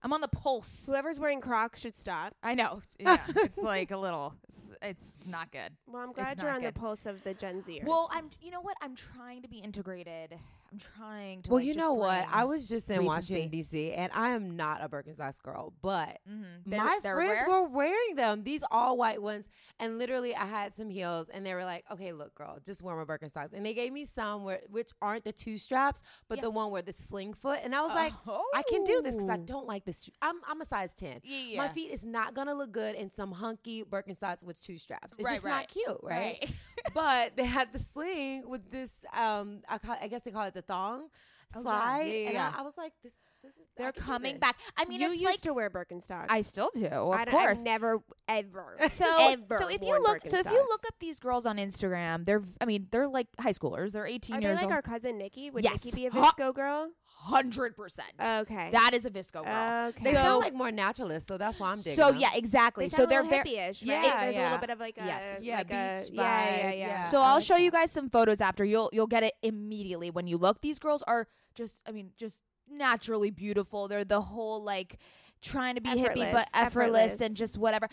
I'm 0.03 0.13
on 0.13 0.21
the 0.21 0.27
pulse. 0.27 0.85
Whoever's 0.87 1.19
wearing 1.19 1.41
Crocs 1.41 1.79
should 1.81 1.95
stop. 1.97 2.33
I 2.43 2.53
know. 2.53 2.81
Yeah, 2.99 3.17
it's 3.35 3.57
like 3.61 3.91
a 3.91 3.97
little. 3.97 4.35
It's, 4.47 4.73
it's 4.81 5.23
not 5.25 5.51
good. 5.51 5.71
Well, 5.87 6.03
I'm 6.03 6.13
glad 6.13 6.37
you're 6.37 6.47
not 6.47 6.57
on 6.57 6.61
good. 6.61 6.73
the 6.75 6.79
pulse 6.79 7.05
of 7.07 7.23
the 7.23 7.33
Gen 7.33 7.61
Zers. 7.63 7.83
Well, 7.83 8.09
I'm. 8.13 8.29
You 8.41 8.51
know 8.51 8.61
what? 8.61 8.77
I'm 8.81 8.95
trying 8.95 9.41
to 9.41 9.47
be 9.47 9.57
integrated. 9.57 10.35
I'm 10.71 10.79
trying 10.79 11.41
to. 11.43 11.49
Well, 11.51 11.59
like, 11.59 11.67
you 11.67 11.73
know 11.75 11.93
what? 11.93 12.25
I 12.31 12.43
was 12.45 12.67
just 12.67 12.89
in 12.89 12.99
recency. 12.99 13.07
Washington 13.33 13.49
D.C. 13.49 13.91
and 13.93 14.11
I 14.13 14.29
am 14.31 14.55
not 14.57 14.83
a 14.83 14.89
Birkenstocks 14.89 15.41
girl, 15.41 15.73
but 15.81 16.19
Mhm. 16.29 16.45
They're- 16.65 16.77
my 16.79 16.99
they're 17.03 17.15
friends 17.15 17.43
where? 17.47 17.61
were 17.61 17.67
wearing 17.69 18.15
them. 18.15 18.43
These 18.43 18.63
all 18.71 18.97
white 18.97 19.21
ones, 19.21 19.47
and 19.79 19.97
literally, 19.97 20.35
I 20.35 20.45
had 20.45 20.75
some 20.75 20.89
heels, 20.89 21.29
and 21.29 21.45
they 21.45 21.53
were 21.53 21.63
like, 21.63 21.85
"Okay, 21.91 22.11
look, 22.11 22.35
girl, 22.35 22.57
just 22.65 22.83
wear 22.83 22.95
my 22.95 23.05
Birkenstocks." 23.05 23.53
And 23.53 23.65
they 23.65 23.73
gave 23.73 23.93
me 23.93 24.05
some 24.05 24.43
where, 24.43 24.61
which 24.69 24.89
aren't 25.01 25.23
the 25.23 25.31
two 25.31 25.57
straps, 25.57 26.03
but 26.27 26.37
Yeah. 26.39 26.43
the 26.43 26.49
one 26.51 26.71
where 26.71 26.81
the 26.81 26.93
sling 26.93 27.33
foot. 27.33 27.59
And 27.63 27.73
I 27.75 27.81
was 27.81 27.93
like, 27.95 28.13
I 28.53 28.63
can 28.69 28.83
do 28.83 29.01
this 29.01 29.15
because 29.15 29.29
I 29.29 29.35
Oh. 29.37 29.43
don't 29.45 29.67
like 29.67 29.85
this. 29.85 30.09
I'm 30.21 30.41
I'm 30.47 30.61
a 30.61 30.65
size 30.65 30.91
ten. 30.91 31.21
Yeah, 31.23 31.37
yeah. 31.39 31.57
My 31.57 31.69
feet 31.69 31.91
is 31.91 32.03
not 32.03 32.33
gonna 32.33 32.53
look 32.53 32.71
good 32.71 32.95
in 32.95 33.09
some 33.13 33.31
hunky 33.31 33.83
Birkenstocks 33.83 34.43
with 34.43 34.61
two 34.61 34.77
straps. 34.77 35.15
It's 35.17 35.25
Right, 35.25 35.33
just 35.35 35.45
right. 35.45 35.51
not 35.51 35.67
cute, 35.69 35.87
right? 36.03 36.37
Right. 36.41 36.53
but 36.93 37.35
they 37.35 37.45
had 37.45 37.71
the 37.73 37.79
sling 37.79 38.47
with 38.47 38.71
this. 38.71 38.91
Um, 39.13 39.61
I, 39.67 39.77
call, 39.77 39.95
I 40.01 40.07
guess 40.07 40.21
they 40.21 40.31
call 40.31 40.43
it 40.45 40.53
the 40.53 40.61
thong 40.61 41.09
Oh, 41.55 41.61
slide, 41.61 42.05
Yeah, 42.07 42.13
yeah, 42.13 42.27
and 42.27 42.33
yeah. 42.33 42.51
I, 42.55 42.59
I 42.59 42.61
was 42.63 42.77
like, 42.77 42.93
This 43.03 43.13
is, 43.43 43.51
They're 43.77 43.91
coming 43.91 44.37
back. 44.39 44.57
I 44.77 44.85
mean, 44.85 44.99
you 45.01 45.07
it's 45.11 45.21
used 45.21 45.25
like 45.31 45.41
to 45.41 45.53
wear 45.53 45.69
Birkenstocks. 45.69 46.25
I 46.29 46.41
still 46.41 46.69
do, 46.73 46.85
of 46.87 47.11
I, 47.13 47.25
course. 47.25 47.59
I've 47.59 47.65
never 47.65 47.99
ever. 48.27 48.75
so 48.89 49.05
ever 49.31 49.57
so 49.57 49.67
if 49.69 49.81
you 49.83 50.01
look 50.01 50.25
so 50.25 50.37
if 50.39 50.45
you 50.47 50.65
look 50.69 50.83
up 50.87 50.95
these 50.99 51.19
girls 51.19 51.45
on 51.45 51.57
Instagram, 51.57 52.25
they're 52.25 52.41
I 52.61 52.65
mean 52.65 52.87
they're 52.91 53.07
like 53.07 53.27
high 53.39 53.51
schoolers. 53.53 53.91
They're 53.91 54.07
18 54.07 54.35
Are 54.37 54.41
they 54.41 54.53
like 54.53 54.63
old. 54.63 54.71
our 54.71 54.81
cousin 54.81 55.17
Nikki? 55.17 55.49
Would 55.49 55.63
Yes. 55.63 55.85
Nikki 55.85 55.95
be 55.95 56.05
a 56.07 56.11
Huh. 56.11 56.31
VSCO 56.37 56.53
girl? 56.53 56.89
Hundred 57.19 57.75
percent. 57.75 58.11
Okay. 58.23 58.69
That 58.71 58.91
is 58.93 59.05
a 59.05 59.09
VSCO 59.09 59.43
girl. 59.45 59.87
okay. 59.89 59.99
They 60.03 60.11
So- 60.11 60.17
sound 60.17 60.43
like 60.43 60.53
more 60.53 60.71
naturalist, 60.71 61.27
so 61.27 61.37
that's 61.37 61.59
why 61.59 61.71
I'm 61.71 61.77
digging. 61.77 61.95
so 61.95 62.11
them. 62.11 62.19
yeah, 62.19 62.29
exactly. 62.35 62.85
They 62.85 62.89
so 62.89 63.05
they're 63.05 63.21
a 63.21 63.23
little 63.23 63.43
very. 63.43 63.49
hippie-ish, 63.57 63.81
right? 63.83 64.03
Yeah, 64.03 64.21
There's 64.21 64.35
a 64.35 64.37
yeah. 64.39 64.43
little 64.45 64.59
bit 64.59 64.69
of 64.69 64.79
like 64.79 64.97
a 64.97 65.05
Yes. 65.05 65.39
Yeah, 65.41 65.57
like 65.57 65.71
a, 65.71 65.95
beach 66.01 66.09
yeah, 66.13 66.21
yeah, 66.55 66.61
yeah, 66.61 66.71
yeah. 66.73 67.09
So 67.09 67.19
I 67.19 67.29
I'll 67.31 67.39
show 67.39 67.55
you 67.57 67.71
guys 67.71 67.91
some 67.91 68.09
photos 68.09 68.39
after. 68.39 68.63
You'll 68.63 68.89
you'll 68.93 69.07
get 69.07 69.23
it 69.23 69.33
immediately 69.41 70.09
when 70.11 70.27
you 70.27 70.37
look. 70.37 70.61
These 70.61 70.79
girls 70.79 71.01
are 71.07 71.27
just 71.55 71.81
I 71.87 71.91
mean 71.91 72.11
just 72.17 72.43
naturally 72.69 73.31
beautiful. 73.31 73.87
They're 73.87 74.03
the 74.05 74.21
whole 74.21 74.63
like 74.63 74.97
trying 75.41 75.75
to 75.75 75.81
be 75.81 75.89
hippie 75.89 76.31
but 76.31 76.47
effortless, 76.53 76.53
effortless. 76.55 77.21
and 77.21 77.35
just 77.35 77.57
whatever. 77.57 77.87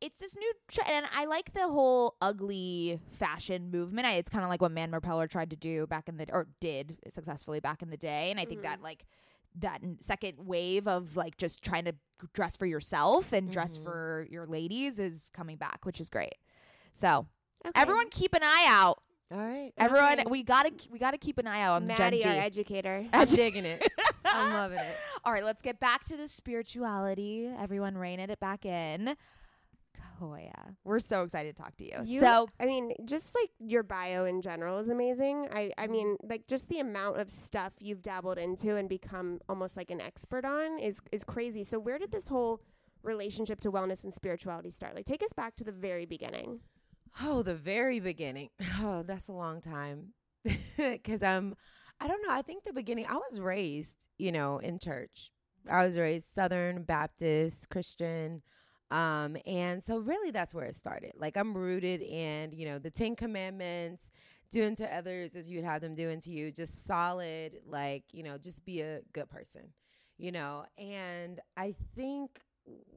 It's 0.00 0.18
this 0.18 0.34
new 0.36 0.52
trend, 0.68 0.90
and 0.90 1.06
I 1.14 1.26
like 1.26 1.52
the 1.52 1.68
whole 1.68 2.16
ugly 2.20 2.98
fashion 3.10 3.70
movement. 3.70 4.06
I, 4.06 4.14
it's 4.14 4.28
kind 4.30 4.42
of 4.42 4.50
like 4.50 4.60
what 4.60 4.72
Man 4.72 4.90
Repeller 4.90 5.28
tried 5.28 5.50
to 5.50 5.56
do 5.56 5.86
back 5.86 6.08
in 6.08 6.16
the 6.16 6.26
or 6.32 6.48
did 6.60 6.98
successfully 7.08 7.60
back 7.60 7.82
in 7.82 7.90
the 7.90 7.96
day, 7.96 8.30
and 8.32 8.40
I 8.40 8.44
think 8.44 8.62
that 8.62 8.82
like 8.82 9.04
that 9.56 9.80
second 10.00 10.38
wave 10.38 10.88
of 10.88 11.16
like 11.16 11.36
just 11.36 11.62
trying 11.62 11.84
to 11.84 11.94
dress 12.32 12.56
for 12.56 12.66
yourself 12.66 13.32
and 13.32 13.50
dress 13.50 13.78
Mhm. 13.78 13.84
for 13.84 14.26
your 14.30 14.46
ladies 14.46 14.98
is 14.98 15.30
coming 15.34 15.56
back, 15.56 15.84
which 15.84 16.00
is 16.00 16.08
great. 16.08 16.34
So 16.90 17.26
Okay. 17.64 17.80
everyone 17.80 18.08
keep 18.10 18.34
an 18.34 18.42
eye 18.42 18.64
out. 18.68 19.02
All 19.32 19.38
right. 19.38 19.72
Everyone, 19.78 20.12
Okay. 20.20 20.24
we 20.30 20.42
gotta 20.42 20.72
we 20.90 20.98
gotta 20.98 21.18
keep 21.18 21.38
an 21.38 21.46
eye 21.46 21.62
out 21.62 21.76
on 21.76 21.86
Maddie, 21.86 22.18
Gen 22.22 22.28
our 22.28 22.34
Z. 22.40 22.46
educator. 22.46 23.06
I'm 23.12 23.26
digging 23.26 23.64
it. 23.64 23.86
I'm 24.24 24.52
loving 24.52 24.78
it. 24.78 24.96
All 25.24 25.32
right, 25.32 25.44
let's 25.44 25.62
get 25.62 25.80
back 25.80 26.04
to 26.06 26.16
the 26.16 26.28
spirituality. 26.28 27.50
Everyone, 27.58 27.96
rein 27.96 28.20
it 28.20 28.38
back 28.40 28.64
in. 28.66 29.16
Koya, 30.20 30.76
we're 30.84 31.00
so 31.00 31.22
excited 31.22 31.56
to 31.56 31.62
talk 31.62 31.76
to 31.78 31.84
you. 31.84 31.98
You- 32.04 32.20
so 32.20 32.48
I 32.60 32.66
mean, 32.66 32.92
just 33.04 33.34
like 33.34 33.50
your 33.58 33.82
bio 33.82 34.24
in 34.24 34.40
general 34.40 34.78
is 34.78 34.88
amazing. 34.88 35.48
I, 35.52 35.70
I 35.78 35.86
mean, 35.88 36.16
like 36.22 36.46
just 36.46 36.68
the 36.68 36.78
amount 36.80 37.16
of 37.18 37.30
stuff 37.30 37.72
you've 37.80 38.02
dabbled 38.02 38.38
into 38.38 38.76
and 38.76 38.88
become 38.88 39.40
almost 39.48 39.76
like 39.76 39.90
an 39.90 40.00
expert 40.00 40.44
on 40.44 40.78
is 40.78 41.00
is 41.10 41.24
crazy. 41.24 41.64
So 41.64 41.78
where 41.78 41.98
did 41.98 42.12
this 42.12 42.28
whole 42.28 42.60
relationship 43.02 43.58
to 43.60 43.72
wellness 43.72 44.04
and 44.04 44.14
spirituality 44.14 44.70
start? 44.70 44.94
Like 44.94 45.06
take 45.06 45.22
us 45.24 45.32
back 45.32 45.56
to 45.56 45.64
the 45.64 45.72
very 45.72 46.06
beginning. 46.06 46.60
Oh, 47.20 47.42
the 47.42 47.54
very 47.54 48.00
beginning. 48.00 48.48
Oh, 48.80 49.02
that's 49.02 49.28
a 49.28 49.32
long 49.32 49.60
time. 49.60 50.14
Cuz 51.04 51.22
I'm 51.22 51.54
I 52.00 52.08
don't 52.08 52.22
know, 52.26 52.32
I 52.32 52.42
think 52.42 52.64
the 52.64 52.72
beginning 52.72 53.06
I 53.08 53.14
was 53.14 53.38
raised, 53.40 54.08
you 54.18 54.32
know, 54.32 54.58
in 54.58 54.78
church. 54.78 55.30
I 55.70 55.84
was 55.84 55.96
raised 55.96 56.34
Southern 56.34 56.82
Baptist 56.82 57.68
Christian. 57.68 58.42
Um 58.90 59.36
and 59.46 59.82
so 59.82 59.98
really 59.98 60.30
that's 60.30 60.54
where 60.54 60.64
it 60.66 60.74
started. 60.74 61.12
Like 61.16 61.36
I'm 61.36 61.56
rooted 61.56 62.00
in, 62.02 62.52
you 62.52 62.66
know, 62.66 62.78
the 62.78 62.90
10 62.90 63.14
commandments, 63.16 64.10
doing 64.50 64.74
to 64.76 64.94
others 64.96 65.34
as 65.36 65.50
you'd 65.50 65.64
have 65.64 65.80
them 65.80 65.94
doing 65.94 66.20
to 66.22 66.30
you, 66.30 66.50
just 66.52 66.84
solid 66.86 67.60
like, 67.66 68.04
you 68.12 68.22
know, 68.22 68.36
just 68.38 68.64
be 68.64 68.80
a 68.80 69.00
good 69.12 69.28
person. 69.30 69.72
You 70.18 70.32
know, 70.32 70.64
and 70.78 71.40
I 71.56 71.74
think 71.94 72.40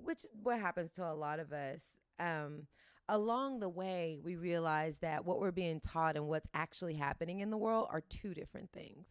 which 0.04 0.23
is 0.25 0.32
what 0.43 0.60
happens 0.60 0.91
to 0.91 1.04
a 1.10 1.13
lot 1.13 1.39
of 1.39 1.51
us 1.51 1.84
um 2.19 2.67
along 3.10 3.60
the 3.60 3.70
way, 3.70 4.20
we 4.24 4.36
realize 4.36 4.98
that 5.00 5.26
what 5.26 5.39
we're 5.39 5.52
being 5.52 5.80
taught 5.80 6.15
and 6.15 6.28
what's 6.28 6.50
actually 6.54 6.96
happening 6.96 7.39
in 7.39 7.50
the 7.50 7.58
world 7.58 7.88
are 7.91 8.02
two 8.02 8.34
different 8.34 8.72
things. 8.72 9.08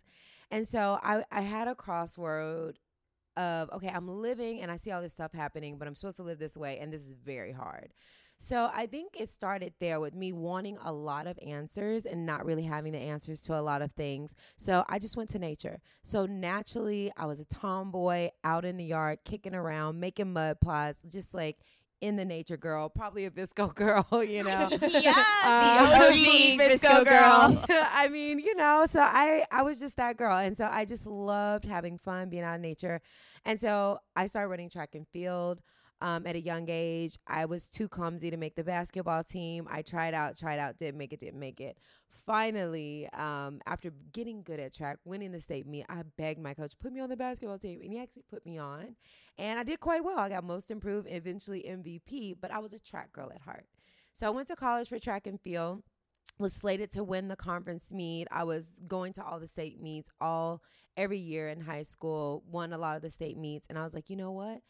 And 0.51 0.69
so 0.69 0.99
I, 1.03 1.25
I 1.31 1.41
had 1.41 1.69
a 1.69 1.75
crossroad 1.75 2.79
of, 3.37 3.71
okay, 3.71 3.89
I'm 3.89 4.09
living 4.09 4.61
and 4.61 4.71
I 4.71 4.77
see 4.77 4.91
all 4.91 5.03
this 5.03 5.13
stuff 5.13 5.33
happening, 5.33 5.79
but 5.79 5.89
I'm 5.89 5.95
supposed 5.95 6.17
to 6.19 6.23
live 6.23 6.39
this 6.39 6.57
way, 6.57 6.79
and 6.79 6.93
this 6.93 7.03
is 7.03 7.15
very 7.15 7.53
hard. 7.53 7.93
So 8.39 8.71
I 8.75 8.87
think 8.87 9.19
it 9.19 9.29
started 9.29 9.75
there 9.81 10.01
with 10.01 10.15
me 10.15 10.33
wanting 10.33 10.77
a 10.85 10.93
lot 10.93 11.27
of 11.27 11.39
answers 11.47 12.05
and 12.05 12.27
not 12.27 12.45
really 12.45 12.65
having 12.65 12.93
the 12.93 12.99
answers 12.99 13.41
to 13.43 13.59
a 13.59 13.63
lot 13.63 13.81
of 13.81 13.93
things. 13.93 14.35
So 14.57 14.85
I 14.89 14.99
just 14.99 15.17
went 15.17 15.31
to 15.31 15.39
nature. 15.39 15.81
So 16.03 16.27
naturally, 16.27 17.13
I 17.17 17.27
was 17.27 17.41
a 17.41 17.45
tomboy 17.47 18.31
out 18.43 18.65
in 18.65 18.77
the 18.77 18.85
yard, 18.85 19.21
kicking 19.25 19.55
around, 19.55 20.01
making 20.01 20.33
mud 20.33 20.61
pies, 20.61 20.97
just 21.09 21.33
like 21.33 21.59
in 22.01 22.17
the 22.17 22.25
nature 22.25 22.57
girl, 22.57 22.89
probably 22.89 23.25
a 23.25 23.31
VSCO 23.31 23.75
girl, 24.11 24.25
you 24.25 24.43
know. 24.45 24.69
Yeah, 24.83 25.13
the 25.13 25.95
Um, 25.99 26.03
OG 26.03 26.61
VSCO 26.61 27.05
girl. 27.05 27.65
I 27.71 28.09
mean, 28.09 28.39
you 28.39 28.55
know, 28.55 28.87
so 28.91 29.01
I 29.01 29.45
I 29.51 29.63
was 29.63 29.79
just 29.81 29.97
that 29.97 30.17
girl, 30.17 30.37
and 30.39 30.57
so 30.57 30.69
I 30.71 30.85
just 30.85 31.07
loved 31.07 31.65
having 31.65 31.99
fun, 31.99 32.29
being 32.29 32.43
out 32.43 32.57
in 32.57 32.63
nature, 32.63 33.01
and 33.45 33.61
so 33.61 33.99
I 34.17 34.27
started 34.27 34.49
running 34.49 34.71
track 34.71 34.95
and 34.95 35.07
field. 35.09 35.61
Um, 36.01 36.27
at 36.27 36.37
a 36.37 36.41
young 36.41 36.67
age, 36.69 37.17
I 37.27 37.47
was 37.47 37.71
too 37.71 37.89
clumsy 37.89 38.31
to 38.31 38.37
make 38.37 38.57
the 38.57 38.65
basketball 38.65 39.25
team. 39.25 39.67
I 39.71 39.81
tried 39.81 40.13
out, 40.13 40.37
tried 40.37 40.59
out, 40.59 40.77
didn't 40.77 40.99
make 40.99 41.15
it, 41.15 41.21
didn't 41.21 41.41
make 41.41 41.61
it. 41.61 41.79
Finally, 42.27 43.09
um, 43.13 43.61
after 43.67 43.93
getting 44.13 44.43
good 44.43 44.59
at 44.59 44.73
track, 44.73 44.99
winning 45.05 45.31
the 45.31 45.41
state 45.41 45.67
meet, 45.67 45.85
I 45.89 46.03
begged 46.17 46.41
my 46.41 46.55
coach 46.55 46.73
put 46.81 46.93
me 46.93 47.01
on 47.01 47.11
the 47.11 47.17
basketball 47.17 47.59
team, 47.59 47.81
and 47.83 47.93
he 47.93 47.99
actually 47.99 48.25
put 48.31 48.47
me 48.47 48.57
on, 48.57 48.97
and 49.37 49.59
I 49.59 49.63
did 49.63 49.81
quite 49.81 50.03
well. 50.03 50.19
I 50.19 50.31
got 50.31 50.45
most 50.45 50.71
improved, 50.71 51.07
eventually 51.11 51.65
MVP, 51.69 52.37
but 52.41 52.51
I 52.51 52.59
was 52.61 52.73
a 52.73 52.79
track 52.79 53.13
girl 53.13 53.31
at 53.35 53.43
heart. 53.43 53.67
So 54.15 54.27
I 54.27 54.31
went 54.31 54.49
to 54.49 54.57
college 54.57 54.89
for 54.89 54.99
track 54.99 55.27
and 55.27 55.41
field 55.41 55.83
was 56.39 56.53
slated 56.53 56.91
to 56.93 57.05
win 57.05 57.29
the 57.29 57.37
conference 57.37 57.93
meet. 57.93 58.27
I 58.31 58.45
was 58.45 58.71
going 58.87 59.13
to 59.15 59.25
all 59.25 59.39
the 59.39 59.49
state 59.49 59.81
meets 59.81 60.11
all 60.21 60.63
every 60.97 61.19
year 61.19 61.49
in 61.49 61.61
high 61.61 61.83
school, 61.83 62.43
won 62.51 62.73
a 62.73 62.79
lot 62.79 62.97
of 62.97 63.03
the 63.03 63.11
state 63.11 63.37
meets, 63.37 63.67
and 63.69 63.79
I 63.79 63.85
was 63.85 63.95
like, 63.95 64.11
you 64.11 64.17
know 64.17 64.33
what? 64.33 64.61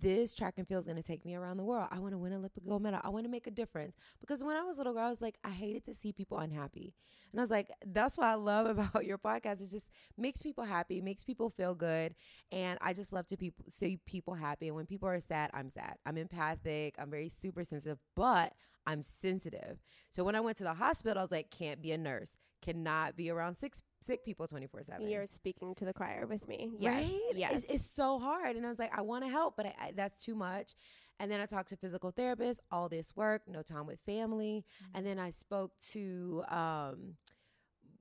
This 0.00 0.34
track 0.34 0.54
and 0.58 0.68
field 0.68 0.80
is 0.80 0.86
going 0.86 1.00
to 1.00 1.06
take 1.06 1.24
me 1.24 1.34
around 1.34 1.56
the 1.56 1.64
world. 1.64 1.88
I 1.90 1.98
want 1.98 2.12
to 2.12 2.18
win 2.18 2.32
an 2.32 2.38
Olympic 2.38 2.64
gold 2.66 2.82
medal. 2.82 3.00
I 3.02 3.08
want 3.08 3.24
to 3.24 3.30
make 3.30 3.46
a 3.46 3.50
difference. 3.50 3.96
Because 4.20 4.44
when 4.44 4.56
I 4.56 4.62
was 4.62 4.76
a 4.76 4.80
little 4.80 4.92
girl, 4.92 5.04
I 5.04 5.08
was 5.08 5.22
like, 5.22 5.38
I 5.44 5.50
hated 5.50 5.84
to 5.84 5.94
see 5.94 6.12
people 6.12 6.38
unhappy. 6.38 6.94
And 7.32 7.40
I 7.40 7.42
was 7.42 7.50
like, 7.50 7.70
that's 7.86 8.18
what 8.18 8.26
I 8.26 8.34
love 8.34 8.66
about 8.78 9.04
your 9.04 9.18
podcast. 9.18 9.62
It 9.62 9.70
just 9.70 9.86
makes 10.16 10.42
people 10.42 10.64
happy, 10.64 11.00
makes 11.00 11.24
people 11.24 11.50
feel 11.50 11.74
good. 11.74 12.14
And 12.52 12.78
I 12.82 12.92
just 12.92 13.12
love 13.12 13.26
to 13.28 13.36
people 13.36 13.64
see 13.68 13.98
people 14.06 14.34
happy. 14.34 14.68
And 14.68 14.76
when 14.76 14.86
people 14.86 15.08
are 15.08 15.20
sad, 15.20 15.50
I'm 15.54 15.70
sad. 15.70 15.96
I'm 16.06 16.18
empathic. 16.18 16.96
I'm 16.98 17.10
very 17.10 17.28
super 17.28 17.64
sensitive, 17.64 17.98
but 18.14 18.52
I'm 18.86 19.02
sensitive. 19.02 19.78
So 20.10 20.24
when 20.24 20.34
I 20.34 20.40
went 20.40 20.56
to 20.58 20.64
the 20.64 20.74
hospital, 20.74 21.18
I 21.18 21.22
was 21.22 21.32
like, 21.32 21.50
can't 21.50 21.82
be 21.82 21.92
a 21.92 21.98
nurse, 21.98 22.38
cannot 22.62 23.16
be 23.16 23.30
around 23.30 23.56
sick 23.56 23.74
sick 24.00 24.24
people 24.24 24.46
24 24.46 24.82
7. 24.84 25.08
You're 25.08 25.26
speaking 25.26 25.74
to 25.76 25.84
the 25.84 25.92
choir 25.92 26.26
with 26.26 26.46
me. 26.48 26.70
Yes. 26.78 26.94
Right? 26.94 27.20
Yes. 27.34 27.52
It's, 27.54 27.66
it's 27.66 27.94
so 27.94 28.18
hard. 28.18 28.56
And 28.56 28.64
I 28.64 28.68
was 28.68 28.78
like, 28.78 28.96
I 28.96 29.02
want 29.02 29.24
to 29.24 29.30
help, 29.30 29.56
but 29.56 29.66
I, 29.66 29.74
I, 29.80 29.92
that's 29.94 30.24
too 30.24 30.34
much. 30.34 30.74
And 31.20 31.30
then 31.30 31.40
I 31.40 31.46
talked 31.46 31.70
to 31.70 31.76
physical 31.76 32.12
therapists, 32.12 32.60
all 32.70 32.88
this 32.88 33.16
work, 33.16 33.42
no 33.48 33.62
time 33.62 33.86
with 33.86 33.98
family. 34.06 34.64
And 34.94 35.04
then 35.04 35.18
I 35.18 35.30
spoke 35.30 35.72
to 35.90 36.44
um, 36.48 37.16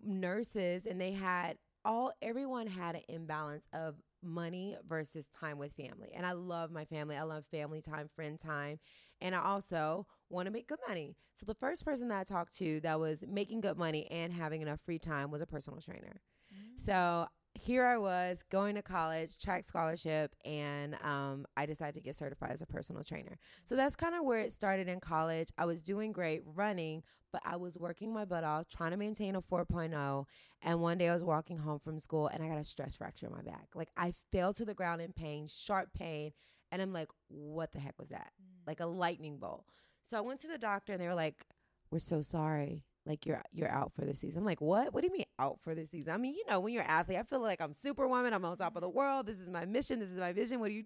nurses, 0.03 0.85
and 0.85 1.01
they 1.01 1.11
had 1.11 1.57
all, 1.83 2.11
everyone 2.21 2.67
had 2.67 2.95
an 2.95 3.01
imbalance 3.09 3.67
of 3.73 3.95
money 4.27 4.75
versus 4.87 5.27
time 5.27 5.57
with 5.57 5.73
family. 5.73 6.09
And 6.13 6.25
I 6.25 6.33
love 6.33 6.71
my 6.71 6.85
family. 6.85 7.15
I 7.15 7.23
love 7.23 7.45
family 7.51 7.81
time, 7.81 8.09
friend 8.15 8.39
time. 8.39 8.79
And 9.21 9.33
I 9.33 9.43
also 9.43 10.05
want 10.29 10.45
to 10.45 10.51
make 10.51 10.67
good 10.67 10.79
money. 10.87 11.15
So 11.33 11.45
the 11.45 11.55
first 11.55 11.85
person 11.85 12.09
that 12.09 12.19
I 12.19 12.23
talked 12.23 12.57
to 12.57 12.79
that 12.81 12.99
was 12.99 13.23
making 13.27 13.61
good 13.61 13.77
money 13.77 14.07
and 14.11 14.33
having 14.33 14.61
enough 14.61 14.79
free 14.85 14.99
time 14.99 15.31
was 15.31 15.41
a 15.41 15.47
personal 15.47 15.79
trainer. 15.81 16.21
Mm. 16.53 16.79
So 16.79 17.27
here 17.57 17.85
I 17.85 17.97
was 17.97 18.43
going 18.49 18.75
to 18.75 18.81
college, 18.81 19.39
track 19.39 19.65
scholarship, 19.65 20.35
and 20.45 20.95
um, 21.03 21.45
I 21.55 21.65
decided 21.65 21.95
to 21.95 22.01
get 22.01 22.15
certified 22.15 22.51
as 22.51 22.61
a 22.61 22.65
personal 22.65 23.03
trainer. 23.03 23.37
So 23.65 23.75
that's 23.75 23.95
kind 23.95 24.15
of 24.15 24.23
where 24.23 24.39
it 24.39 24.51
started 24.51 24.87
in 24.87 24.99
college. 24.99 25.49
I 25.57 25.65
was 25.65 25.81
doing 25.81 26.11
great 26.11 26.43
running, 26.45 27.03
but 27.31 27.41
I 27.45 27.57
was 27.57 27.77
working 27.77 28.13
my 28.13 28.25
butt 28.25 28.43
off 28.43 28.67
trying 28.67 28.91
to 28.91 28.97
maintain 28.97 29.35
a 29.35 29.41
4.0. 29.41 30.25
And 30.61 30.81
one 30.81 30.97
day 30.97 31.09
I 31.09 31.13
was 31.13 31.23
walking 31.23 31.57
home 31.57 31.79
from 31.79 31.99
school 31.99 32.27
and 32.27 32.43
I 32.43 32.47
got 32.47 32.57
a 32.57 32.63
stress 32.63 32.95
fracture 32.95 33.27
in 33.27 33.33
my 33.33 33.41
back. 33.41 33.69
Like 33.75 33.89
I 33.97 34.13
fell 34.31 34.53
to 34.53 34.65
the 34.65 34.73
ground 34.73 35.01
in 35.01 35.11
pain, 35.13 35.47
sharp 35.47 35.89
pain. 35.93 36.31
And 36.71 36.81
I'm 36.81 36.93
like, 36.93 37.09
what 37.27 37.71
the 37.71 37.79
heck 37.79 37.95
was 37.99 38.09
that? 38.09 38.31
Like 38.65 38.79
a 38.79 38.85
lightning 38.85 39.37
bolt. 39.37 39.65
So 40.01 40.17
I 40.17 40.21
went 40.21 40.41
to 40.41 40.47
the 40.47 40.57
doctor 40.57 40.93
and 40.93 41.01
they 41.01 41.07
were 41.07 41.15
like, 41.15 41.45
we're 41.91 41.99
so 41.99 42.21
sorry. 42.21 42.83
Like 43.05 43.25
you're 43.25 43.41
you're 43.53 43.71
out 43.71 43.93
for 43.93 44.03
the 44.03 44.13
season. 44.13 44.39
I'm 44.39 44.45
like, 44.45 44.59
what? 44.59 44.93
What 44.93 45.01
do 45.01 45.07
you 45.07 45.13
mean 45.13 45.23
out 45.39 45.59
for 45.61 45.75
the 45.75 45.85
season? 45.85 46.13
I 46.13 46.17
mean, 46.17 46.35
you 46.35 46.43
know, 46.49 46.59
when 46.59 46.73
you're 46.73 46.83
an 46.83 46.89
athlete, 46.89 47.17
I 47.17 47.23
feel 47.23 47.41
like 47.41 47.61
I'm 47.61 47.73
superwoman. 47.73 48.33
I'm 48.33 48.45
on 48.45 48.57
top 48.57 48.75
of 48.75 48.81
the 48.81 48.89
world. 48.89 49.25
This 49.25 49.39
is 49.39 49.49
my 49.49 49.65
mission. 49.65 49.99
This 49.99 50.09
is 50.09 50.17
my 50.17 50.33
vision. 50.33 50.59
What 50.59 50.69
do 50.69 50.73
you? 50.73 50.83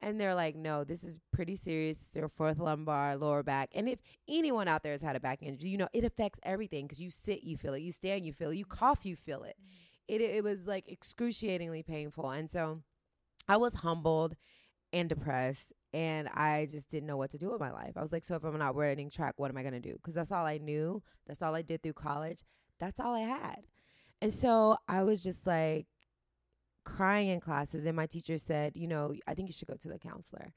And 0.00 0.20
they're 0.20 0.34
like, 0.34 0.54
no, 0.54 0.84
this 0.84 1.02
is 1.02 1.18
pretty 1.32 1.56
serious. 1.56 2.06
It's 2.06 2.16
your 2.16 2.28
fourth 2.28 2.58
lumbar, 2.58 3.16
lower 3.16 3.42
back. 3.42 3.70
And 3.74 3.88
if 3.88 3.98
anyone 4.28 4.68
out 4.68 4.84
there 4.84 4.92
has 4.92 5.02
had 5.02 5.16
a 5.16 5.20
back 5.20 5.42
injury, 5.42 5.70
you 5.70 5.76
know, 5.76 5.88
it 5.92 6.04
affects 6.04 6.38
everything 6.44 6.84
because 6.84 7.00
you 7.00 7.10
sit, 7.10 7.42
you 7.42 7.56
feel 7.56 7.74
it. 7.74 7.82
You 7.82 7.90
stand, 7.90 8.24
you 8.24 8.32
feel 8.32 8.50
it. 8.50 8.56
You 8.56 8.64
cough, 8.64 9.04
you 9.04 9.16
feel 9.16 9.42
it. 9.42 9.56
Mm-hmm. 9.60 10.14
It 10.14 10.20
it 10.20 10.44
was 10.44 10.66
like 10.66 10.88
excruciatingly 10.88 11.82
painful. 11.82 12.30
And 12.30 12.48
so 12.48 12.80
I 13.48 13.56
was 13.56 13.74
humbled 13.74 14.36
and 14.92 15.08
depressed 15.08 15.72
and 15.92 16.28
I 16.28 16.66
just 16.70 16.88
didn't 16.88 17.06
know 17.06 17.16
what 17.16 17.30
to 17.30 17.38
do 17.38 17.50
with 17.50 17.60
my 17.60 17.70
life. 17.70 17.92
I 17.96 18.00
was 18.00 18.12
like, 18.12 18.24
so 18.24 18.34
if 18.36 18.44
I'm 18.44 18.58
not 18.58 18.76
running 18.76 19.10
track, 19.10 19.34
what 19.36 19.50
am 19.50 19.56
I 19.56 19.62
going 19.62 19.74
to 19.74 19.80
do? 19.80 19.94
Because 19.94 20.14
that's 20.14 20.32
all 20.32 20.44
I 20.44 20.58
knew. 20.58 21.02
That's 21.26 21.42
all 21.42 21.54
I 21.54 21.62
did 21.62 21.82
through 21.82 21.94
college. 21.94 22.44
That's 22.78 23.00
all 23.00 23.14
I 23.14 23.20
had. 23.20 23.62
And 24.20 24.32
so 24.32 24.76
I 24.88 25.02
was 25.02 25.22
just 25.22 25.46
like 25.46 25.86
crying 26.84 27.28
in 27.28 27.40
classes, 27.40 27.84
and 27.84 27.96
my 27.96 28.06
teacher 28.06 28.38
said, 28.38 28.76
you 28.76 28.88
know, 28.88 29.14
I 29.26 29.34
think 29.34 29.48
you 29.48 29.52
should 29.52 29.68
go 29.68 29.76
to 29.76 29.88
the 29.88 29.98
counselor. 29.98 30.52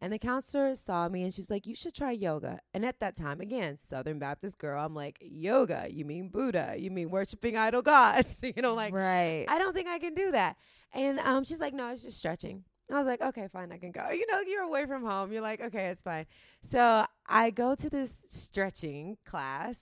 And 0.00 0.12
the 0.12 0.18
counselor 0.18 0.74
saw 0.74 1.08
me 1.08 1.22
and 1.22 1.32
she 1.32 1.40
was 1.40 1.50
like, 1.50 1.66
You 1.66 1.74
should 1.74 1.94
try 1.94 2.10
yoga. 2.10 2.58
And 2.74 2.84
at 2.84 3.00
that 3.00 3.16
time, 3.16 3.40
again, 3.40 3.78
Southern 3.78 4.18
Baptist 4.18 4.58
girl, 4.58 4.84
I'm 4.84 4.94
like, 4.94 5.18
Yoga, 5.20 5.86
you 5.88 6.04
mean 6.04 6.28
Buddha, 6.28 6.74
you 6.76 6.90
mean 6.90 7.10
worshiping 7.10 7.56
idol 7.56 7.80
gods. 7.94 8.42
you 8.56 8.60
know, 8.60 8.74
like, 8.74 8.92
right. 8.92 9.46
I 9.48 9.58
don't 9.58 9.72
think 9.72 9.88
I 9.88 9.98
can 9.98 10.14
do 10.14 10.32
that. 10.32 10.56
And 10.92 11.20
um, 11.20 11.44
she's 11.44 11.60
like, 11.60 11.74
No, 11.74 11.90
it's 11.90 12.02
just 12.02 12.18
stretching. 12.18 12.64
I 12.90 12.98
was 12.98 13.06
like, 13.06 13.22
okay, 13.22 13.48
fine, 13.50 13.72
I 13.72 13.78
can 13.78 13.92
go. 13.92 14.10
You 14.10 14.26
know, 14.30 14.40
you're 14.40 14.62
away 14.62 14.84
from 14.84 15.04
home. 15.04 15.32
You're 15.32 15.40
like, 15.40 15.60
okay, 15.60 15.86
it's 15.86 16.02
fine. 16.02 16.26
So 16.60 17.06
I 17.26 17.48
go 17.50 17.74
to 17.74 17.88
this 17.88 18.14
stretching 18.26 19.16
class 19.24 19.78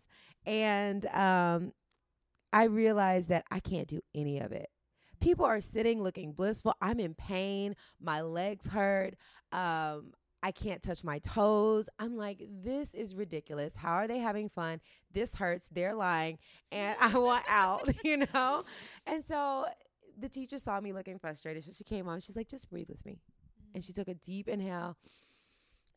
and 0.46 1.04
um, 1.06 1.72
I 2.52 2.64
realize 2.64 3.28
that 3.28 3.44
I 3.50 3.60
can't 3.60 3.88
do 3.88 4.00
any 4.14 4.40
of 4.40 4.52
it. 4.52 4.68
People 5.20 5.44
are 5.44 5.60
sitting 5.60 6.02
looking 6.02 6.32
blissful. 6.32 6.74
I'm 6.80 6.98
in 6.98 7.14
pain. 7.14 7.76
My 8.00 8.22
legs 8.22 8.66
hurt. 8.66 9.14
Um, 9.52 10.12
I 10.42 10.50
can't 10.50 10.82
touch 10.82 11.04
my 11.04 11.20
toes. 11.20 11.88
I'm 12.00 12.16
like, 12.16 12.42
this 12.64 12.92
is 12.94 13.14
ridiculous. 13.14 13.76
How 13.76 13.92
are 13.92 14.08
they 14.08 14.18
having 14.18 14.48
fun? 14.48 14.80
This 15.12 15.36
hurts. 15.36 15.68
They're 15.70 15.94
lying. 15.94 16.38
And 16.72 16.96
I 17.00 17.16
want 17.16 17.44
out, 17.48 17.88
you 18.04 18.26
know? 18.34 18.64
And 19.06 19.24
so 19.24 19.66
the 20.18 20.28
teacher 20.28 20.58
saw 20.58 20.80
me 20.80 20.92
looking 20.92 21.18
frustrated. 21.18 21.62
So 21.62 21.72
she 21.72 21.84
came 21.84 22.08
on. 22.08 22.20
She's 22.20 22.36
like, 22.36 22.48
just 22.48 22.68
breathe 22.68 22.88
with 22.88 23.04
me. 23.06 23.20
And 23.74 23.84
she 23.84 23.92
took 23.92 24.08
a 24.08 24.14
deep 24.14 24.48
inhale, 24.48 24.96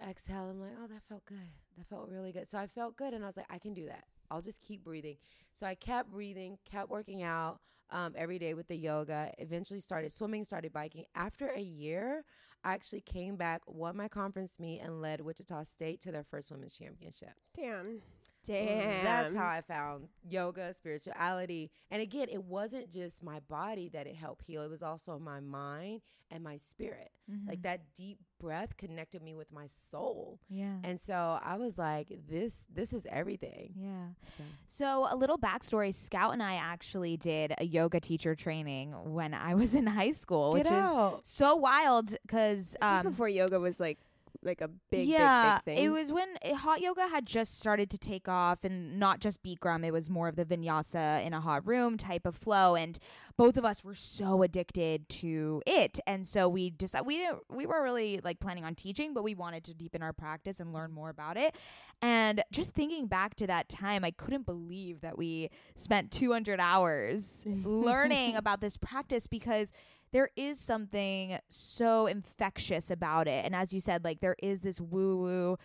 exhale. 0.08 0.49
I'm 0.49 0.62
like, 0.62 0.72
oh, 0.82 0.88
that 0.88 1.01
felt 1.10 1.26
good. 1.26 1.49
That 1.78 1.88
felt 1.88 2.10
really 2.10 2.32
good. 2.32 2.47
So 2.47 2.60
I 2.60 2.68
felt 2.68 2.95
good. 2.95 3.14
And 3.16 3.24
I 3.24 3.28
was 3.28 3.38
like, 3.38 3.47
I 3.49 3.58
can 3.58 3.74
do 3.74 3.88
that. 3.88 4.03
I'll 4.30 4.42
just 4.42 4.62
keep 4.62 4.84
breathing. 4.84 5.18
So 5.52 5.66
I 5.66 5.76
kept 5.76 6.12
breathing, 6.12 6.58
kept 6.70 6.90
working 6.90 7.24
out 7.24 7.60
um, 7.92 8.14
every 8.16 8.40
day 8.40 8.54
with 8.54 8.68
the 8.68 8.76
yoga. 8.76 9.32
Eventually 9.38 9.80
started 9.80 10.12
swimming, 10.12 10.44
started 10.44 10.74
biking. 10.74 11.06
After 11.16 11.48
a 11.48 11.62
year, 11.62 12.24
I 12.64 12.74
actually 12.74 13.02
came 13.02 13.36
back, 13.36 13.62
won 13.68 13.96
my 13.96 14.08
conference 14.08 14.60
meet, 14.60 14.80
and 14.80 15.02
led 15.02 15.22
Wichita 15.22 15.64
State 15.64 16.02
to 16.02 16.12
their 16.12 16.24
first 16.24 16.52
women's 16.52 16.76
championship. 16.76 17.34
Damn. 17.54 18.02
Damn. 18.46 19.04
That's 19.04 19.36
how 19.36 19.48
I 19.48 19.62
found 19.62 20.08
yoga, 20.30 20.74
spirituality. 20.74 21.72
And 21.91 22.02
again, 22.02 22.28
it 22.32 22.43
wasn't 22.43 22.91
just 22.91 23.24
my 23.24 23.39
body 23.41 23.89
that 23.89 24.08
it 24.08 24.16
helped 24.16 24.46
heal, 24.46 24.62
it 24.64 24.70
was 24.70 24.84
also 24.84 25.20
my 25.20 25.39
mind 25.39 26.02
and 26.32 26.43
my 26.43 26.58
spirit. 26.58 27.12
Mm-hmm. 27.32 27.48
Like 27.50 27.62
that 27.64 27.82
deep 27.96 28.18
breath 28.39 28.78
connected 28.78 29.22
me 29.22 29.34
with 29.36 29.52
my 29.52 29.68
soul. 29.91 30.39
yeah. 30.50 30.74
And 30.84 31.00
so 31.00 31.39
I 31.41 31.56
was 31.58 31.78
like, 31.78 32.08
this 32.28 32.54
this 32.74 32.93
is 32.93 33.06
everything. 33.10 33.74
yeah. 33.76 34.08
So 34.38 34.43
So, 34.68 35.08
a 35.10 35.16
little 35.16 35.38
backstory 35.38 35.93
Scout 35.93 36.34
and 36.34 36.41
I 36.43 36.56
actually 36.56 37.18
did 37.18 37.54
a 37.60 37.66
yoga 37.66 38.00
teacher 38.00 38.36
training 38.36 38.91
when 39.14 39.34
I 39.34 39.54
was 39.56 39.74
in 39.76 39.86
high 39.88 40.12
school, 40.12 40.56
Get 40.56 40.66
which 40.66 40.74
out. 40.74 41.22
is 41.24 41.30
so 41.30 41.56
wild 41.56 42.16
because. 42.24 42.76
Just 42.82 43.04
before 43.04 43.30
yoga 43.30 43.60
was 43.60 43.80
like 43.80 44.00
like 44.42 44.62
a 44.62 44.70
big, 44.92 45.08
yeah, 45.08 45.58
big, 45.58 45.66
big 45.66 45.78
thing. 45.78 45.86
it 45.86 45.90
was 45.90 46.12
when 46.12 46.28
uh, 46.44 46.56
hot 46.56 46.82
yoga 46.82 47.08
had 47.08 47.26
just 47.26 47.60
started 47.60 47.90
to 47.92 47.98
take 47.98 48.28
off, 48.28 48.64
and 48.64 49.00
not 49.00 49.20
just 49.20 49.44
Bikram. 49.44 49.86
It 49.86 49.92
was 49.92 50.10
more 50.10 50.28
of 50.28 50.36
the 50.36 50.46
vinyasa 50.46 51.26
in 51.26 51.34
a 51.34 51.42
hot 51.42 51.66
room 51.68 51.98
type 51.98 52.26
of 52.26 52.36
flow, 52.36 52.76
and 52.76 52.98
both 53.38 53.58
of 53.58 53.66
us 53.66 53.84
were 53.84 53.96
so 53.96 54.44
addicted 54.44 55.08
to 55.10 55.62
it, 55.66 56.00
and 56.08 56.26
so 56.26 56.48
we 56.48 56.70
decided 56.70 57.06
we 57.08 57.18
didn't 57.18 57.40
we 57.50 57.66
were 57.66 57.82
really 57.84 58.20
like 58.24 58.40
planning 58.40 58.66
on 58.66 58.76
teaching, 58.76 59.14
but 59.14 59.24
we 59.24 59.36
wanted 59.36 59.64
to 59.66 59.74
deepen 59.74 60.02
our 60.02 60.14
practice 60.14 60.60
and 60.60 60.74
learn 60.74 60.92
more 60.92 61.10
about 61.10 61.38
it. 61.38 61.56
And 62.02 62.44
just 62.52 62.72
thinking 62.72 63.08
back 63.08 63.36
to 63.36 63.48
that 63.48 63.70
time, 63.70 64.04
I 64.04 64.12
couldn't 64.12 64.46
believe 64.46 65.02
that 65.02 65.18
we 65.18 65.50
spent 65.76 66.12
200 66.12 66.60
hours 66.60 67.46
learning 67.64 68.36
about 68.36 68.62
this 68.62 68.78
practice 68.78 69.28
because 69.28 69.72
there 70.16 70.30
is 70.38 70.57
something 70.57 71.38
so 71.49 72.07
infectious 72.07 72.89
about 72.89 73.28
it. 73.28 73.43
And 73.43 73.53
as 73.53 73.74
you 73.74 73.82
said, 73.82 74.05
like 74.05 74.22
there 74.22 74.38
is 74.41 74.61
this 74.61 74.80
woo 74.80 75.18
woo 75.18 75.57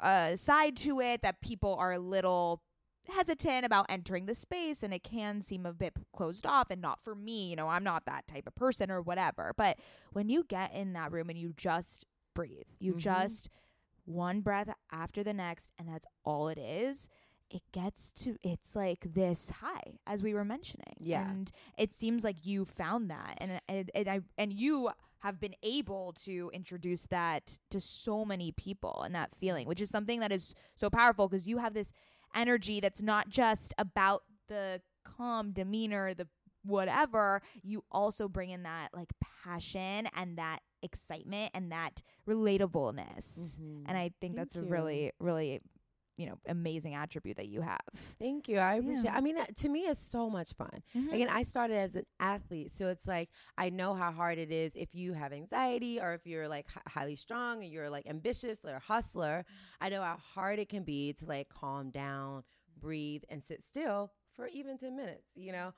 uh, 0.00 0.36
side 0.36 0.76
to 0.76 1.00
it 1.00 1.20
that 1.22 1.40
people 1.40 1.74
are 1.74 1.94
a 1.94 1.98
little 1.98 2.62
hesitant 3.08 3.66
about 3.66 3.86
entering 3.88 4.26
the 4.26 4.36
space 4.36 4.84
and 4.84 4.94
it 4.94 5.02
can 5.02 5.42
seem 5.42 5.66
a 5.66 5.72
bit 5.72 5.94
closed 6.16 6.46
off 6.46 6.70
and 6.70 6.80
not 6.80 7.02
for 7.02 7.14
me 7.14 7.50
you 7.50 7.56
know 7.56 7.68
i'm 7.68 7.84
not 7.84 8.06
that 8.06 8.26
type 8.26 8.46
of 8.46 8.54
person 8.54 8.90
or 8.90 9.02
whatever 9.02 9.52
but 9.58 9.78
when 10.14 10.30
you 10.30 10.42
get 10.48 10.72
in 10.72 10.94
that 10.94 11.12
room 11.12 11.28
and 11.28 11.38
you 11.38 11.52
just 11.54 12.06
breathe 12.34 12.66
you 12.80 12.94
Mhm. 12.94 12.98
just 12.98 13.50
one 14.06 14.40
breath 14.40 14.70
after 14.90 15.22
the 15.22 15.34
next 15.34 15.70
and 15.78 15.86
that's 15.86 16.06
all 16.24 16.48
it 16.48 16.56
is 16.56 17.10
it 17.54 17.62
gets 17.72 18.10
to 18.10 18.36
it's 18.42 18.74
like 18.76 19.02
this 19.14 19.50
high 19.50 19.98
as 20.06 20.22
we 20.22 20.34
were 20.34 20.44
mentioning 20.44 20.96
Yeah. 21.00 21.30
and 21.30 21.50
it 21.78 21.92
seems 21.94 22.24
like 22.24 22.44
you 22.44 22.64
found 22.64 23.10
that 23.10 23.34
and 23.38 23.60
and, 23.68 23.90
and 23.94 24.08
I 24.08 24.20
and 24.36 24.52
you 24.52 24.90
have 25.20 25.40
been 25.40 25.54
able 25.62 26.12
to 26.24 26.50
introduce 26.52 27.04
that 27.10 27.56
to 27.70 27.80
so 27.80 28.24
many 28.24 28.52
people 28.52 29.02
and 29.04 29.14
that 29.14 29.34
feeling 29.34 29.66
which 29.68 29.80
is 29.80 29.88
something 29.88 30.20
that 30.20 30.32
is 30.32 30.54
so 30.74 30.90
powerful 30.90 31.28
because 31.28 31.46
you 31.48 31.58
have 31.58 31.74
this 31.74 31.92
energy 32.34 32.80
that's 32.80 33.00
not 33.00 33.28
just 33.28 33.72
about 33.78 34.24
the 34.48 34.80
calm 35.16 35.52
demeanor 35.52 36.12
the 36.14 36.26
whatever 36.66 37.40
you 37.62 37.84
also 37.92 38.26
bring 38.28 38.50
in 38.50 38.62
that 38.64 38.88
like 38.94 39.10
passion 39.44 40.08
and 40.16 40.38
that 40.38 40.60
excitement 40.82 41.50
and 41.54 41.70
that 41.72 42.02
relatableness 42.26 43.58
Mhm. 43.60 43.84
and 43.86 43.96
i 43.98 44.10
think 44.20 44.34
Thank 44.34 44.36
that's 44.36 44.54
you. 44.56 44.62
really 44.62 45.12
really 45.20 45.60
you 46.16 46.26
know 46.26 46.38
amazing 46.46 46.94
attribute 46.94 47.36
that 47.36 47.48
you 47.48 47.60
have 47.60 47.80
Thank 48.18 48.48
you. 48.48 48.58
I 48.58 48.74
appreciate. 48.74 49.04
Yeah. 49.04 49.16
I 49.16 49.20
mean, 49.20 49.36
uh, 49.38 49.44
to 49.56 49.68
me, 49.68 49.80
it's 49.80 50.00
so 50.00 50.30
much 50.30 50.54
fun. 50.54 50.82
Again, 51.12 51.28
I 51.28 51.42
started 51.42 51.74
as 51.76 51.96
an 51.96 52.04
athlete, 52.20 52.74
so 52.74 52.88
it's 52.88 53.06
like 53.06 53.28
I 53.58 53.70
know 53.70 53.94
how 53.94 54.12
hard 54.12 54.38
it 54.38 54.50
is 54.50 54.76
if 54.76 54.94
you 54.94 55.12
have 55.12 55.32
anxiety 55.32 56.00
or 56.00 56.14
if 56.14 56.26
you're 56.26 56.48
like 56.48 56.66
h- 56.74 56.82
highly 56.86 57.16
strong 57.16 57.62
and 57.62 57.72
you're 57.72 57.90
like 57.90 58.06
ambitious 58.08 58.64
or 58.64 58.76
a 58.76 58.78
hustler. 58.78 59.44
I 59.80 59.88
know 59.88 60.02
how 60.02 60.16
hard 60.34 60.58
it 60.58 60.68
can 60.68 60.84
be 60.84 61.12
to 61.14 61.26
like 61.26 61.48
calm 61.48 61.90
down, 61.90 62.44
breathe, 62.80 63.22
and 63.28 63.42
sit 63.42 63.62
still 63.62 64.12
for 64.36 64.46
even 64.48 64.78
10 64.78 64.96
minutes, 64.96 65.26
you 65.34 65.52
know? 65.52 65.72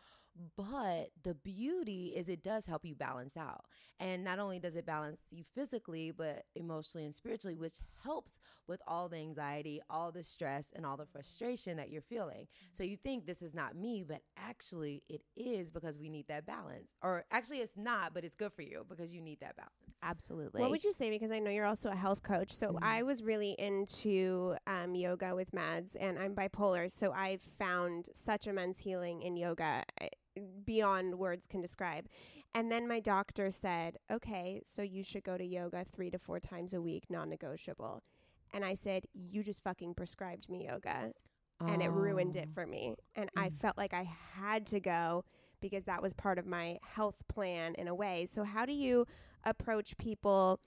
But 0.57 1.11
the 1.23 1.35
beauty 1.35 2.13
is 2.17 2.29
it 2.29 2.43
does 2.43 2.67
help 2.67 2.85
you 2.85 2.95
balance 2.95 3.37
out. 3.37 3.65
And 3.99 4.25
not 4.25 4.39
only 4.39 4.59
does 4.59 4.77
it 4.77 4.87
balance 4.87 5.21
you 5.31 5.45
physically, 5.55 6.11
but 6.11 6.45
emotionally 6.55 7.05
and 7.05 7.15
spiritually, 7.15 7.57
which 7.57 7.79
helps 8.03 8.39
with 8.67 8.81
all 8.87 9.09
the 9.09 9.17
anxiety, 9.19 9.81
all 9.89 10.13
the 10.13 10.23
stress, 10.23 10.73
and 10.75 10.85
all 10.85 10.97
the 10.97 11.07
frustration 11.07 11.77
that 11.77 11.91
you're 11.91 12.03
feeling. 12.03 12.47
So 12.73 12.85
you 12.85 12.97
think 12.97 13.27
this 13.27 13.43
is 13.43 13.55
not 13.55 13.77
me, 13.77 14.05
but 14.07 14.21
actually 14.37 15.03
it 15.09 15.23
is 15.37 15.71
because 15.71 15.99
we 15.99 16.09
need 16.09 16.27
that 16.29 16.47
balance. 16.47 16.93
Or 17.03 17.25
actually 17.31 17.61
it's 17.61 17.77
not, 17.77 18.13
but 18.15 18.25
it's 18.25 18.35
good 18.37 18.53
for 18.53 18.63
you 18.63 18.85
because 18.89 19.13
you 19.15 19.21
need 19.21 19.41
that 19.41 19.57
balance. 19.57 19.73
absolutely 20.03 20.61
What 20.61 20.71
would 20.71 20.85
you 20.85 20.93
say? 20.93 21.11
Because 21.11 21.31
I 21.31 21.39
know 21.39 21.51
you're 21.51 21.65
also 21.67 21.91
a 21.91 21.97
health 21.97 22.23
coach. 22.23 22.53
So 22.53 22.73
Mhm. 22.73 22.79
I 22.83 23.03
was 23.03 23.23
really 23.23 23.53
into 23.59 24.57
um, 24.67 24.95
yoga 24.95 25.35
with 25.35 25.53
Mads, 25.53 25.97
and 25.97 26.19
I'm 26.19 26.35
bipolar. 26.35 26.91
So 26.91 27.13
I've 27.13 27.43
found 27.59 28.09
such 28.15 28.47
immense 28.47 28.81
healing 28.81 29.23
in 29.23 29.37
yoga 29.37 29.83
uh, 30.01 30.07
beyond 30.65 31.19
words 31.19 31.47
can 31.47 31.61
describe. 31.61 32.07
And 32.55 32.71
then 32.73 32.89
my 32.89 33.01
doctor 33.01 33.51
said, 33.51 33.99
okay, 34.11 34.61
so 34.65 34.83
you 34.83 35.03
should 35.03 35.25
go 35.25 35.37
to 35.37 35.45
yoga 35.45 35.85
three 35.85 36.11
to 36.11 36.19
four 36.19 36.41
times 36.41 36.73
a 36.73 36.81
week, 36.81 37.05
non 37.11 37.29
negotiable. 37.29 38.03
And 38.53 38.65
I 38.65 38.75
said, 38.75 39.05
you 39.13 39.43
just 39.43 39.63
fucking 39.63 39.95
prescribed 39.95 40.49
me 40.49 40.67
yoga. 40.67 41.13
And 41.67 41.83
it 41.83 41.91
ruined 41.91 42.37
it 42.37 42.49
Oh. 42.51 42.55
for 42.55 42.67
me. 42.67 42.95
And 43.15 43.31
I 43.37 43.49
Mm. 43.49 43.61
felt 43.61 43.79
like 43.79 43.95
I 43.95 44.03
had 44.05 44.67
to 44.67 44.81
go 44.81 45.25
because 45.61 45.85
that 45.85 46.03
was 46.03 46.13
part 46.15 46.39
of 46.39 46.47
my 46.47 46.79
health 46.83 47.17
plan 47.29 47.75
in 47.77 47.89
a 47.89 47.95
way. 47.95 48.27
So, 48.27 48.45
how 48.45 48.67
do 48.67 48.73
you 48.75 49.07
approach 49.45 49.97
people? 49.97 50.61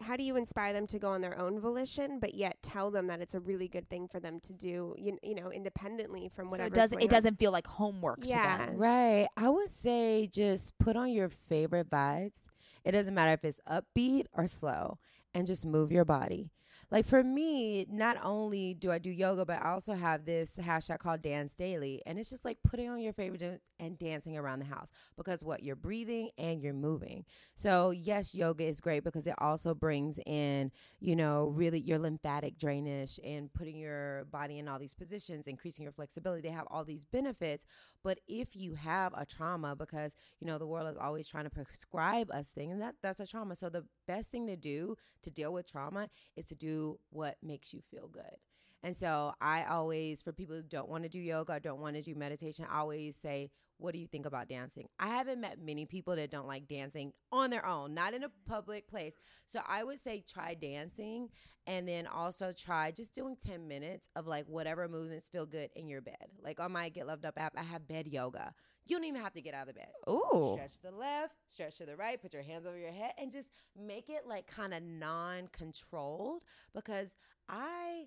How 0.00 0.16
do 0.16 0.22
you 0.22 0.36
inspire 0.36 0.72
them 0.72 0.86
to 0.88 0.98
go 0.98 1.08
on 1.10 1.20
their 1.20 1.38
own 1.38 1.60
volition, 1.60 2.18
but 2.20 2.34
yet 2.34 2.56
tell 2.62 2.90
them 2.90 3.06
that 3.08 3.20
it's 3.20 3.34
a 3.34 3.40
really 3.40 3.68
good 3.68 3.88
thing 3.88 4.08
for 4.08 4.20
them 4.20 4.40
to 4.40 4.52
do, 4.52 4.94
you, 4.98 5.18
you 5.22 5.34
know, 5.34 5.50
independently 5.50 6.28
from 6.28 6.50
whatever. 6.50 6.68
so 6.68 6.70
whatever? 6.70 6.74
it 6.74 6.74
doesn't 6.74 7.02
it 7.02 7.10
doesn't 7.10 7.38
feel 7.38 7.52
like 7.52 7.66
homework 7.66 8.20
to 8.22 8.28
Yeah. 8.28 8.66
them 8.66 8.76
Right. 8.76 9.26
I 9.36 9.48
would 9.48 9.70
say 9.70 10.28
just 10.32 10.78
put 10.78 10.96
on 10.96 11.10
your 11.10 11.28
favorite 11.28 11.90
vibes. 11.90 12.42
It 12.84 12.92
doesn't 12.92 13.14
matter 13.14 13.32
if 13.32 13.44
it's 13.44 13.60
upbeat 13.68 14.26
or 14.32 14.46
slow 14.46 14.98
and 15.34 15.46
just 15.46 15.66
move 15.66 15.90
your 15.92 16.04
body. 16.04 16.50
Like 16.90 17.04
for 17.04 17.22
me, 17.22 17.86
not 17.90 18.16
only 18.24 18.72
do 18.72 18.90
I 18.90 18.98
do 18.98 19.10
yoga, 19.10 19.44
but 19.44 19.62
I 19.62 19.72
also 19.72 19.92
have 19.92 20.24
this 20.24 20.52
hashtag 20.52 21.00
called 21.00 21.20
Dance 21.20 21.52
Daily. 21.52 22.02
And 22.06 22.18
it's 22.18 22.30
just 22.30 22.46
like 22.46 22.58
putting 22.64 22.88
on 22.88 23.00
your 23.00 23.12
favorite 23.12 23.40
dance 23.40 23.60
and 23.78 23.98
dancing 23.98 24.36
around 24.36 24.60
the 24.60 24.64
house 24.64 24.88
because 25.16 25.44
what 25.44 25.62
you're 25.62 25.76
breathing 25.76 26.30
and 26.38 26.62
you're 26.62 26.72
moving. 26.72 27.24
So, 27.54 27.90
yes, 27.90 28.34
yoga 28.34 28.64
is 28.64 28.80
great 28.80 29.04
because 29.04 29.26
it 29.26 29.34
also 29.38 29.74
brings 29.74 30.18
in, 30.26 30.72
you 30.98 31.14
know, 31.14 31.52
really 31.54 31.78
your 31.78 31.98
lymphatic 31.98 32.58
drainage 32.58 33.20
and 33.22 33.52
putting 33.52 33.76
your 33.76 34.24
body 34.26 34.58
in 34.58 34.66
all 34.66 34.78
these 34.78 34.94
positions, 34.94 35.46
increasing 35.46 35.82
your 35.82 35.92
flexibility. 35.92 36.40
They 36.40 36.54
have 36.54 36.66
all 36.70 36.84
these 36.84 37.04
benefits. 37.04 37.66
But 38.02 38.18
if 38.26 38.56
you 38.56 38.74
have 38.74 39.12
a 39.16 39.26
trauma, 39.26 39.76
because 39.76 40.16
you 40.40 40.46
know 40.46 40.58
the 40.58 40.66
world 40.66 40.88
is 40.88 40.96
always 41.00 41.28
trying 41.28 41.44
to 41.44 41.50
prescribe 41.50 42.30
us 42.30 42.48
things, 42.48 42.72
and 42.72 42.82
that 42.82 42.94
that's 43.02 43.20
a 43.20 43.26
trauma. 43.26 43.56
So 43.56 43.68
the 43.68 43.84
best 44.08 44.30
thing 44.32 44.46
to 44.48 44.56
do 44.56 44.96
to 45.22 45.30
deal 45.30 45.52
with 45.52 45.70
trauma 45.70 46.08
is 46.36 46.46
to 46.46 46.56
do 46.56 46.98
what 47.10 47.36
makes 47.42 47.72
you 47.74 47.80
feel 47.90 48.08
good. 48.08 48.36
And 48.82 48.96
so 48.96 49.32
I 49.40 49.64
always, 49.64 50.22
for 50.22 50.32
people 50.32 50.54
who 50.54 50.62
don't 50.62 50.88
want 50.88 51.02
to 51.02 51.08
do 51.08 51.18
yoga, 51.18 51.58
don't 51.58 51.80
want 51.80 51.96
to 51.96 52.02
do 52.02 52.14
meditation, 52.14 52.66
I 52.70 52.78
always 52.78 53.16
say, 53.16 53.50
what 53.78 53.94
do 53.94 54.00
you 54.00 54.06
think 54.06 54.26
about 54.26 54.48
dancing? 54.48 54.88
I 54.98 55.08
haven't 55.08 55.40
met 55.40 55.60
many 55.60 55.86
people 55.86 56.16
that 56.16 56.30
don't 56.30 56.46
like 56.46 56.66
dancing 56.66 57.12
on 57.30 57.50
their 57.50 57.64
own, 57.64 57.94
not 57.94 58.12
in 58.12 58.24
a 58.24 58.30
public 58.46 58.88
place. 58.88 59.14
So 59.46 59.60
I 59.66 59.84
would 59.84 60.02
say 60.02 60.24
try 60.26 60.54
dancing 60.54 61.28
and 61.66 61.88
then 61.88 62.06
also 62.06 62.52
try 62.52 62.90
just 62.90 63.14
doing 63.14 63.36
10 63.36 63.68
minutes 63.68 64.08
of 64.16 64.26
like 64.26 64.46
whatever 64.46 64.88
movements 64.88 65.28
feel 65.28 65.46
good 65.46 65.70
in 65.76 65.88
your 65.88 66.00
bed. 66.00 66.26
Like 66.42 66.58
on 66.60 66.72
my 66.72 66.88
Get 66.88 67.06
Loved 67.06 67.24
Up 67.24 67.34
app, 67.38 67.54
I 67.56 67.62
have 67.62 67.86
bed 67.86 68.08
yoga. 68.08 68.52
You 68.86 68.96
don't 68.96 69.04
even 69.04 69.20
have 69.20 69.34
to 69.34 69.42
get 69.42 69.54
out 69.54 69.68
of 69.68 69.74
the 69.74 69.80
bed. 69.80 69.90
Ooh. 70.08 70.54
Stretch 70.54 70.76
to 70.76 70.82
the 70.82 70.96
left, 70.96 71.34
stretch 71.46 71.78
to 71.78 71.86
the 71.86 71.96
right, 71.96 72.20
put 72.20 72.32
your 72.32 72.42
hands 72.42 72.66
over 72.66 72.78
your 72.78 72.92
head, 72.92 73.12
and 73.18 73.30
just 73.30 73.48
make 73.76 74.08
it 74.08 74.26
like 74.26 74.46
kind 74.46 74.74
of 74.74 74.82
non 74.82 75.48
controlled 75.52 76.42
because 76.74 77.14
I 77.48 78.06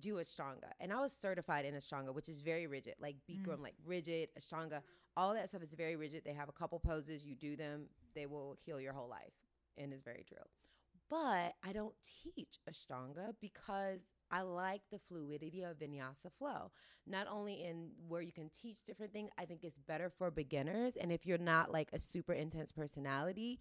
do 0.00 0.18
a 0.18 0.22
Ashtanga 0.22 0.70
and 0.80 0.92
I 0.92 1.00
was 1.00 1.12
certified 1.12 1.64
in 1.64 1.74
Ashtanga, 1.74 2.14
which 2.14 2.28
is 2.28 2.40
very 2.40 2.66
rigid, 2.66 2.94
like 3.00 3.16
Bikram, 3.28 3.58
mm. 3.58 3.62
like 3.62 3.74
rigid, 3.84 4.28
Ashtanga, 4.38 4.82
all 5.16 5.34
that 5.34 5.48
stuff 5.48 5.62
is 5.62 5.74
very 5.74 5.96
rigid. 5.96 6.22
They 6.24 6.32
have 6.32 6.48
a 6.48 6.52
couple 6.52 6.78
poses, 6.78 7.24
you 7.24 7.34
do 7.34 7.56
them, 7.56 7.86
they 8.14 8.26
will 8.26 8.56
heal 8.64 8.80
your 8.80 8.92
whole 8.92 9.08
life. 9.08 9.32
And 9.76 9.92
it's 9.92 10.02
very 10.02 10.24
true. 10.26 10.38
But 11.10 11.54
I 11.66 11.72
don't 11.72 11.94
teach 12.22 12.58
Ashtanga 12.68 13.32
because 13.40 14.02
I 14.30 14.42
like 14.42 14.82
the 14.90 14.98
fluidity 14.98 15.62
of 15.62 15.78
vinyasa 15.78 16.30
flow. 16.38 16.70
Not 17.06 17.26
only 17.30 17.64
in 17.64 17.90
where 18.06 18.20
you 18.20 18.32
can 18.32 18.50
teach 18.50 18.84
different 18.84 19.12
things, 19.12 19.30
I 19.38 19.46
think 19.46 19.64
it's 19.64 19.78
better 19.78 20.10
for 20.10 20.30
beginners. 20.30 20.96
And 20.96 21.10
if 21.10 21.24
you're 21.24 21.38
not 21.38 21.72
like 21.72 21.88
a 21.92 21.98
super 21.98 22.34
intense 22.34 22.72
personality, 22.72 23.58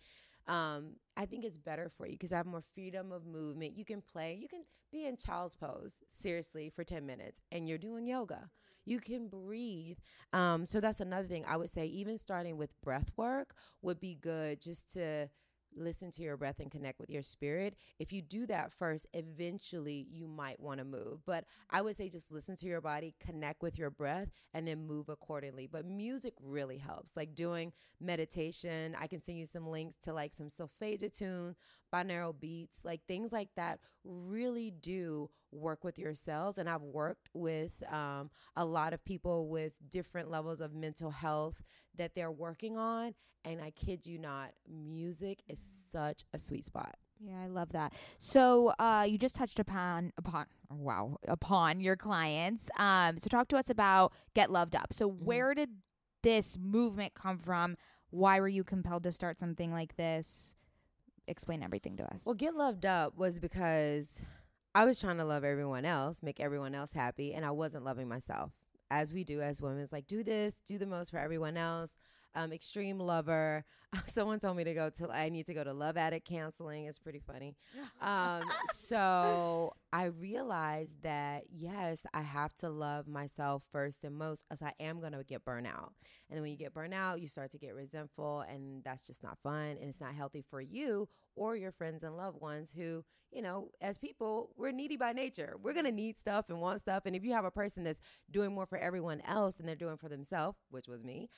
um, 0.48 0.94
I 1.16 1.26
think 1.26 1.44
it's 1.44 1.58
better 1.58 1.90
for 1.98 2.06
you 2.06 2.14
because 2.14 2.32
I 2.32 2.38
have 2.38 2.46
more 2.46 2.64
freedom 2.74 3.12
of 3.12 3.26
movement. 3.26 3.78
You 3.78 3.86
can 3.86 4.02
play, 4.02 4.38
you 4.40 4.48
can 4.48 4.64
be 4.92 5.06
in 5.06 5.18
child's 5.18 5.56
pose 5.56 6.02
seriously 6.08 6.70
for 6.74 6.84
10 6.84 7.06
minutes 7.06 7.42
and 7.52 7.68
you're 7.68 7.78
doing 7.78 8.08
yoga. 8.08 8.50
You 8.86 9.00
can 9.00 9.28
breathe. 9.28 9.98
Um, 10.32 10.66
so 10.66 10.80
that's 10.80 11.02
another 11.02 11.28
thing 11.28 11.44
I 11.48 11.58
would 11.58 11.70
say, 11.70 11.86
even 11.88 12.18
starting 12.18 12.58
with 12.58 12.80
breath 12.82 13.12
work 13.18 13.54
would 13.82 14.00
be 14.00 14.16
good 14.16 14.62
just 14.62 14.94
to 14.94 15.28
listen 15.76 16.12
to 16.12 16.22
your 16.22 16.38
breath 16.38 16.60
and 16.60 16.72
connect 16.72 17.00
with 17.00 17.10
your 17.10 17.22
spirit. 17.22 17.76
If 18.00 18.12
you 18.12 18.22
do 18.22 18.46
that 18.48 18.72
first, 18.72 19.08
eventually 19.14 20.08
you 20.10 20.28
might 20.28 20.60
want 20.60 20.80
to 20.80 20.86
move. 20.86 21.22
But 21.26 21.46
I 21.70 21.82
would 21.82 21.96
say 21.96 22.10
just 22.10 22.32
listen 22.32 22.56
to 22.58 22.66
your 22.66 22.82
body, 22.82 23.16
connect 23.20 23.62
with 23.62 23.78
your 23.78 23.90
breath, 23.90 24.30
and 24.54 24.68
then 24.68 24.88
move 24.88 25.10
accordingly. 25.10 25.68
But 25.68 25.86
music 25.86 26.34
really 26.42 26.78
helps. 26.78 27.16
Like 27.16 27.36
doing 27.36 27.74
meditation, 28.00 28.96
I 29.00 29.08
can 29.08 29.22
send 29.22 29.38
you 29.38 29.46
some 29.46 29.68
links 29.68 29.96
to 30.04 30.14
like 30.14 30.34
some 30.34 30.50
solfeggio 30.50 31.10
tunes, 31.10 31.58
binaural 31.94 32.38
beats, 32.38 32.80
like 32.84 33.02
things 33.08 33.32
like 33.32 33.50
that 33.56 33.80
really 34.04 34.72
do 34.72 35.30
work 35.52 35.84
with 35.84 35.98
your 35.98 36.14
cells. 36.14 36.58
And 36.58 36.70
I've 36.70 36.82
worked 36.82 37.30
with 37.34 37.84
um, 37.92 38.30
a 38.56 38.66
lot 38.66 38.94
of 38.94 39.04
people 39.04 39.48
with 39.48 39.74
different 39.90 40.30
levels 40.30 40.62
of 40.62 40.74
mental 40.74 41.12
health 41.12 41.62
that 41.96 42.16
they're 42.16 42.32
working 42.32 42.78
on. 42.78 43.14
And 43.46 43.62
I 43.62 43.72
kid 43.72 44.06
you 44.06 44.18
not, 44.20 44.52
music 44.68 45.42
is 45.48 45.60
such 45.90 46.24
a 46.34 46.38
sweet 46.38 46.66
spot. 46.66 46.96
Yeah, 47.20 47.42
I 47.44 47.48
love 47.48 47.72
that. 47.72 47.94
So, 48.20 48.74
uh, 48.78 49.06
you 49.08 49.18
just 49.18 49.36
touched 49.36 49.60
upon 49.60 50.12
upon 50.18 50.46
wow 50.70 51.18
upon 51.28 51.80
your 51.80 51.96
clients. 51.96 52.70
Um, 52.78 53.18
so 53.18 53.28
talk 53.28 53.48
to 53.50 53.58
us 53.58 53.70
about 53.70 54.14
Get 54.36 54.52
Loved 54.52 54.76
Up. 54.76 54.94
So, 54.94 55.08
where 55.08 55.56
did 55.56 55.70
this 56.22 56.58
movement 56.62 57.14
come 57.16 57.40
from? 57.40 57.76
Why 58.10 58.40
were 58.40 58.48
you 58.48 58.64
compelled 58.64 59.04
to 59.04 59.12
start 59.12 59.40
something 59.40 59.72
like 59.72 59.96
this? 59.96 60.56
Explain 61.28 61.62
everything 61.62 61.98
to 61.98 62.04
us. 62.14 62.24
Well, 62.26 62.36
Get 62.36 62.56
Loved 62.56 62.86
Up 62.86 63.18
was 63.18 63.40
because 63.40 64.22
I 64.74 64.86
was 64.86 65.00
trying 65.00 65.18
to 65.18 65.26
love 65.26 65.44
everyone 65.44 65.86
else, 65.86 66.24
make 66.24 66.40
everyone 66.40 66.74
else 66.74 66.94
happy, 66.94 67.34
and 67.34 67.46
I 67.46 67.52
wasn't 67.52 67.84
loving 67.84 68.08
myself. 68.08 68.52
As 68.90 69.14
we 69.14 69.24
do 69.24 69.42
as 69.42 69.62
women, 69.62 69.80
it's 69.80 69.92
like 69.92 70.08
do 70.08 70.24
this, 70.24 70.56
do 70.66 70.78
the 70.78 70.86
most 70.86 71.12
for 71.12 71.18
everyone 71.18 71.58
else. 71.58 71.92
Um, 72.38 72.54
extreme 72.54 73.00
lover. 73.00 73.66
Someone 74.06 74.40
told 74.40 74.58
me 74.58 74.64
to 74.64 74.76
go 74.76 74.92
to. 74.92 75.10
I 75.10 75.30
need 75.30 75.48
to 75.48 75.56
go 75.56 75.64
to 75.64 75.74
love 75.74 75.98
addict 75.98 76.28
counseling. 76.28 76.86
It's 76.86 77.00
pretty 77.00 77.20
funny. 77.20 77.56
Um, 78.00 78.44
so 78.74 79.74
I 79.92 80.06
realized 80.06 81.02
that 81.02 81.46
yes, 81.50 82.06
I 82.14 82.22
have 82.22 82.54
to 82.58 82.70
love 82.70 83.08
myself 83.08 83.64
first 83.72 84.04
and 84.04 84.16
most, 84.16 84.46
as 84.52 84.62
I 84.62 84.74
am 84.80 85.02
gonna 85.02 85.24
get 85.24 85.44
burnout. 85.44 85.94
And 86.30 86.36
then 86.36 86.42
when 86.42 86.52
you 86.52 86.58
get 86.58 86.76
burnout, 86.76 87.20
you 87.20 87.28
start 87.28 87.50
to 87.52 87.58
get 87.58 87.74
resentful, 87.74 88.42
and 88.42 88.84
that's 88.84 89.08
just 89.08 89.24
not 89.24 89.40
fun, 89.42 89.78
and 89.82 89.90
it's 89.90 90.00
not 90.00 90.14
healthy 90.14 90.44
for 90.48 90.62
you 90.62 91.10
or 91.38 91.56
your 91.56 91.72
friends 91.72 92.04
and 92.04 92.18
loved 92.18 92.42
ones 92.42 92.72
who, 92.76 93.04
you 93.32 93.42
know, 93.42 93.70
as 93.80 93.98
people, 93.98 94.50
we're 94.58 94.72
needy 94.72 94.98
by 94.98 95.14
nature. 95.14 95.56
We're 95.62 95.74
going 95.74 95.86
to 95.86 95.92
need 95.92 96.18
stuff 96.18 96.46
and 96.50 96.60
want 96.60 96.82
stuff. 96.82 97.04
And 97.06 97.16
if 97.16 97.24
you 97.24 97.32
have 97.34 97.46
a 97.46 97.52
person 97.52 97.84
that's 97.84 98.02
doing 98.32 98.54
more 98.54 98.66
for 98.66 98.78
everyone 98.78 99.22
else 99.22 99.54
than 99.54 99.68
they're 99.68 99.76
doing 99.76 99.98
for 99.98 100.10
themselves, 100.10 100.58
which 100.72 100.88
was 100.88 101.04
me, 101.04 101.30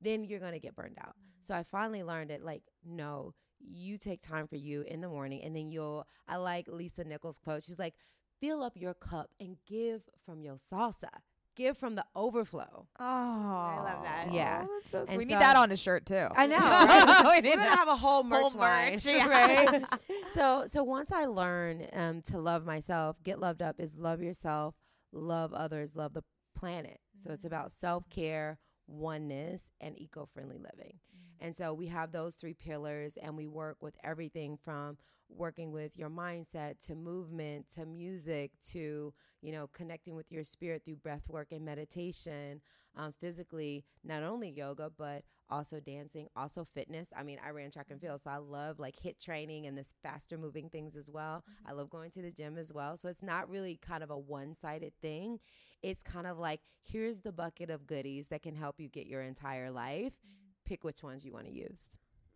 then 0.00 0.24
you're 0.24 0.40
going 0.40 0.52
to 0.52 0.60
get 0.60 0.76
burned 0.76 0.98
out. 1.00 1.14
So 1.40 1.54
I 1.54 1.62
finally 1.62 2.02
learned 2.02 2.30
it 2.30 2.42
like, 2.42 2.62
no, 2.84 3.32
you 3.60 3.98
take 3.98 4.20
time 4.20 4.46
for 4.46 4.56
you 4.56 4.82
in 4.82 5.00
the 5.00 5.08
morning 5.08 5.42
and 5.42 5.54
then 5.54 5.68
you'll, 5.68 6.06
I 6.26 6.36
like 6.36 6.68
Lisa 6.68 7.04
Nichols' 7.04 7.38
quote. 7.38 7.62
She's 7.64 7.78
like, 7.78 7.94
fill 8.40 8.62
up 8.62 8.74
your 8.76 8.94
cup 8.94 9.30
and 9.40 9.56
give 9.66 10.02
from 10.24 10.42
your 10.42 10.56
salsa. 10.56 11.08
Give 11.56 11.76
from 11.76 11.96
the 11.96 12.04
overflow. 12.14 12.86
oh, 13.00 13.04
I 13.04 13.80
love 13.82 14.04
that. 14.04 14.32
Yeah. 14.32 14.64
Oh, 14.68 14.80
so 14.92 15.04
And 15.08 15.18
we 15.18 15.24
so- 15.24 15.28
need 15.30 15.40
that 15.40 15.56
on 15.56 15.72
a 15.72 15.76
shirt 15.76 16.06
too. 16.06 16.28
I 16.36 16.46
know. 16.46 16.56
Right? 17.28 17.42
We 17.42 17.50
We're 17.50 17.56
gonna 17.56 17.70
have 17.76 17.88
a 17.88 17.96
whole 17.96 18.22
merch 18.22 18.42
Whole 18.52 18.60
line, 18.60 18.92
merch, 18.92 19.06
yeah. 19.06 19.26
right? 19.26 19.84
so, 20.34 20.64
so 20.68 20.84
once 20.84 21.10
I 21.10 21.24
learned 21.24 21.88
um, 21.94 22.22
to 22.30 22.38
love 22.38 22.64
myself, 22.64 23.16
get 23.24 23.40
loved 23.40 23.60
up 23.60 23.80
is 23.80 23.98
love 23.98 24.22
yourself, 24.22 24.76
love 25.12 25.52
others, 25.52 25.96
love 25.96 26.14
the 26.14 26.22
planet. 26.54 27.00
So 27.20 27.32
it's 27.32 27.44
about 27.44 27.72
self 27.72 28.08
care, 28.08 28.58
oneness, 28.88 29.60
and 29.80 29.98
eco 30.00 30.26
friendly 30.32 30.58
living. 30.58 30.98
And 31.40 31.56
so 31.56 31.72
we 31.72 31.86
have 31.86 32.10
those 32.10 32.34
three 32.34 32.54
pillars, 32.54 33.16
and 33.22 33.36
we 33.36 33.46
work 33.46 33.76
with 33.80 33.94
everything 34.02 34.58
from 34.64 34.98
working 35.28 35.72
with 35.72 35.96
your 35.96 36.10
mindset 36.10 36.84
to 36.86 36.94
movement 36.94 37.66
to 37.68 37.84
music 37.84 38.50
to 38.62 39.12
you 39.42 39.52
know 39.52 39.66
connecting 39.72 40.16
with 40.16 40.32
your 40.32 40.42
spirit 40.42 40.82
through 40.84 40.96
breath 40.96 41.28
work 41.28 41.52
and 41.52 41.64
meditation 41.64 42.60
um, 42.96 43.12
physically 43.20 43.84
not 44.02 44.22
only 44.22 44.48
yoga 44.48 44.90
but 44.96 45.22
also 45.50 45.80
dancing 45.80 46.28
also 46.36 46.66
fitness. 46.74 47.08
I 47.16 47.22
mean 47.22 47.38
i 47.44 47.50
ran 47.50 47.70
track 47.70 47.86
and 47.90 47.98
mm-hmm. 47.98 48.08
field 48.08 48.20
so 48.20 48.30
i 48.30 48.36
love 48.36 48.78
like 48.78 48.96
HIIT 48.96 49.18
training 49.22 49.66
and 49.66 49.76
this 49.76 49.94
faster 50.02 50.38
moving 50.38 50.68
things 50.68 50.96
as 50.96 51.10
well. 51.10 51.42
Mm-hmm. 51.42 51.70
I 51.70 51.72
love 51.72 51.90
going 51.90 52.10
to 52.12 52.22
the 52.22 52.30
gym 52.30 52.58
as 52.58 52.72
well. 52.72 52.96
So 52.96 53.08
it's 53.08 53.22
not 53.22 53.50
really 53.50 53.78
kind 53.80 54.02
of 54.02 54.10
a 54.10 54.18
one-sided 54.18 54.92
thing. 55.00 55.38
It's 55.82 56.02
kind 56.02 56.26
of 56.26 56.38
like 56.38 56.60
here's 56.84 57.20
the 57.20 57.32
bucket 57.32 57.70
of 57.70 57.86
goodies 57.86 58.28
that 58.28 58.42
can 58.42 58.54
help 58.54 58.80
you 58.80 58.88
get 58.88 59.06
your 59.06 59.22
entire 59.22 59.70
life. 59.70 60.12
Mm-hmm. 60.12 60.48
Pick 60.64 60.84
which 60.84 61.02
ones 61.02 61.24
you 61.24 61.32
want 61.32 61.46
to 61.46 61.52
use 61.52 61.80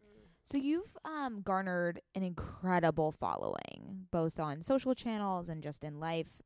mm. 0.02 0.26
So 0.44 0.58
you've 0.58 0.96
um, 1.04 1.42
garnered 1.42 2.00
an 2.14 2.22
incredible 2.22 3.12
following, 3.12 4.06
both 4.10 4.40
on 4.40 4.62
social 4.62 4.94
channels 4.94 5.48
and 5.48 5.62
just 5.62 5.84
in 5.84 6.00
life. 6.00 6.40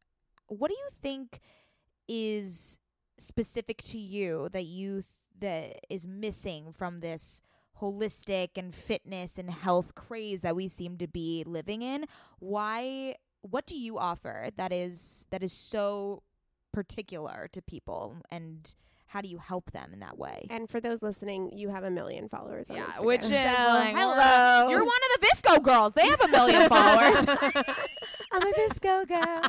What 0.48 0.68
do 0.68 0.74
you 0.74 0.88
think 1.00 1.40
is 2.08 2.78
specific 3.18 3.82
to 3.82 3.98
you 3.98 4.48
that 4.52 4.64
you 4.64 5.02
th- 5.02 5.04
that 5.40 5.80
is 5.90 6.06
missing 6.06 6.72
from 6.72 7.00
this 7.00 7.42
holistic 7.80 8.50
and 8.56 8.74
fitness 8.74 9.36
and 9.38 9.50
health 9.50 9.94
craze 9.94 10.40
that 10.42 10.56
we 10.56 10.68
seem 10.68 10.96
to 10.98 11.06
be 11.08 11.44
living 11.46 11.82
in? 11.82 12.04
Why? 12.38 13.16
What 13.42 13.66
do 13.66 13.78
you 13.78 13.98
offer 13.98 14.48
that 14.56 14.72
is 14.72 15.26
that 15.30 15.42
is 15.42 15.52
so 15.52 16.22
particular 16.72 17.48
to 17.52 17.62
people, 17.62 18.16
and 18.30 18.74
how 19.06 19.20
do 19.20 19.28
you 19.28 19.38
help 19.38 19.70
them 19.70 19.92
in 19.92 20.00
that 20.00 20.18
way? 20.18 20.46
And 20.50 20.68
for 20.68 20.80
those 20.80 21.00
listening, 21.00 21.52
you 21.56 21.68
have 21.68 21.84
a 21.84 21.90
million 21.90 22.28
followers. 22.28 22.68
On 22.70 22.76
Yeah, 22.76 22.84
Instagram. 22.86 23.04
which 23.04 23.20
is 23.22 23.28
So, 23.28 23.34
like, 23.36 23.94
hello. 23.94 24.68
You're 24.68 24.84
one 24.84 24.88
of 25.14 25.20
the 25.20 25.26
VSCO 25.26 25.62
girls. 25.62 25.92
They 25.92 26.06
have 26.08 26.20
a 26.22 26.28
million 26.28 26.68
followers. 26.68 27.24
I'm 28.32 28.42
a 28.42 28.52
VSCO 28.52 29.06
girl. 29.08 29.42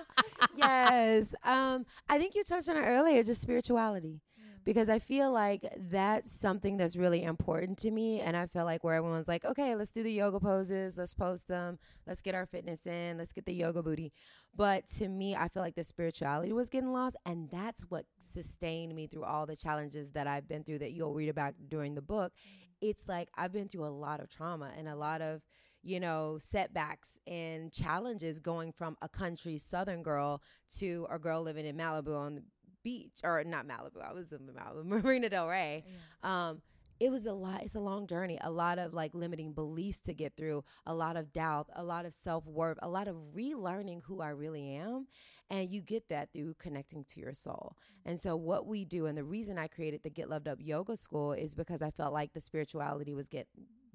yes. 0.56 1.34
Um, 1.44 1.86
I 2.08 2.18
think 2.20 2.36
you 2.36 2.44
touched 2.44 2.70
on 2.70 2.78
it 2.78 2.82
earlier, 2.82 3.24
just 3.24 3.42
spirituality. 3.42 4.22
Because 4.68 4.89
I 4.89 4.99
feel 4.99 5.32
like 5.32 5.65
that's 5.78 6.30
something 6.30 6.76
that's 6.76 6.97
really 6.97 7.24
important 7.24 7.78
to 7.78 7.89
me. 7.89 8.20
And 8.20 8.36
I 8.36 8.47
feel 8.47 8.65
like 8.65 8.84
where 8.84 8.95
everyone's 8.95 9.30
like, 9.30 9.45
okay, 9.45 9.76
let's 9.76 9.91
do 9.91 10.03
the 10.03 10.11
yoga 10.11 10.41
poses, 10.41 10.97
let's 10.97 11.13
post 11.13 11.47
them, 11.47 11.80
let's 12.05 12.22
get 12.22 12.36
our 12.36 12.45
fitness 12.45 12.86
in, 12.86 13.18
let's 13.18 13.32
get 13.32 13.45
the 13.45 13.53
yoga 13.53 13.82
booty. 13.82 14.11
But 14.53 14.86
to 14.97 15.07
me, 15.07 15.38
I 15.38 15.47
feel 15.47 15.63
like 15.63 15.76
the 15.76 15.86
spirituality 15.86 16.51
was 16.51 16.68
getting 16.68 16.91
lost. 16.91 17.15
And 17.26 17.49
that's 17.49 17.84
what 17.84 18.07
sustained 18.34 18.93
me 18.93 19.07
through 19.07 19.24
all 19.24 19.45
the 19.45 19.55
challenges 19.55 20.11
that 20.11 20.28
I've 20.28 20.49
been 20.49 20.65
through 20.65 20.80
that 20.80 20.91
you'll 20.91 21.13
read 21.13 21.30
about 21.30 21.53
during 21.70 21.95
the 21.95 22.01
book. 22.01 22.34
It's 22.82 23.07
like 23.07 23.30
I've 23.38 23.53
been 23.53 23.70
through 23.70 23.86
a 23.86 23.88
lot 23.88 24.20
of 24.20 24.28
trauma 24.28 24.74
and 24.78 24.89
a 24.89 24.97
lot 24.97 25.22
of 25.22 25.43
you 25.82 26.01
know, 26.01 26.38
setbacks 26.38 27.07
and 27.28 27.72
challenges 27.72 28.41
going 28.41 28.74
from 28.74 28.97
a 29.01 29.07
country 29.07 29.57
southern 29.57 30.03
girl 30.03 30.41
to 30.76 31.07
a 31.09 31.18
girl 31.18 31.41
living 31.41 31.65
in 31.65 31.78
Malibu 31.78 32.18
on 32.18 32.41
beach, 32.88 33.20
or 33.22 33.44
not 33.44 33.68
Malibu, 33.68 34.02
I 34.02 34.14
was 34.14 34.32
in 34.32 34.40
Malibu, 34.40 34.86
Marina 35.04 35.28
Del 35.28 35.50
Rey. 35.50 35.84
Um, 36.24 36.62
it 37.00 37.12
was 37.12 37.26
a 37.26 37.34
lot 37.34 37.62
it's 37.62 37.76
a 37.76 37.80
long 37.80 38.08
journey 38.08 38.40
a 38.42 38.50
lot 38.50 38.80
of 38.80 38.92
like 38.92 39.14
limiting 39.14 39.54
beliefs 39.54 40.00
to 40.00 40.16
get 40.16 40.36
through 40.36 40.64
a 40.88 40.94
lot 40.96 41.16
of 41.16 41.32
doubt 41.32 41.68
a 41.76 41.84
lot 41.84 42.06
of 42.06 42.14
self-worth 42.14 42.80
a 42.82 42.90
lot 42.90 43.08
of 43.08 43.16
relearning 43.36 44.02
who 44.06 44.20
i 44.20 44.30
really 44.30 44.76
am 44.76 45.06
and 45.52 45.70
you 45.70 45.80
get 45.82 46.10
that 46.10 46.30
through 46.34 46.56
connecting 46.60 47.04
to 47.06 47.20
your 47.20 47.34
soul. 47.34 47.78
And 48.06 48.20
so 48.20 48.36
what 48.36 48.68
we 48.68 48.84
do 48.84 49.06
and 49.06 49.16
the 49.18 49.24
reason 49.24 49.60
i 49.60 49.68
created 49.68 50.02
the 50.02 50.10
get 50.10 50.28
loved 50.28 50.48
up 50.48 50.58
yoga 50.60 50.96
school 50.96 51.34
is 51.34 51.54
because 51.54 51.84
i 51.84 51.92
felt 51.92 52.14
like 52.14 52.34
the 52.34 52.42
spirituality 52.42 53.14
was 53.14 53.28
get 53.28 53.48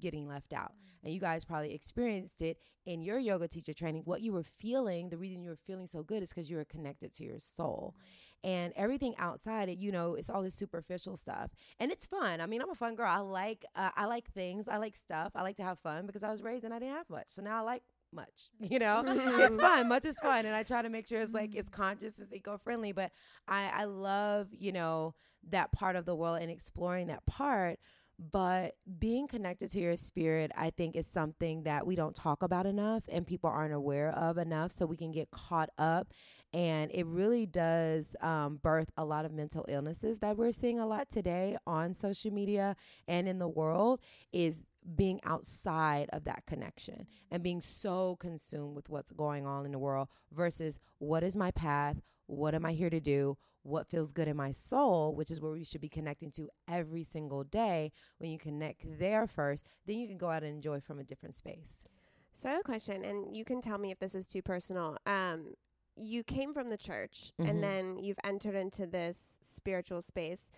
getting 0.03 0.27
left 0.27 0.53
out. 0.53 0.73
And 1.03 1.11
you 1.11 1.19
mm-hmm. 1.19 1.31
guys 1.31 1.45
probably 1.45 1.73
experienced 1.73 2.41
it 2.41 2.57
in 2.85 3.01
your 3.01 3.17
yoga 3.17 3.47
teacher 3.47 3.73
training. 3.73 4.03
What 4.05 4.21
you 4.21 4.31
were 4.31 4.43
feeling, 4.43 5.09
the 5.09 5.17
reason 5.17 5.41
you 5.41 5.49
were 5.49 5.59
feeling 5.65 5.87
so 5.87 6.03
good 6.03 6.21
is 6.21 6.29
because 6.29 6.49
you 6.49 6.57
were 6.57 6.65
connected 6.65 7.13
to 7.13 7.23
your 7.23 7.39
soul. 7.39 7.95
Mm-hmm. 7.95 8.49
And 8.49 8.73
everything 8.75 9.15
outside 9.17 9.69
it, 9.69 9.77
you 9.77 9.91
know, 9.91 10.15
it's 10.15 10.29
all 10.29 10.43
this 10.43 10.55
superficial 10.55 11.15
stuff. 11.15 11.51
And 11.79 11.91
it's 11.91 12.05
fun. 12.05 12.41
I 12.41 12.45
mean, 12.45 12.61
I'm 12.61 12.69
a 12.69 12.75
fun 12.75 12.95
girl. 12.95 13.09
I 13.09 13.19
like 13.19 13.65
uh, 13.75 13.91
I 13.95 14.05
like 14.05 14.29
things. 14.31 14.67
I 14.67 14.77
like 14.77 14.95
stuff. 14.97 15.31
I 15.33 15.41
like 15.43 15.55
to 15.57 15.63
have 15.63 15.79
fun 15.79 16.05
because 16.05 16.23
I 16.23 16.29
was 16.29 16.43
raised 16.43 16.65
and 16.65 16.73
I 16.73 16.79
didn't 16.79 16.95
have 16.95 17.09
much. 17.09 17.27
So 17.27 17.41
now 17.41 17.57
I 17.57 17.61
like 17.61 17.83
much 18.13 18.49
you 18.59 18.79
know 18.79 19.03
it's 19.05 19.19
mm-hmm. 19.19 19.59
fun 19.59 19.89
much 19.89 20.05
is 20.05 20.15
fun 20.21 20.45
and 20.45 20.55
i 20.55 20.63
try 20.63 20.81
to 20.81 20.89
make 20.89 21.07
sure 21.07 21.19
it's 21.19 21.33
like 21.33 21.55
it's 21.55 21.69
conscious 21.69 22.13
it's 22.19 22.31
eco-friendly 22.31 22.91
but 22.91 23.11
i 23.47 23.71
i 23.73 23.83
love 23.85 24.47
you 24.51 24.71
know 24.71 25.13
that 25.49 25.71
part 25.71 25.95
of 25.95 26.05
the 26.05 26.15
world 26.15 26.39
and 26.41 26.51
exploring 26.51 27.07
that 27.07 27.25
part 27.25 27.79
but 28.19 28.75
being 28.99 29.27
connected 29.27 29.71
to 29.71 29.79
your 29.79 29.97
spirit, 29.97 30.51
I 30.55 30.69
think, 30.69 30.95
is 30.95 31.07
something 31.07 31.63
that 31.63 31.85
we 31.85 31.95
don't 31.95 32.15
talk 32.15 32.43
about 32.43 32.65
enough 32.65 33.03
and 33.09 33.25
people 33.25 33.49
aren't 33.49 33.73
aware 33.73 34.09
of 34.09 34.37
enough. 34.37 34.71
So 34.71 34.85
we 34.85 34.97
can 34.97 35.11
get 35.11 35.31
caught 35.31 35.69
up. 35.77 36.13
And 36.53 36.91
it 36.93 37.07
really 37.07 37.47
does 37.47 38.15
um, 38.21 38.59
birth 38.61 38.91
a 38.97 39.03
lot 39.03 39.25
of 39.25 39.31
mental 39.31 39.65
illnesses 39.67 40.19
that 40.19 40.37
we're 40.37 40.51
seeing 40.51 40.79
a 40.79 40.85
lot 40.85 41.09
today 41.09 41.57
on 41.65 41.93
social 41.95 42.31
media 42.31 42.75
and 43.07 43.27
in 43.27 43.39
the 43.39 43.47
world 43.47 43.99
is 44.31 44.63
being 44.95 45.19
outside 45.23 46.09
of 46.13 46.25
that 46.25 46.45
connection 46.45 47.07
and 47.31 47.41
being 47.41 47.61
so 47.61 48.17
consumed 48.19 48.75
with 48.75 48.89
what's 48.89 49.11
going 49.11 49.47
on 49.47 49.65
in 49.65 49.71
the 49.71 49.79
world 49.79 50.09
versus 50.31 50.79
what 50.99 51.23
is 51.23 51.35
my 51.35 51.51
path? 51.51 52.01
What 52.27 52.53
am 52.53 52.65
I 52.65 52.73
here 52.73 52.89
to 52.89 52.99
do? 52.99 53.37
What 53.63 53.89
feels 53.89 54.11
good 54.11 54.27
in 54.27 54.37
my 54.37 54.51
soul, 54.51 55.15
which 55.15 55.31
is 55.31 55.41
where 55.41 55.51
we 55.51 55.63
should 55.63 55.81
be 55.81 55.89
connecting 55.89 56.31
to 56.31 56.49
every 56.69 57.03
single 57.03 57.43
day. 57.43 57.91
When 58.19 58.29
you 58.29 58.37
connect 58.37 58.85
there 58.99 59.25
first, 59.25 59.65
then 59.85 59.97
you 59.97 60.07
can 60.07 60.17
go 60.17 60.29
out 60.29 60.43
and 60.43 60.53
enjoy 60.53 60.81
from 60.81 60.99
a 60.99 61.03
different 61.03 61.35
space. 61.35 61.85
So 62.33 62.49
I 62.49 62.53
have 62.53 62.61
a 62.61 62.63
question, 62.63 63.03
and 63.03 63.35
you 63.35 63.45
can 63.45 63.61
tell 63.61 63.77
me 63.77 63.91
if 63.91 63.99
this 63.99 64.15
is 64.15 64.27
too 64.27 64.41
personal. 64.41 64.97
Um, 65.05 65.53
you 65.95 66.23
came 66.23 66.53
from 66.53 66.69
the 66.69 66.77
church, 66.77 67.31
mm-hmm. 67.39 67.49
and 67.49 67.63
then 67.63 67.99
you've 67.99 68.19
entered 68.23 68.55
into 68.55 68.85
this 68.85 69.19
spiritual 69.45 70.01
space. 70.01 70.49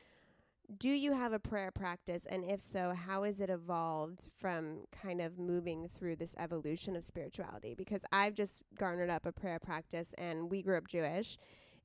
Do 0.80 0.90
you 0.90 1.14
have 1.14 1.32
a 1.32 1.38
prayer 1.38 1.72
practice? 1.72 2.26
And 2.26 2.44
if 2.44 2.60
so, 2.60 2.94
how 2.94 3.24
has 3.24 3.40
it 3.40 3.52
evolved 3.52 4.30
from 4.36 4.86
kind 4.92 5.22
of 5.22 5.38
moving 5.38 5.88
through 5.88 6.16
this 6.16 6.34
evolution 6.40 6.96
of 6.96 7.04
spirituality? 7.04 7.76
Because 7.76 8.04
I've 8.12 8.34
just 8.34 8.64
garnered 8.76 9.12
up 9.12 9.26
a 9.26 9.32
prayer 9.32 9.60
practice, 9.60 10.16
and 10.18 10.50
we 10.50 10.64
grew 10.64 10.78
up 10.78 10.88
Jewish 10.88 11.38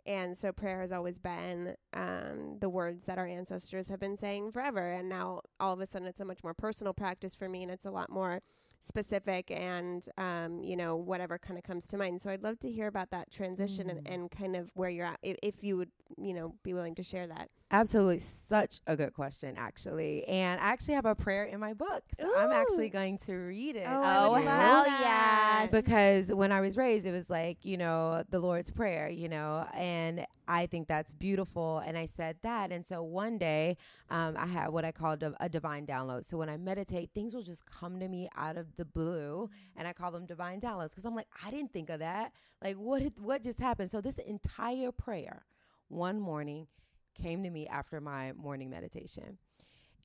and 0.06 0.36
so 0.36 0.52
prayer 0.52 0.80
has 0.80 0.92
always 0.92 1.18
been 1.18 1.74
um, 1.94 2.56
the 2.60 2.68
words 2.68 3.04
that 3.04 3.18
our 3.18 3.26
ancestors 3.26 3.88
have 3.88 4.00
been 4.00 4.16
saying 4.16 4.52
forever. 4.52 4.90
And 4.92 5.08
now 5.08 5.40
all 5.58 5.72
of 5.74 5.80
a 5.80 5.86
sudden 5.86 6.08
it's 6.08 6.20
a 6.20 6.24
much 6.24 6.42
more 6.42 6.54
personal 6.54 6.92
practice 6.92 7.34
for 7.34 7.48
me 7.48 7.62
and 7.62 7.70
it's 7.70 7.86
a 7.86 7.90
lot 7.90 8.10
more 8.10 8.40
specific 8.80 9.50
and, 9.50 10.06
um, 10.18 10.62
you 10.62 10.76
know, 10.76 10.96
whatever 10.96 11.38
kind 11.38 11.58
of 11.58 11.64
comes 11.64 11.84
to 11.86 11.96
mind. 11.96 12.20
So 12.20 12.30
I'd 12.30 12.42
love 12.42 12.58
to 12.60 12.70
hear 12.70 12.86
about 12.86 13.10
that 13.10 13.30
transition 13.30 13.86
mm. 13.86 13.90
and, 13.90 14.08
and 14.08 14.30
kind 14.30 14.56
of 14.56 14.70
where 14.74 14.90
you're 14.90 15.06
at, 15.06 15.18
if, 15.22 15.36
if 15.42 15.62
you 15.62 15.76
would, 15.76 15.90
you 16.16 16.34
know, 16.34 16.54
be 16.62 16.74
willing 16.74 16.94
to 16.96 17.02
share 17.02 17.26
that. 17.26 17.50
Absolutely. 17.70 18.18
Such 18.18 18.80
a 18.86 18.96
good 18.96 19.12
question, 19.12 19.54
actually. 19.56 20.24
And 20.24 20.60
I 20.60 20.64
actually 20.64 20.94
have 20.94 21.06
a 21.06 21.14
prayer 21.14 21.44
in 21.44 21.60
my 21.60 21.72
book. 21.72 22.02
So 22.18 22.36
I'm 22.36 22.50
actually 22.50 22.88
going 22.88 23.18
to 23.18 23.34
read 23.34 23.76
it. 23.76 23.86
Oh, 23.86 24.00
oh 24.02 24.34
hell 24.34 24.86
yes. 24.86 25.70
Because 25.70 26.32
when 26.32 26.50
I 26.50 26.60
was 26.60 26.76
raised, 26.76 27.06
it 27.06 27.12
was 27.12 27.30
like, 27.30 27.58
you 27.64 27.76
know, 27.76 28.24
the 28.30 28.40
Lord's 28.40 28.70
Prayer, 28.72 29.08
you 29.08 29.28
know, 29.28 29.68
and 29.72 30.26
I 30.50 30.66
think 30.66 30.88
that's 30.88 31.14
beautiful. 31.14 31.78
And 31.78 31.96
I 31.96 32.06
said 32.06 32.36
that. 32.42 32.72
And 32.72 32.84
so 32.84 33.04
one 33.04 33.38
day 33.38 33.76
um, 34.10 34.34
I 34.36 34.46
had 34.46 34.70
what 34.70 34.84
I 34.84 34.90
called 34.90 35.22
a, 35.22 35.32
a 35.38 35.48
divine 35.48 35.86
download. 35.86 36.28
So 36.28 36.36
when 36.38 36.48
I 36.48 36.56
meditate, 36.56 37.10
things 37.14 37.36
will 37.36 37.42
just 37.42 37.64
come 37.66 38.00
to 38.00 38.08
me 38.08 38.28
out 38.36 38.56
of 38.56 38.74
the 38.74 38.84
blue. 38.84 39.48
And 39.76 39.86
I 39.86 39.92
call 39.92 40.10
them 40.10 40.26
divine 40.26 40.60
downloads 40.60 40.88
because 40.88 41.04
I'm 41.04 41.14
like, 41.14 41.28
I 41.46 41.52
didn't 41.52 41.72
think 41.72 41.88
of 41.88 42.00
that. 42.00 42.32
Like, 42.60 42.74
what, 42.74 43.00
what 43.20 43.44
just 43.44 43.60
happened? 43.60 43.92
So 43.92 44.00
this 44.00 44.18
entire 44.18 44.90
prayer, 44.90 45.44
one 45.86 46.18
morning, 46.18 46.66
came 47.14 47.44
to 47.44 47.50
me 47.50 47.68
after 47.68 48.00
my 48.00 48.32
morning 48.32 48.70
meditation. 48.70 49.38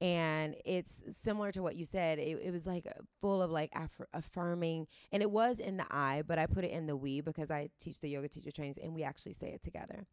And 0.02 0.56
it's 0.66 0.91
similar 1.24 1.52
to 1.52 1.62
what 1.62 1.76
you 1.76 1.86
said. 1.86 2.20
It, 2.20 2.39
it 2.43 2.52
was 2.52 2.68
like 2.68 2.86
full 3.22 3.41
of 3.41 3.52
like 3.52 3.72
aff- 3.74 4.08
affirming, 4.14 4.88
and 5.12 5.22
it 5.22 5.32
was 5.32 5.60
in 5.60 5.78
the 5.78 5.86
I, 5.89 6.24
but 6.28 6.38
I 6.38 6.48
put 6.48 6.66
it 6.66 6.72
in 6.72 6.88
the 6.88 6.96
we 6.96 7.22
because 7.22 7.50
I 7.50 7.70
teach 7.80 8.00
the 8.00 8.10
yoga 8.10 8.28
teacher 8.28 8.52
trainings 8.52 8.78
and 8.78 8.93
we 8.93 9.04
actually 9.04 9.34
say 9.34 9.50
it 9.50 9.64
together. 9.64 10.06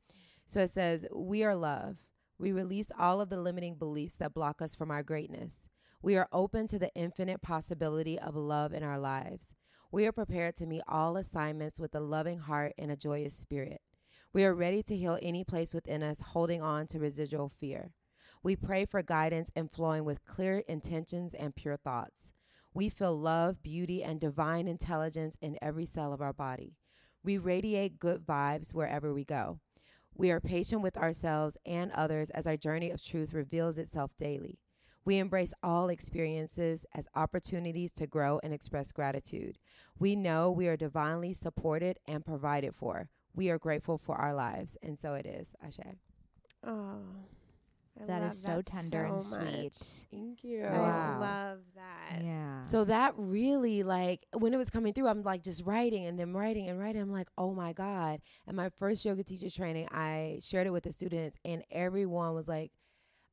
So 0.47 0.61
it 0.61 0.73
says, 0.73 1.07
We 1.13 1.45
are 1.45 1.55
love. 1.55 1.97
We 2.39 2.53
release 2.53 2.89
all 2.99 3.21
of 3.21 3.29
the 3.29 3.41
limiting 3.41 3.77
beliefs 3.77 4.17
that 4.17 4.35
block 4.35 4.63
us 4.63 4.75
from 4.75 4.91
our 4.91 5.03
greatness. 5.03 5.69
We 6.03 6.17
are 6.17 6.29
open 6.33 6.67
to 6.69 6.79
the 6.79 6.93
infinite 6.95 7.43
possibility 7.43 8.19
of 8.19 8.35
love 8.35 8.73
in 8.73 8.83
our 8.83 8.99
lives. 8.99 9.55
We 9.93 10.07
are 10.07 10.13
prepared 10.13 10.57
to 10.57 10.67
meet 10.67 10.83
all 10.89 11.17
assignments 11.17 11.79
with 11.79 11.95
a 11.95 12.01
loving 12.01 12.39
heart 12.39 12.73
and 12.79 12.91
a 12.91 12.97
joyous 12.97 13.37
spirit. 13.37 13.81
We 14.33 14.45
are 14.45 14.55
ready 14.55 14.83
to 14.85 14.97
heal 14.97 15.19
any 15.23 15.45
place 15.45 15.75
within 15.75 16.03
us 16.03 16.21
holding 16.21 16.63
on 16.63 16.87
to 16.89 16.99
residual 16.99 17.51
fear. 17.51 17.93
We 18.43 18.57
pray 18.57 18.85
for 18.85 19.03
guidance 19.03 19.51
and 19.55 19.71
flowing 19.71 20.05
with 20.05 20.25
clear 20.25 20.59
intentions 20.69 21.35
and 21.35 21.55
pure 21.55 21.77
thoughts. 21.77 22.33
We 22.75 22.89
feel 22.89 23.19
love, 23.19 23.63
beauty, 23.63 24.03
and 24.03 24.19
divine 24.19 24.67
intelligence 24.67 25.37
in 25.41 25.59
every 25.63 25.87
cell 25.87 26.13
of 26.13 26.21
our 26.21 26.33
body. 26.33 26.77
We 27.23 27.39
radiate 27.39 27.99
good 27.99 28.27
vibes 28.27 28.75
wherever 28.75 29.13
we 29.13 29.25
go. 29.25 29.61
We 30.15 30.31
are 30.31 30.41
patient 30.41 30.83
with 30.83 30.97
ourselves 30.97 31.57
and 31.65 31.93
others 31.93 32.31
as 32.31 32.47
our 32.47 32.57
journey 32.57 32.91
of 32.91 33.03
truth 33.03 33.33
reveals 33.33 33.79
itself 33.79 34.17
daily. 34.17 34.59
We 35.05 35.19
embrace 35.19 35.55
all 35.63 35.89
experiences 35.89 36.87
as 36.95 37.09
opportunities 37.15 37.93
to 37.93 38.07
grow 38.07 38.41
and 38.43 38.53
express 38.53 38.93
gratitude. 38.93 39.59
We 39.99 40.17
know 40.17 40.51
we 40.51 40.69
are 40.69 40.77
divinely 40.77 41.33
supported 41.33 41.99
and 42.07 42.25
provided 42.25 42.75
for 42.75 43.09
we 43.35 43.51
are 43.51 43.59
grateful 43.59 43.99
for 43.99 44.17
our 44.17 44.35
lives. 44.35 44.77
And 44.83 44.99
so 44.99 45.15
it 45.15 45.27
is, 45.27 45.55
Ashe. 45.63 45.97
Oh. 46.65 47.01
I 48.01 48.07
that 48.07 48.23
is 48.23 48.43
so 48.43 48.57
that 48.57 48.67
tender 48.67 49.07
so 49.07 49.11
and 49.11 49.21
sweet. 49.21 49.65
Much. 49.65 50.07
Thank 50.11 50.45
you. 50.45 50.63
Wow. 50.63 51.17
I 51.17 51.19
love 51.21 51.59
that. 51.75 52.25
Yeah. 52.25 52.63
So 52.63 52.85
that 52.85 53.15
really 53.17 53.83
like 53.83 54.27
when 54.33 54.55
it 54.55 54.57
was 54.57 54.71
coming 54.71 54.93
through, 54.93 55.09
I'm 55.09 55.23
like 55.23 55.43
just 55.43 55.65
writing 55.65 56.07
and 56.07 56.19
then 56.19 56.33
writing 56.33 56.69
and 56.69 56.79
writing. 56.79 57.03
I'm 57.03 57.13
like, 57.13 57.29
oh 57.37 57.53
my 57.53 57.73
God. 57.73 58.21
And 58.47 58.57
my 58.57 58.71
first 58.71 59.05
yoga 59.05 59.23
teacher 59.23 59.51
training, 59.51 59.89
I 59.91 60.39
shared 60.41 60.67
it 60.67 60.71
with 60.71 60.85
the 60.85 60.93
students 60.93 61.37
and 61.45 61.63
everyone 61.71 62.35
was 62.35 62.49
like, 62.49 62.73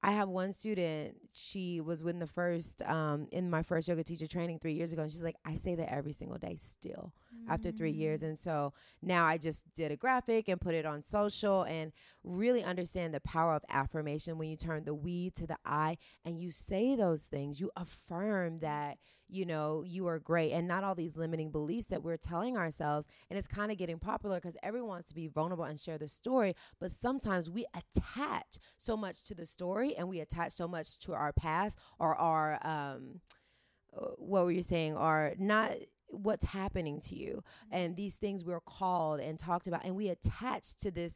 I 0.01 0.11
have 0.11 0.29
one 0.29 0.53
student, 0.53 1.17
she 1.33 1.81
was 1.81 2.01
in 2.01 2.19
the 2.19 2.27
first, 2.27 2.81
um, 2.83 3.27
in 3.31 3.49
my 3.49 3.63
first 3.63 3.87
yoga 3.87 4.03
teacher 4.03 4.27
training 4.27 4.59
three 4.59 4.73
years 4.73 4.93
ago. 4.93 5.03
And 5.03 5.11
she's 5.11 5.23
like, 5.23 5.35
I 5.45 5.55
say 5.55 5.75
that 5.75 5.91
every 5.91 6.13
single 6.13 6.37
day 6.37 6.55
still 6.57 7.13
mm-hmm. 7.33 7.51
after 7.51 7.71
three 7.71 7.91
years. 7.91 8.21
Mm. 8.21 8.29
And 8.29 8.39
so 8.39 8.73
now 9.01 9.25
I 9.25 9.37
just 9.37 9.65
did 9.73 9.91
a 9.91 9.95
graphic 9.95 10.47
and 10.47 10.59
put 10.59 10.75
it 10.75 10.85
on 10.85 11.03
social 11.03 11.63
and 11.63 11.91
really 12.23 12.63
understand 12.63 13.13
the 13.13 13.21
power 13.21 13.53
of 13.55 13.63
affirmation 13.69 14.37
when 14.37 14.49
you 14.49 14.57
turn 14.57 14.83
the 14.83 14.93
we 14.93 15.29
to 15.31 15.47
the 15.47 15.57
I 15.65 15.97
and 16.25 16.39
you 16.39 16.51
say 16.51 16.95
those 16.95 17.23
things, 17.23 17.59
you 17.59 17.71
affirm 17.75 18.57
that 18.57 18.97
you 19.29 19.45
know, 19.45 19.83
you 19.85 20.07
are 20.07 20.19
great 20.19 20.51
and 20.51 20.67
not 20.67 20.83
all 20.83 20.95
these 20.95 21.15
limiting 21.15 21.51
beliefs 21.51 21.87
that 21.87 22.03
we're 22.03 22.17
telling 22.17 22.57
ourselves. 22.57 23.07
And 23.29 23.37
it's 23.37 23.47
kind 23.47 23.71
of 23.71 23.77
getting 23.77 23.99
popular 23.99 24.37
because 24.37 24.57
everyone 24.63 24.89
wants 24.89 25.09
to 25.09 25.15
be 25.15 25.27
vulnerable 25.27 25.65
and 25.65 25.79
share 25.79 25.99
the 25.99 26.07
story. 26.07 26.55
But 26.79 26.91
sometimes 26.91 27.49
we 27.49 27.65
attach 27.75 28.57
so 28.77 28.97
much 28.97 29.23
to 29.25 29.35
the 29.35 29.45
story 29.45 29.95
and 29.95 30.09
we 30.09 30.19
attach 30.19 30.53
so 30.53 30.67
much 30.67 30.99
to 30.99 31.13
our 31.13 31.18
past 31.33 31.77
or 31.99 32.15
our, 32.15 32.59
um, 32.65 33.21
what 34.17 34.45
were 34.45 34.51
you 34.51 34.63
saying, 34.63 34.95
are 34.95 35.33
not 35.37 35.71
what's 36.07 36.45
happening 36.45 36.99
to 37.01 37.15
you. 37.15 37.43
And 37.71 37.95
these 37.95 38.15
things 38.15 38.43
we're 38.43 38.59
called 38.61 39.19
and 39.19 39.37
talked 39.37 39.67
about 39.67 39.85
and 39.85 39.95
we 39.95 40.09
attach 40.09 40.75
to 40.77 40.91
this 40.91 41.13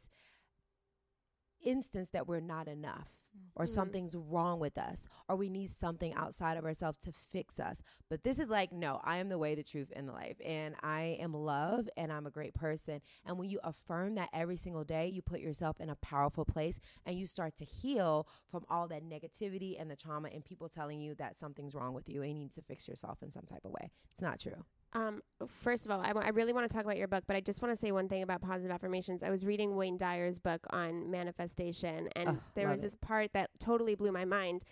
instance 1.64 2.10
that 2.12 2.28
we're 2.28 2.40
not 2.40 2.68
enough 2.68 3.08
or 3.56 3.64
mm-hmm. 3.64 3.74
something's 3.74 4.16
wrong 4.16 4.60
with 4.60 4.78
us 4.78 5.08
or 5.28 5.36
we 5.36 5.48
need 5.48 5.70
something 5.70 6.14
outside 6.14 6.56
of 6.56 6.64
ourselves 6.64 6.98
to 6.98 7.12
fix 7.12 7.60
us. 7.60 7.82
But 8.08 8.24
this 8.24 8.38
is 8.38 8.50
like, 8.50 8.72
no, 8.72 9.00
I 9.04 9.18
am 9.18 9.28
the 9.28 9.38
way, 9.38 9.54
the 9.54 9.62
truth, 9.62 9.92
and 9.94 10.08
the 10.08 10.12
life. 10.12 10.36
And 10.44 10.74
I 10.82 11.16
am 11.20 11.34
love 11.34 11.88
and 11.96 12.12
I'm 12.12 12.26
a 12.26 12.30
great 12.30 12.54
person. 12.54 13.00
And 13.26 13.38
when 13.38 13.48
you 13.48 13.60
affirm 13.64 14.14
that 14.14 14.30
every 14.32 14.56
single 14.56 14.84
day, 14.84 15.08
you 15.08 15.22
put 15.22 15.40
yourself 15.40 15.80
in 15.80 15.90
a 15.90 15.96
powerful 15.96 16.44
place 16.44 16.80
and 17.06 17.18
you 17.18 17.26
start 17.26 17.56
to 17.58 17.64
heal 17.64 18.26
from 18.50 18.64
all 18.68 18.88
that 18.88 19.04
negativity 19.04 19.80
and 19.80 19.90
the 19.90 19.96
trauma 19.96 20.28
and 20.32 20.44
people 20.44 20.68
telling 20.68 21.00
you 21.00 21.14
that 21.16 21.38
something's 21.38 21.74
wrong 21.74 21.94
with 21.94 22.08
you 22.08 22.22
and 22.22 22.32
you 22.32 22.38
need 22.38 22.54
to 22.54 22.62
fix 22.62 22.88
yourself 22.88 23.22
in 23.22 23.30
some 23.30 23.44
type 23.44 23.64
of 23.64 23.72
way. 23.72 23.90
It's 24.12 24.22
not 24.22 24.40
true. 24.40 24.64
Um, 24.94 25.22
first 25.48 25.86
of 25.86 25.90
all, 25.90 26.00
I, 26.00 26.08
w- 26.08 26.24
I 26.24 26.30
really 26.30 26.52
want 26.52 26.68
to 26.68 26.74
talk 26.74 26.84
about 26.84 26.96
your 26.96 27.08
book, 27.08 27.24
but 27.26 27.34
I 27.34 27.40
just 27.40 27.60
want 27.60 27.72
to 27.74 27.76
say 27.76 27.90
one 27.90 28.08
thing 28.08 28.22
about 28.22 28.40
positive 28.40 28.70
affirmations. 28.70 29.22
I 29.24 29.30
was 29.30 29.44
reading 29.44 29.74
Wayne 29.74 29.96
Dyer's 29.98 30.38
book 30.38 30.64
on 30.70 31.10
manifestation, 31.10 32.08
and 32.14 32.28
oh, 32.28 32.38
there 32.54 32.68
was 32.68 32.80
this 32.80 32.94
part 32.94 33.32
that 33.32 33.50
totally 33.58 33.96
blew 33.96 34.12
my 34.12 34.24
mind. 34.24 34.62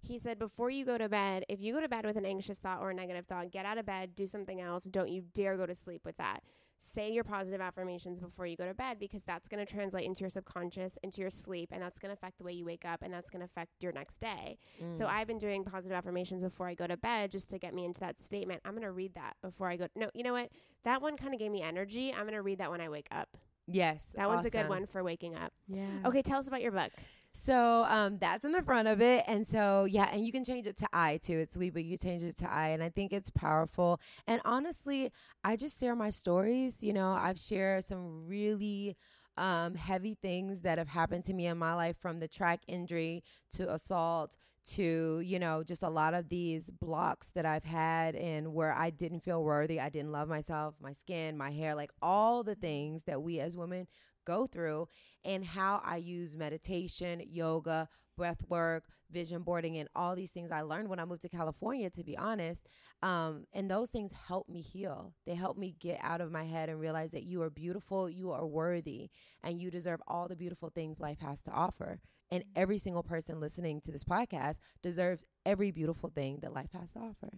He 0.00 0.18
said, 0.18 0.38
before 0.38 0.70
you 0.70 0.84
go 0.84 0.98
to 0.98 1.08
bed, 1.08 1.44
if 1.48 1.60
you 1.60 1.72
go 1.72 1.80
to 1.80 1.88
bed 1.88 2.06
with 2.06 2.16
an 2.16 2.24
anxious 2.26 2.58
thought 2.58 2.80
or 2.80 2.90
a 2.90 2.94
negative 2.94 3.26
thought, 3.26 3.50
get 3.50 3.66
out 3.66 3.78
of 3.78 3.86
bed, 3.86 4.14
do 4.14 4.26
something 4.26 4.60
else. 4.60 4.84
Don't 4.84 5.08
you 5.08 5.22
dare 5.32 5.56
go 5.56 5.66
to 5.66 5.74
sleep 5.74 6.02
with 6.04 6.16
that. 6.16 6.42
Say 6.84 7.12
your 7.12 7.22
positive 7.22 7.60
affirmations 7.60 8.20
before 8.20 8.44
you 8.44 8.56
go 8.56 8.66
to 8.66 8.74
bed 8.74 8.98
because 8.98 9.22
that's 9.22 9.48
going 9.48 9.64
to 9.64 9.72
translate 9.72 10.04
into 10.04 10.20
your 10.22 10.30
subconscious, 10.30 10.98
into 11.04 11.20
your 11.20 11.30
sleep, 11.30 11.68
and 11.70 11.80
that's 11.80 12.00
going 12.00 12.10
to 12.10 12.14
affect 12.14 12.38
the 12.38 12.44
way 12.44 12.52
you 12.52 12.64
wake 12.64 12.84
up 12.84 13.02
and 13.02 13.14
that's 13.14 13.30
going 13.30 13.38
to 13.40 13.44
affect 13.44 13.70
your 13.80 13.92
next 13.92 14.18
day. 14.18 14.58
So 14.94 15.04
Mm. 15.04 15.08
I've 15.08 15.26
been 15.28 15.38
doing 15.38 15.64
positive 15.64 15.96
affirmations 15.96 16.42
before 16.42 16.66
I 16.66 16.74
go 16.74 16.88
to 16.88 16.96
bed 16.96 17.30
just 17.30 17.48
to 17.50 17.58
get 17.58 17.72
me 17.72 17.84
into 17.84 18.00
that 18.00 18.18
statement. 18.20 18.60
I'm 18.64 18.72
going 18.72 18.82
to 18.82 18.90
read 18.90 19.14
that 19.14 19.36
before 19.42 19.68
I 19.68 19.76
go. 19.76 19.86
No, 19.94 20.10
you 20.12 20.24
know 20.24 20.32
what? 20.32 20.50
That 20.84 21.00
one 21.00 21.16
kind 21.16 21.32
of 21.32 21.38
gave 21.38 21.52
me 21.52 21.62
energy. 21.62 22.12
I'm 22.12 22.22
going 22.22 22.32
to 22.34 22.42
read 22.42 22.58
that 22.58 22.70
when 22.70 22.80
I 22.80 22.88
wake 22.88 23.06
up. 23.12 23.28
yes, 23.68 24.12
That 24.16 24.28
one's 24.28 24.44
a 24.44 24.50
good 24.50 24.68
one 24.68 24.86
for 24.86 25.04
waking 25.04 25.36
up. 25.36 25.52
Yeah. 25.68 25.86
Okay, 26.04 26.20
tell 26.22 26.38
us 26.40 26.48
about 26.48 26.62
your 26.62 26.72
book. 26.72 26.90
So 27.34 27.84
um, 27.88 28.18
that's 28.18 28.44
in 28.44 28.52
the 28.52 28.62
front 28.62 28.88
of 28.88 29.00
it, 29.00 29.24
and 29.26 29.46
so 29.48 29.84
yeah, 29.84 30.08
and 30.12 30.24
you 30.24 30.32
can 30.32 30.44
change 30.44 30.66
it 30.66 30.76
to 30.78 30.86
I 30.92 31.16
too. 31.16 31.38
It's 31.38 31.54
sweet, 31.54 31.72
but 31.72 31.82
you 31.84 31.96
change 31.96 32.22
it 32.22 32.36
to 32.38 32.52
I, 32.52 32.68
and 32.68 32.82
I 32.82 32.90
think 32.90 33.12
it's 33.12 33.30
powerful. 33.30 34.00
And 34.26 34.40
honestly, 34.44 35.10
I 35.42 35.56
just 35.56 35.80
share 35.80 35.96
my 35.96 36.10
stories. 36.10 36.82
You 36.82 36.92
know, 36.92 37.12
I've 37.12 37.38
shared 37.40 37.84
some 37.84 38.26
really 38.26 38.96
um, 39.36 39.74
heavy 39.74 40.14
things 40.20 40.60
that 40.60 40.78
have 40.78 40.88
happened 40.88 41.24
to 41.24 41.32
me 41.32 41.46
in 41.46 41.58
my 41.58 41.74
life, 41.74 41.96
from 42.00 42.20
the 42.20 42.28
track 42.28 42.60
injury 42.68 43.24
to 43.52 43.72
assault 43.72 44.36
to 44.64 45.20
you 45.24 45.40
know 45.40 45.64
just 45.64 45.82
a 45.82 45.88
lot 45.88 46.14
of 46.14 46.28
these 46.28 46.70
blocks 46.70 47.30
that 47.34 47.44
I've 47.44 47.64
had 47.64 48.14
and 48.14 48.54
where 48.54 48.72
I 48.72 48.90
didn't 48.90 49.20
feel 49.24 49.42
worthy, 49.42 49.80
I 49.80 49.88
didn't 49.88 50.12
love 50.12 50.28
myself, 50.28 50.74
my 50.80 50.92
skin, 50.92 51.36
my 51.36 51.50
hair, 51.50 51.74
like 51.74 51.90
all 52.00 52.44
the 52.44 52.54
things 52.54 53.02
that 53.04 53.22
we 53.22 53.40
as 53.40 53.56
women 53.56 53.88
go 54.24 54.46
through 54.46 54.88
and 55.24 55.44
how 55.44 55.80
I 55.84 55.96
use 55.96 56.36
meditation, 56.36 57.22
yoga, 57.26 57.88
breath 58.16 58.42
work, 58.48 58.84
vision 59.10 59.42
boarding, 59.42 59.78
and 59.78 59.88
all 59.94 60.14
these 60.14 60.30
things 60.30 60.50
I 60.50 60.62
learned 60.62 60.88
when 60.88 60.98
I 60.98 61.04
moved 61.04 61.22
to 61.22 61.28
California, 61.28 61.90
to 61.90 62.04
be 62.04 62.16
honest. 62.16 62.66
Um, 63.02 63.46
and 63.52 63.70
those 63.70 63.90
things 63.90 64.12
help 64.28 64.48
me 64.48 64.60
heal. 64.60 65.12
They 65.26 65.34
help 65.34 65.56
me 65.56 65.74
get 65.78 65.98
out 66.02 66.20
of 66.20 66.30
my 66.30 66.44
head 66.44 66.68
and 66.68 66.80
realize 66.80 67.10
that 67.12 67.24
you 67.24 67.42
are 67.42 67.50
beautiful, 67.50 68.08
you 68.08 68.30
are 68.30 68.46
worthy, 68.46 69.10
and 69.42 69.60
you 69.60 69.70
deserve 69.70 70.00
all 70.06 70.28
the 70.28 70.36
beautiful 70.36 70.70
things 70.70 71.00
life 71.00 71.20
has 71.20 71.42
to 71.42 71.50
offer. 71.50 71.98
And 72.30 72.44
every 72.56 72.78
single 72.78 73.02
person 73.02 73.40
listening 73.40 73.80
to 73.82 73.92
this 73.92 74.04
podcast 74.04 74.58
deserves 74.82 75.24
every 75.44 75.70
beautiful 75.70 76.08
thing 76.08 76.38
that 76.42 76.54
life 76.54 76.70
has 76.72 76.92
to 76.92 77.00
offer. 77.00 77.30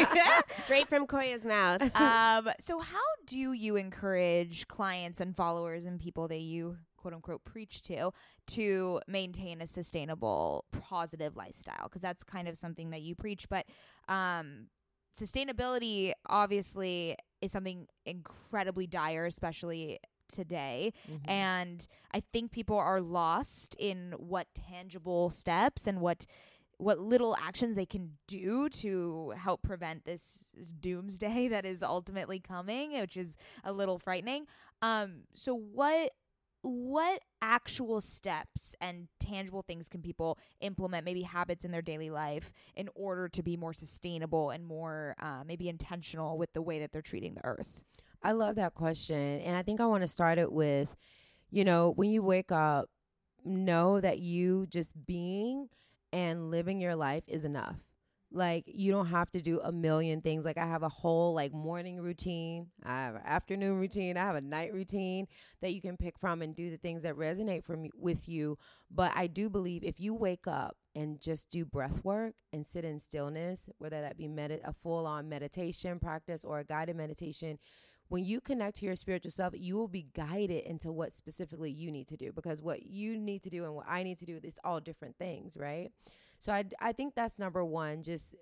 Straight 0.64 0.88
from 0.88 1.06
Koya's 1.06 1.44
mouth. 1.44 1.82
um, 2.00 2.48
so 2.58 2.78
how 2.80 2.98
do 3.26 3.38
you 3.38 3.76
encourage 3.76 4.66
clients 4.68 5.20
and 5.20 5.36
followers 5.36 5.84
and 5.84 5.98
people 6.00 6.28
that 6.28 6.40
you 6.40 6.76
quote 6.96 7.14
unquote 7.14 7.44
preach 7.44 7.82
to 7.82 8.10
to 8.46 9.00
maintain 9.06 9.60
a 9.62 9.66
sustainable 9.66 10.64
positive 10.82 11.34
lifestyle 11.36 11.84
because 11.84 12.02
that's 12.02 12.22
kind 12.22 12.46
of 12.46 12.58
something 12.58 12.90
that 12.90 13.00
you 13.00 13.14
preach 13.14 13.48
but 13.48 13.64
um 14.08 14.66
sustainability 15.18 16.12
obviously 16.28 17.16
is 17.40 17.50
something 17.52 17.86
incredibly 18.04 18.86
dire 18.86 19.24
especially 19.24 19.98
today 20.28 20.92
Mm-hmm. 21.10 21.30
and 21.30 21.86
i 22.12 22.20
think 22.32 22.52
people 22.52 22.78
are 22.78 23.00
lost 23.00 23.74
in 23.78 24.12
what 24.18 24.46
tangible 24.54 25.30
steps 25.30 25.86
and 25.86 26.00
what 26.02 26.26
what 26.80 26.98
little 26.98 27.36
actions 27.40 27.76
they 27.76 27.86
can 27.86 28.10
do 28.26 28.68
to 28.68 29.32
help 29.36 29.62
prevent 29.62 30.04
this 30.04 30.54
doomsday 30.80 31.48
that 31.48 31.64
is 31.64 31.82
ultimately 31.82 32.38
coming 32.38 32.98
which 33.00 33.16
is 33.16 33.36
a 33.64 33.72
little 33.72 33.98
frightening 33.98 34.46
um 34.82 35.20
so 35.34 35.54
what 35.54 36.12
what 36.62 37.22
actual 37.40 38.02
steps 38.02 38.74
and 38.82 39.08
tangible 39.18 39.62
things 39.62 39.88
can 39.88 40.02
people 40.02 40.38
implement 40.60 41.06
maybe 41.06 41.22
habits 41.22 41.64
in 41.64 41.70
their 41.70 41.80
daily 41.80 42.10
life 42.10 42.52
in 42.76 42.86
order 42.94 43.28
to 43.28 43.42
be 43.42 43.56
more 43.56 43.72
sustainable 43.72 44.50
and 44.50 44.66
more 44.66 45.14
uh, 45.20 45.42
maybe 45.46 45.70
intentional 45.70 46.36
with 46.36 46.52
the 46.52 46.60
way 46.60 46.78
that 46.78 46.92
they're 46.92 47.00
treating 47.00 47.32
the 47.32 47.44
earth 47.44 47.82
I 48.22 48.32
love 48.32 48.56
that 48.56 48.74
question. 48.74 49.40
And 49.40 49.56
I 49.56 49.62
think 49.62 49.80
I 49.80 49.86
want 49.86 50.02
to 50.02 50.08
start 50.08 50.38
it 50.38 50.52
with, 50.52 50.94
you 51.50 51.64
know, 51.64 51.92
when 51.96 52.10
you 52.10 52.22
wake 52.22 52.52
up, 52.52 52.90
know 53.44 54.00
that 54.00 54.18
you 54.18 54.66
just 54.68 55.06
being 55.06 55.68
and 56.12 56.50
living 56.50 56.80
your 56.80 56.96
life 56.96 57.24
is 57.26 57.44
enough. 57.44 57.76
Like 58.32 58.64
you 58.66 58.92
don't 58.92 59.06
have 59.06 59.30
to 59.32 59.40
do 59.40 59.60
a 59.60 59.72
million 59.72 60.20
things. 60.20 60.44
Like 60.44 60.56
I 60.56 60.66
have 60.66 60.84
a 60.84 60.88
whole 60.88 61.34
like 61.34 61.52
morning 61.52 62.00
routine, 62.00 62.68
I 62.84 63.02
have 63.02 63.16
an 63.16 63.22
afternoon 63.24 63.78
routine, 63.80 64.16
I 64.16 64.20
have 64.20 64.36
a 64.36 64.40
night 64.40 64.72
routine 64.72 65.26
that 65.60 65.72
you 65.72 65.80
can 65.80 65.96
pick 65.96 66.16
from 66.16 66.40
and 66.40 66.54
do 66.54 66.70
the 66.70 66.76
things 66.76 67.02
that 67.02 67.16
resonate 67.16 67.64
from 67.64 67.88
with 67.96 68.28
you. 68.28 68.56
But 68.88 69.12
I 69.16 69.26
do 69.26 69.50
believe 69.50 69.82
if 69.82 69.98
you 69.98 70.14
wake 70.14 70.46
up 70.46 70.76
and 70.94 71.20
just 71.20 71.50
do 71.50 71.64
breath 71.64 72.04
work 72.04 72.34
and 72.52 72.64
sit 72.64 72.84
in 72.84 73.00
stillness, 73.00 73.68
whether 73.78 74.00
that 74.00 74.16
be 74.16 74.26
a 74.26 74.72
full 74.72 75.06
on 75.06 75.28
meditation 75.28 75.98
practice 75.98 76.44
or 76.44 76.60
a 76.60 76.64
guided 76.64 76.96
meditation, 76.96 77.58
when 78.10 78.24
you 78.24 78.40
connect 78.40 78.78
to 78.78 78.84
your 78.84 78.96
spiritual 78.96 79.30
self, 79.30 79.54
you 79.56 79.76
will 79.76 79.88
be 79.88 80.08
guided 80.14 80.64
into 80.64 80.90
what 80.90 81.14
specifically 81.14 81.70
you 81.70 81.92
need 81.92 82.08
to 82.08 82.16
do 82.16 82.32
because 82.32 82.60
what 82.60 82.82
you 82.82 83.16
need 83.16 83.40
to 83.44 83.50
do 83.50 83.64
and 83.64 83.72
what 83.72 83.86
I 83.88 84.02
need 84.02 84.18
to 84.18 84.26
do 84.26 84.40
is 84.42 84.56
all 84.64 84.80
different 84.80 85.16
things, 85.16 85.56
right? 85.56 85.92
So 86.40 86.52
I, 86.52 86.64
I 86.80 86.92
think 86.92 87.14
that's 87.14 87.38
number 87.38 87.64
one, 87.64 88.02
just 88.02 88.34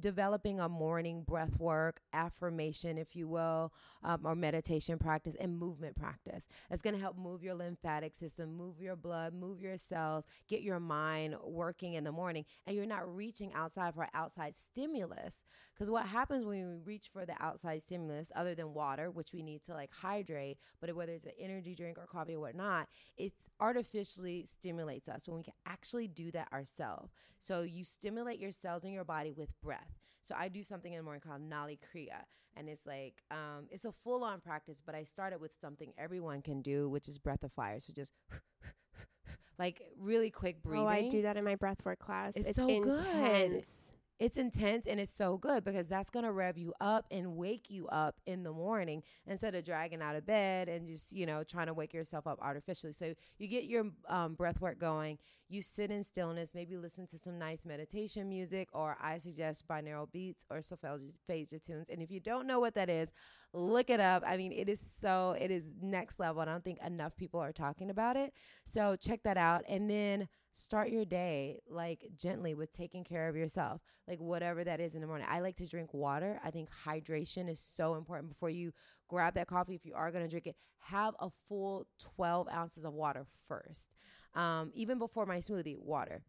developing 0.00 0.60
a 0.60 0.68
morning 0.68 1.22
breath 1.22 1.58
work, 1.58 2.00
affirmation, 2.12 2.98
if 2.98 3.14
you 3.14 3.28
will, 3.28 3.72
um, 4.02 4.20
or 4.24 4.34
meditation 4.34 4.98
practice 4.98 5.36
and 5.38 5.58
movement 5.58 5.96
practice. 5.96 6.46
It's 6.70 6.82
going 6.82 6.94
to 6.94 7.00
help 7.00 7.16
move 7.16 7.42
your 7.42 7.54
lymphatic 7.54 8.14
system, 8.14 8.56
move 8.56 8.80
your 8.80 8.96
blood, 8.96 9.34
move 9.34 9.60
your 9.60 9.76
cells, 9.76 10.26
get 10.48 10.62
your 10.62 10.80
mind 10.80 11.36
working 11.42 11.94
in 11.94 12.04
the 12.04 12.12
morning, 12.12 12.44
and 12.66 12.76
you're 12.76 12.86
not 12.86 13.14
reaching 13.14 13.52
outside 13.54 13.94
for 13.94 14.08
outside 14.14 14.54
stimulus. 14.56 15.44
Because 15.74 15.90
what 15.90 16.06
happens 16.06 16.44
when 16.44 16.68
we 16.68 16.92
reach 16.92 17.08
for 17.12 17.26
the 17.26 17.34
outside 17.40 17.82
stimulus, 17.82 18.32
other 18.34 18.54
than 18.54 18.74
water, 18.74 19.10
which 19.10 19.32
we 19.32 19.42
need 19.42 19.62
to 19.64 19.74
like 19.74 19.92
hydrate, 19.92 20.58
but 20.80 20.94
whether 20.94 21.12
it's 21.12 21.26
an 21.26 21.32
energy 21.38 21.74
drink 21.74 21.98
or 21.98 22.06
coffee 22.06 22.34
or 22.34 22.40
whatnot, 22.40 22.88
it 23.16 23.32
artificially 23.60 24.46
stimulates 24.50 25.08
us 25.08 25.26
when 25.26 25.38
we 25.38 25.42
can 25.42 25.54
actually 25.66 26.08
do 26.08 26.30
that 26.30 26.52
ourselves. 26.52 27.12
So 27.38 27.62
you 27.62 27.84
stimulate 27.84 28.38
your 28.38 28.50
cells 28.50 28.84
in 28.84 28.92
your 28.92 29.04
body 29.04 29.32
with 29.32 29.48
breath. 29.66 29.98
So 30.22 30.34
I 30.38 30.48
do 30.48 30.62
something 30.62 30.92
in 30.92 30.98
the 30.98 31.02
morning 31.02 31.20
called 31.20 31.42
Nauli 31.42 31.78
Kriya, 31.78 32.22
and 32.56 32.68
it's 32.68 32.86
like 32.86 33.22
um, 33.30 33.66
it's 33.70 33.84
a 33.84 33.92
full 33.92 34.24
on 34.24 34.40
practice. 34.40 34.82
But 34.84 34.94
I 34.94 35.02
started 35.02 35.40
with 35.40 35.54
something 35.60 35.92
everyone 35.98 36.42
can 36.42 36.62
do, 36.62 36.88
which 36.88 37.08
is 37.08 37.18
breath 37.18 37.42
of 37.42 37.52
fire. 37.52 37.80
So 37.80 37.92
just 37.94 38.12
like 39.58 39.82
really 39.98 40.30
quick 40.30 40.62
breathing. 40.62 40.86
Oh, 40.86 40.88
I 40.88 41.08
do 41.08 41.22
that 41.22 41.36
in 41.36 41.44
my 41.44 41.56
breath 41.56 41.84
work 41.84 41.98
class. 41.98 42.36
It's 42.36 42.48
It's, 42.48 42.58
so 42.58 42.66
good. 42.66 43.64
It's 44.18 44.36
intense 44.36 44.86
and 44.86 44.98
it's 44.98 45.14
so 45.14 45.36
good 45.36 45.64
because 45.64 45.88
that's 45.88 46.10
going 46.10 46.24
to 46.24 46.32
rev 46.32 46.56
you 46.56 46.72
up 46.80 47.04
and 47.10 47.36
wake 47.36 47.68
you 47.68 47.86
up 47.88 48.16
in 48.26 48.42
the 48.42 48.52
morning 48.52 49.02
instead 49.26 49.54
of 49.54 49.64
dragging 49.64 50.00
out 50.00 50.16
of 50.16 50.26
bed 50.26 50.68
and 50.68 50.86
just 50.86 51.12
you 51.12 51.26
know 51.26 51.42
trying 51.44 51.66
to 51.66 51.74
wake 51.74 51.92
yourself 51.92 52.26
up 52.26 52.38
artificially. 52.40 52.92
So 52.92 53.14
you 53.38 53.48
get 53.48 53.64
your 53.64 53.84
um, 54.08 54.34
breath 54.34 54.60
work 54.60 54.78
going 54.78 55.18
you 55.48 55.62
sit 55.62 55.90
in 55.90 56.02
stillness 56.02 56.54
maybe 56.54 56.76
listen 56.76 57.06
to 57.06 57.18
some 57.18 57.38
nice 57.38 57.64
meditation 57.64 58.28
music 58.28 58.68
or 58.72 58.96
i 59.00 59.16
suggest 59.16 59.66
binaural 59.68 60.10
beats 60.10 60.44
or 60.50 60.60
solfeggio 60.60 61.58
tunes. 61.58 61.88
And 61.88 62.02
if 62.02 62.10
you 62.10 62.20
don't 62.20 62.46
know 62.46 62.58
what 62.60 62.74
that 62.74 62.88
is 62.90 63.08
look 63.52 63.90
it 63.90 64.00
up. 64.00 64.22
I 64.26 64.36
mean 64.36 64.52
it 64.52 64.68
is 64.68 64.80
so 65.00 65.36
it 65.38 65.50
is 65.50 65.64
next 65.80 66.18
level. 66.18 66.40
And 66.42 66.50
i 66.50 66.54
don't 66.54 66.64
think 66.64 66.78
enough 66.84 67.16
people 67.16 67.40
are 67.40 67.52
talking 67.52 67.90
about 67.90 68.16
it. 68.16 68.32
So 68.64 68.96
check 68.96 69.22
that 69.24 69.36
out. 69.36 69.62
And 69.68 69.88
then 69.88 70.28
start 70.56 70.88
your 70.88 71.04
day 71.04 71.60
like 71.68 72.08
gently 72.16 72.54
with 72.54 72.72
taking 72.72 73.04
care 73.04 73.28
of 73.28 73.36
yourself 73.36 73.82
like 74.08 74.18
whatever 74.18 74.64
that 74.64 74.80
is 74.80 74.94
in 74.94 75.02
the 75.02 75.06
morning. 75.06 75.26
I 75.28 75.40
like 75.40 75.56
to 75.56 75.68
drink 75.68 75.92
water. 75.92 76.40
I 76.42 76.50
think 76.50 76.68
hydration 76.86 77.50
is 77.50 77.60
so 77.60 77.94
important 77.94 78.30
before 78.30 78.48
you 78.48 78.72
grab 79.08 79.34
that 79.34 79.48
coffee 79.48 79.74
if 79.74 79.84
you 79.84 79.94
are 79.94 80.10
going 80.10 80.24
to 80.24 80.30
drink 80.30 80.46
it 80.46 80.56
have 80.78 81.14
a 81.20 81.28
full 81.46 81.86
12 81.98 82.48
ounces 82.48 82.84
of 82.84 82.94
water 82.94 83.26
first 83.46 83.90
um, 84.34 84.70
even 84.74 84.98
before 84.98 85.26
my 85.26 85.38
smoothie 85.38 85.78
water. 85.78 86.22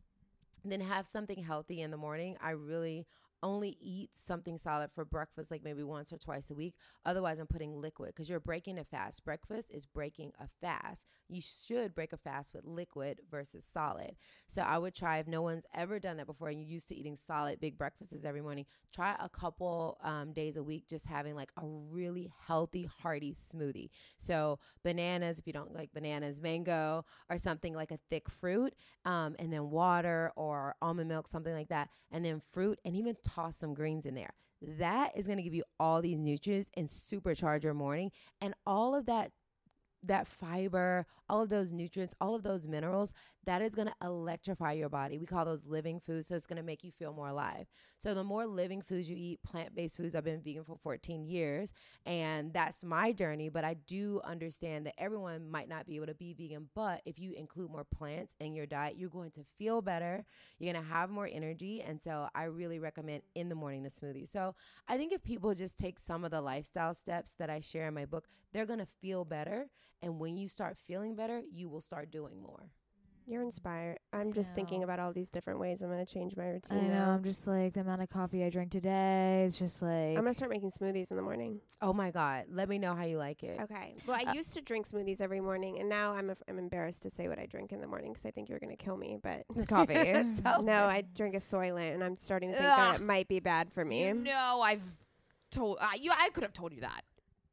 Then 0.66 0.82
have 0.82 1.06
something 1.06 1.42
healthy 1.42 1.82
in 1.82 1.92
the 1.92 1.98
morning. 1.98 2.36
I 2.42 2.52
really 2.52 3.06
only 3.44 3.78
eat 3.82 4.16
something 4.16 4.58
solid 4.58 4.92
for 4.94 5.06
breakfast 5.06 5.52
like 5.52 5.64
maybe 5.64 5.84
once 5.84 6.12
or 6.12 6.18
twice 6.18 6.50
a 6.50 6.56
week. 6.56 6.76
Otherwise 7.06 7.40
i'm 7.40 7.48
putting 7.48 7.80
liquid 7.80 8.10
because 8.10 8.30
you're 8.30 8.40
breaking 8.40 8.80
a 8.80 8.84
fast. 8.84 9.24
Breakfast 9.24 9.70
is 9.72 9.86
breaking 9.86 10.32
a 10.40 10.48
fast. 10.62 11.06
You 11.28 11.42
should 11.42 11.94
break 11.94 12.14
a 12.14 12.18
fast 12.18 12.54
with 12.54 12.66
liquid 12.66 13.22
versus 13.30 13.64
solid. 13.74 14.16
So 14.48 14.62
i 14.62 14.78
would 14.78 14.96
try 14.96 15.20
if 15.20 15.28
no 15.28 15.42
one's 15.42 15.66
ever 15.74 16.00
done 16.00 16.18
that 16.18 16.28
before 16.28 16.50
and 16.50 16.60
you're 16.60 16.70
used 16.70 16.90
to 16.90 16.96
eating 16.96 17.18
solid 17.18 17.60
big 17.60 17.78
breakfasts 17.78 18.26
every 18.26 18.42
morning 18.42 18.66
try 18.94 19.16
a 19.20 19.30
couple 19.30 19.98
um, 20.04 20.34
days 20.34 20.58
a 20.58 20.64
week 20.64 20.88
just 20.88 21.06
having 21.06 21.36
like 21.36 21.52
a 21.58 21.66
really 21.66 22.32
healthy 22.48 22.90
hearty 23.02 23.34
smoothie. 23.34 23.90
So 24.18 24.60
bananas 24.84 25.40
if 25.40 25.48
you 25.48 25.54
don't 25.54 25.74
like 25.74 25.92
bananas 25.94 26.42
mango 26.42 27.06
or 27.30 27.38
something 27.38 27.74
like 27.74 27.92
a 27.92 28.00
thick 28.10 28.30
fruit 28.30 28.74
um, 29.06 29.36
and 29.40 29.52
then 29.52 29.70
water 29.70 30.32
or 30.36 30.76
almond 30.82 31.10
milk 31.10 31.28
something 31.28 31.54
like 31.54 31.70
that 31.70 31.90
and 32.12 32.24
then 32.26 32.42
fruit 32.52 32.80
and 32.86 32.96
even 32.96 33.16
toss 33.28 33.58
some 33.58 33.74
greens 33.74 34.06
in 34.06 34.16
there. 34.16 34.34
That 34.80 35.12
is 35.16 35.28
going 35.28 35.38
to 35.38 35.44
give 35.44 35.54
you 35.54 35.64
all 35.80 36.02
these 36.02 36.18
nutrients 36.18 36.70
and 36.76 36.88
supercharge 36.88 37.64
your 37.64 37.74
morning 37.74 38.12
and 38.42 38.54
all 38.66 38.96
of 38.96 39.06
that 39.06 39.32
that 40.04 40.28
fiber, 40.28 41.06
all 41.30 41.42
of 41.42 41.50
those 41.50 41.74
nutrients, 41.74 42.16
all 42.22 42.36
of 42.36 42.44
those 42.44 42.68
minerals, 42.68 43.14
that 43.46 43.62
is 43.62 43.76
going 43.76 43.88
to 43.88 43.94
electrify 44.02 44.74
your 44.74 44.90
body. 44.90 45.18
We 45.18 45.26
call 45.26 45.46
those 45.46 45.66
living 45.66 46.00
foods. 46.00 46.28
So 46.28 46.36
it's 46.36 46.46
going 46.46 46.58
to 46.58 46.64
make 46.64 46.84
you 46.84 46.92
feel 46.92 47.14
more 47.14 47.30
alive. 47.30 47.68
So 47.98 48.14
the 48.14 48.24
more 48.24 48.46
living 48.46 48.82
foods 48.82 49.10
you 49.10 49.16
eat, 49.18 49.42
plant 49.44 49.74
based 49.74 49.98
foods, 49.98 50.16
I've 50.16 50.24
been 50.24 50.42
vegan 50.42 50.64
for 50.64 50.76
14 50.76 51.24
years, 51.24 51.72
and 52.06 52.54
that's 52.54 52.84
my 52.84 53.12
journey. 53.12 53.50
But 53.50 53.64
I 53.64 53.76
do 53.76 54.22
understand 54.24 54.86
that 54.86 54.96
everyone 54.98 55.50
might 55.50 55.70
not 55.70 55.86
be 55.86 55.96
able 55.96 56.08
to 56.08 56.14
be 56.14 56.34
vegan. 56.34 56.70
But 56.76 57.02
if 57.06 57.20
you 57.20 57.34
include 57.34 57.72
more 57.72 57.86
plants 57.86 58.36
in 58.40 58.54
your 58.54 58.66
diet, 58.66 58.98
you're 58.98 59.10
going 59.10 59.32
to 59.32 59.46
feel 59.58 59.82
better. 59.82 60.26
You're 60.60 60.74
going 60.74 60.84
to 60.84 60.90
have 60.92 61.10
more 61.10 61.30
energy. 61.32 61.82
And 61.82 62.02
so 62.02 62.28
I 62.36 62.44
really 62.44 62.80
recommend 62.80 63.24
in 63.36 63.50
the 63.50 63.56
morning 63.56 63.84
the 63.84 63.90
smoothie. 63.90 64.30
So 64.30 64.56
I 64.88 64.98
think 64.98 65.14
if 65.14 65.24
people 65.24 65.54
just 65.54 65.78
take 65.78 66.00
some 66.00 66.24
of 66.24 66.32
the 66.32 66.42
lifestyle 66.42 66.94
steps 66.94 67.34
that 67.40 67.50
I 67.50 67.62
share 67.62 67.88
in 67.88 67.94
my 67.94 68.06
book, 68.06 68.28
they're 68.54 68.66
going 68.66 68.80
to 68.80 68.88
feel 69.02 69.26
better. 69.26 69.68
And 70.02 70.20
when 70.20 70.38
you 70.38 70.48
start 70.48 70.78
feeling 70.78 71.16
better, 71.16 71.42
you 71.52 71.70
will 71.70 71.82
start 71.82 72.12
doing 72.12 72.42
more. 72.42 72.70
You're 73.30 73.42
inspired. 73.42 73.98
I'm 74.14 74.32
just 74.32 74.56
thinking 74.56 74.84
about 74.84 75.00
all 75.00 75.12
these 75.12 75.30
different 75.30 75.60
ways 75.60 75.82
I'm 75.82 75.90
going 75.90 76.06
to 76.06 76.10
change 76.10 76.38
my 76.38 76.46
routine. 76.48 76.78
I 76.78 76.82
know. 76.84 76.88
now. 76.94 77.10
I'm 77.10 77.24
just 77.26 77.46
like 77.46 77.74
the 77.74 77.82
amount 77.82 78.02
of 78.02 78.08
coffee 78.08 78.42
I 78.46 78.50
drink 78.50 78.72
today. 78.72 79.44
It's 79.46 79.60
just 79.60 79.82
like 79.82 79.92
I'm 79.92 80.22
going 80.22 80.28
to 80.28 80.34
start 80.34 80.50
making 80.50 80.72
smoothies 80.72 81.12
in 81.12 81.18
the 81.18 81.24
morning. 81.24 81.60
Oh 81.82 81.92
my 81.92 82.12
God. 82.12 82.46
Let 82.50 82.70
me 82.70 82.80
know 82.80 82.96
how 82.96 83.04
you 83.04 83.18
like 83.18 83.44
it. 83.44 83.60
Okay. 83.60 83.96
Well, 84.08 84.18
I 84.18 84.30
Uh, 84.30 84.34
used 84.34 84.54
to 84.54 84.62
drink 84.62 84.88
smoothies 84.88 85.20
every 85.20 85.42
morning, 85.42 85.78
and 85.78 85.90
now 85.90 86.14
I'm 86.14 86.30
af- 86.30 86.42
I'm 86.48 86.58
embarrassed 86.58 87.04
to 87.04 87.10
say 87.10 87.28
what 87.28 87.38
I 87.38 87.48
drink 87.48 87.74
in 87.74 87.82
the 87.82 87.88
morning 87.88 88.14
because 88.14 88.26
I 88.26 88.32
think 88.32 88.48
you're 88.48 88.60
going 88.60 88.76
to 88.78 88.82
kill 88.82 88.96
me. 88.96 89.18
But 89.22 89.44
coffee. 89.68 89.94
No, 90.46 90.62
me. 90.62 90.72
I 90.72 91.04
drink 91.14 91.36
a 91.36 91.40
Soylent, 91.40 91.96
and 91.96 92.06
I'm 92.06 92.16
starting 92.16 92.52
to 92.52 92.56
think 92.56 92.70
Ugh. 92.70 92.78
that 92.78 93.02
it 93.02 93.04
might 93.04 93.28
be 93.28 93.42
bad 93.42 93.74
for 93.74 93.84
me. 93.84 94.10
No, 94.14 94.62
I've 94.64 94.84
told 95.52 95.80
uh, 95.82 95.90
you. 96.00 96.14
I 96.18 96.30
could 96.30 96.44
have 96.44 96.54
told 96.54 96.72
you 96.72 96.80
that. 96.80 97.02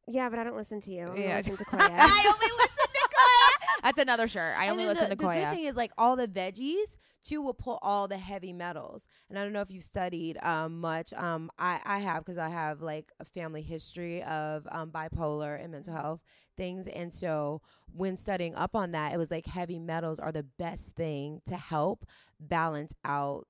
Yeah, 0.06 0.28
but 0.28 0.38
I 0.38 0.44
don't 0.44 0.56
listen 0.56 0.80
to 0.82 0.90
you. 0.90 1.06
I 1.08 1.16
Yeah. 1.16 1.36
listen 1.36 1.56
to 1.56 1.64
Koya. 1.70 1.78
I 1.90 2.32
only 2.34 2.56
listen 2.56 2.86
to 2.92 3.00
Koya. 3.08 3.82
That's 3.82 3.98
another 3.98 4.28
shirt. 4.28 4.54
I 4.58 4.64
And 4.64 4.72
only 4.72 4.86
listen 4.86 5.08
the, 5.10 5.16
to 5.16 5.22
Koya. 5.22 5.34
the 5.34 5.40
good 5.46 5.54
thing 5.56 5.64
is 5.64 5.76
like 5.76 5.92
all 5.98 6.16
the 6.16 6.26
veggies 6.28 6.96
too 7.22 7.40
will 7.42 7.54
pull 7.54 7.78
all 7.82 8.06
the 8.08 8.18
heavy 8.18 8.52
metals. 8.52 9.02
And 9.30 9.38
I 9.38 9.42
don't 9.42 9.52
know 9.52 9.60
if 9.62 9.70
you've 9.70 9.82
studied 9.82 10.36
um, 10.42 10.80
much. 10.80 11.12
Um, 11.14 11.50
I 11.58 11.80
I 11.84 11.98
have 12.00 12.24
because 12.24 12.38
I 12.38 12.48
have 12.50 12.80
like 12.82 13.12
a 13.20 13.24
family 13.24 13.62
history 13.62 14.22
of 14.24 14.66
um, 14.70 14.90
bipolar 14.90 15.62
and 15.62 15.72
mental 15.72 15.94
health 15.94 16.20
things. 16.56 16.86
And 16.86 17.12
so 17.12 17.60
when 17.92 18.16
studying 18.16 18.54
up 18.54 18.74
on 18.74 18.92
that, 18.92 19.12
it 19.12 19.18
was 19.18 19.30
like 19.30 19.46
heavy 19.46 19.78
metals 19.78 20.18
are 20.18 20.32
the 20.32 20.42
best 20.58 20.90
thing 20.96 21.40
to 21.48 21.56
help 21.56 22.04
balance 22.40 22.94
out 23.04 23.46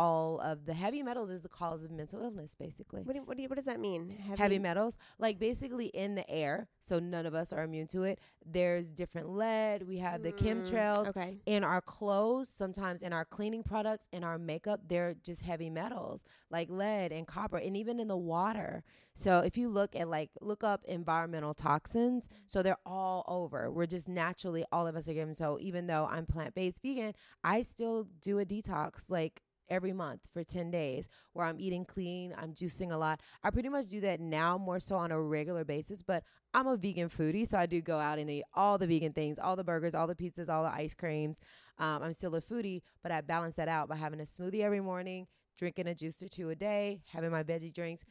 all 0.00 0.40
of 0.40 0.64
the 0.66 0.74
heavy 0.74 1.02
metals 1.02 1.30
is 1.30 1.40
the 1.42 1.48
cause 1.48 1.84
of 1.84 1.90
mental 1.90 2.22
illness 2.22 2.54
basically. 2.54 3.02
What, 3.04 3.14
do, 3.16 3.22
what, 3.24 3.36
do 3.36 3.42
you, 3.42 3.48
what 3.48 3.56
does 3.56 3.66
that 3.66 3.80
mean? 3.80 4.10
heavy 4.36 4.58
metals 4.58 4.96
like 5.18 5.38
basically 5.38 5.86
in 6.04 6.14
the 6.14 6.28
air 6.30 6.68
so 6.80 6.98
none 6.98 7.26
of 7.26 7.34
us 7.34 7.52
are 7.52 7.62
immune 7.64 7.88
to 7.88 8.02
it. 8.04 8.18
There's 8.44 8.86
different 8.88 9.28
lead 9.30 9.82
we 9.86 9.98
have 9.98 10.22
the 10.22 10.32
Mm, 10.32 10.62
chemtrails 10.64 11.06
Okay. 11.08 11.38
in 11.46 11.64
our 11.64 11.80
clothes 11.82 12.48
sometimes 12.48 13.02
in 13.02 13.12
our 13.12 13.24
cleaning 13.24 13.62
products 13.62 14.06
in 14.12 14.22
our 14.24 14.38
makeup 14.38 14.80
they're 14.88 15.14
just 15.28 15.42
heavy 15.42 15.70
metals 15.70 16.24
like 16.50 16.68
lead 16.70 17.12
and 17.12 17.26
copper 17.26 17.58
and 17.58 17.76
even 17.76 18.00
in 18.00 18.08
the 18.08 18.16
water. 18.16 18.82
So 19.14 19.40
if 19.40 19.56
you 19.58 19.68
look 19.68 19.94
at 19.96 20.08
like 20.08 20.30
look 20.40 20.64
up 20.64 20.82
environmental 20.86 21.54
toxins 21.54 22.24
so 22.46 22.62
they're 22.62 22.84
all 22.86 23.24
over. 23.28 23.70
We're 23.70 23.86
just 23.86 24.08
naturally 24.08 24.64
all 24.72 24.86
of 24.86 24.96
us 24.96 25.08
are 25.08 25.14
given 25.14 25.34
so 25.34 25.58
even 25.60 25.86
though 25.86 26.06
i'm 26.10 26.26
plant-based 26.26 26.82
vegan 26.82 27.12
i 27.44 27.60
still 27.60 28.06
do 28.22 28.38
a 28.38 28.44
detox 28.44 29.10
like 29.10 29.42
every 29.70 29.92
month 29.92 30.28
for 30.32 30.44
10 30.44 30.70
days 30.70 31.08
where 31.32 31.46
I'm 31.46 31.60
eating 31.60 31.84
clean, 31.84 32.34
I'm 32.36 32.52
juicing 32.52 32.92
a 32.92 32.96
lot. 32.96 33.20
I 33.42 33.50
pretty 33.50 33.68
much 33.68 33.88
do 33.88 34.00
that 34.02 34.20
now 34.20 34.58
more 34.58 34.80
so 34.80 34.96
on 34.96 35.12
a 35.12 35.20
regular 35.20 35.64
basis, 35.64 36.02
but 36.02 36.24
I'm 36.52 36.66
a 36.66 36.76
vegan 36.76 37.08
foodie, 37.08 37.46
so 37.46 37.58
I 37.58 37.66
do 37.66 37.80
go 37.80 37.98
out 37.98 38.18
and 38.18 38.28
eat 38.28 38.44
all 38.54 38.76
the 38.76 38.86
vegan 38.86 39.12
things, 39.12 39.38
all 39.38 39.56
the 39.56 39.64
burgers, 39.64 39.94
all 39.94 40.06
the 40.06 40.14
pizzas, 40.14 40.48
all 40.48 40.64
the 40.64 40.72
ice 40.72 40.94
creams. 40.94 41.38
Um, 41.78 42.02
I'm 42.02 42.12
still 42.12 42.34
a 42.34 42.40
foodie, 42.40 42.82
but 43.02 43.12
I 43.12 43.20
balance 43.20 43.54
that 43.54 43.68
out 43.68 43.88
by 43.88 43.96
having 43.96 44.20
a 44.20 44.24
smoothie 44.24 44.60
every 44.60 44.80
morning, 44.80 45.26
drinking 45.56 45.86
a 45.86 45.94
juice 45.94 46.22
or 46.22 46.28
two 46.28 46.50
a 46.50 46.54
day, 46.56 47.00
having 47.12 47.30
my 47.30 47.42
veggie 47.42 47.72
drinks, 47.72 48.04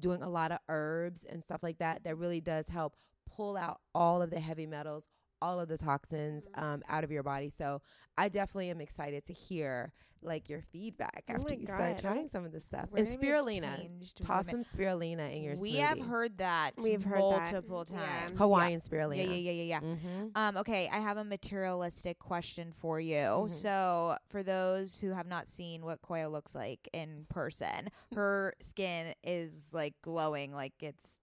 doing 0.00 0.22
a 0.22 0.28
lot 0.28 0.52
of 0.52 0.58
herbs 0.68 1.24
and 1.24 1.42
stuff 1.42 1.62
like 1.62 1.78
that. 1.78 2.04
That 2.04 2.18
really 2.18 2.40
does 2.40 2.68
help 2.68 2.96
pull 3.30 3.56
out 3.56 3.80
all 3.94 4.22
of 4.22 4.30
the 4.30 4.40
heavy 4.40 4.66
metals, 4.66 5.08
all 5.42 5.60
of 5.60 5.68
the 5.68 5.78
toxins 5.78 6.44
um, 6.54 6.82
out 6.88 7.04
of 7.04 7.10
your 7.10 7.22
body. 7.22 7.48
So 7.50 7.80
I 8.16 8.28
definitely 8.28 8.70
am 8.70 8.80
excited 8.80 9.24
to 9.26 9.32
hear 9.32 9.92
like 10.22 10.48
your 10.48 10.62
feedback 10.72 11.22
Oh 11.28 11.34
after 11.34 11.52
you 11.52 11.66
start 11.66 11.98
trying 11.98 12.30
some 12.30 12.46
of 12.46 12.52
this 12.52 12.64
stuff. 12.64 12.88
We're 12.90 13.00
and 13.00 13.08
spirulina, 13.08 13.90
toss 14.22 14.46
women. 14.46 14.64
some 14.64 14.80
spirulina 14.80 15.36
in 15.36 15.42
your 15.42 15.54
We 15.60 15.74
smoothie. 15.74 15.78
have 15.80 16.00
heard 16.00 16.38
that 16.38 16.70
We've 16.82 17.02
heard 17.04 17.18
that. 17.20 17.52
multiple 17.52 17.84
Yeah. 17.90 17.98
times. 17.98 18.32
Hawaiian 18.38 18.72
Yeah, 18.72 18.78
spirulina. 18.78 19.16
yeah, 19.18 19.34
yeah, 19.34 19.50
yeah, 19.50 19.62
yeah. 19.64 19.80
Mm-hmm. 19.80 20.26
Um, 20.34 20.56
okay, 20.56 20.88
I 20.90 20.98
have 21.00 21.18
a 21.18 21.24
materialistic 21.24 22.18
question 22.18 22.72
for 22.72 22.98
you. 23.00 23.16
Mhm. 23.16 23.50
So, 23.50 24.16
for 24.30 24.42
those 24.42 24.98
who 24.98 25.10
have 25.10 25.26
not 25.26 25.46
seen 25.46 25.84
what 25.84 26.00
Koya 26.00 26.30
looks 26.30 26.54
like 26.54 26.88
in 26.94 27.26
person, 27.28 27.90
her 28.14 28.54
skin 28.62 29.14
is 29.24 29.74
like 29.74 29.92
glowing, 30.00 30.54
like 30.54 30.72
it's 30.80 31.20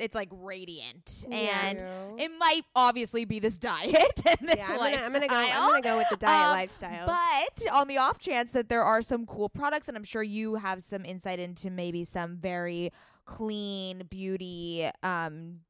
it's 0.00 0.14
like 0.14 0.28
radiant, 0.32 1.26
and 1.30 1.82
it 2.18 2.30
might 2.38 2.62
obviously 2.74 3.24
be 3.24 3.38
this 3.38 3.56
diet 3.58 3.94
and 4.40 4.48
this 4.48 4.56
yeah, 4.58 4.66
I'm 4.70 4.78
gonna, 4.78 4.96
I'm 4.96 5.12
gonna 5.12 5.28
go. 5.28 5.34
lifestyle. 5.34 5.62
I'm 5.62 5.70
gonna 5.70 5.82
go 5.82 5.96
with 5.98 6.08
the 6.10 6.16
diet 6.16 6.46
Um, 6.46 6.52
lifestyle. 6.52 7.06
But 7.06 7.72
on 7.72 7.88
the 7.88 7.98
off 7.98 8.18
chance 8.20 8.52
that 8.52 8.68
there 8.68 8.82
are 8.82 9.02
some 9.02 9.26
cool 9.26 9.48
products, 9.48 9.88
and 9.88 9.96
I'm 9.96 10.04
sure 10.04 10.22
you 10.22 10.56
have 10.56 10.82
some 10.82 11.04
insight 11.04 11.38
into 11.38 11.70
maybe 11.70 12.04
some 12.04 12.36
very 12.38 12.90
clean 13.24 14.02
beauty 14.10 14.88
um, 15.02 15.60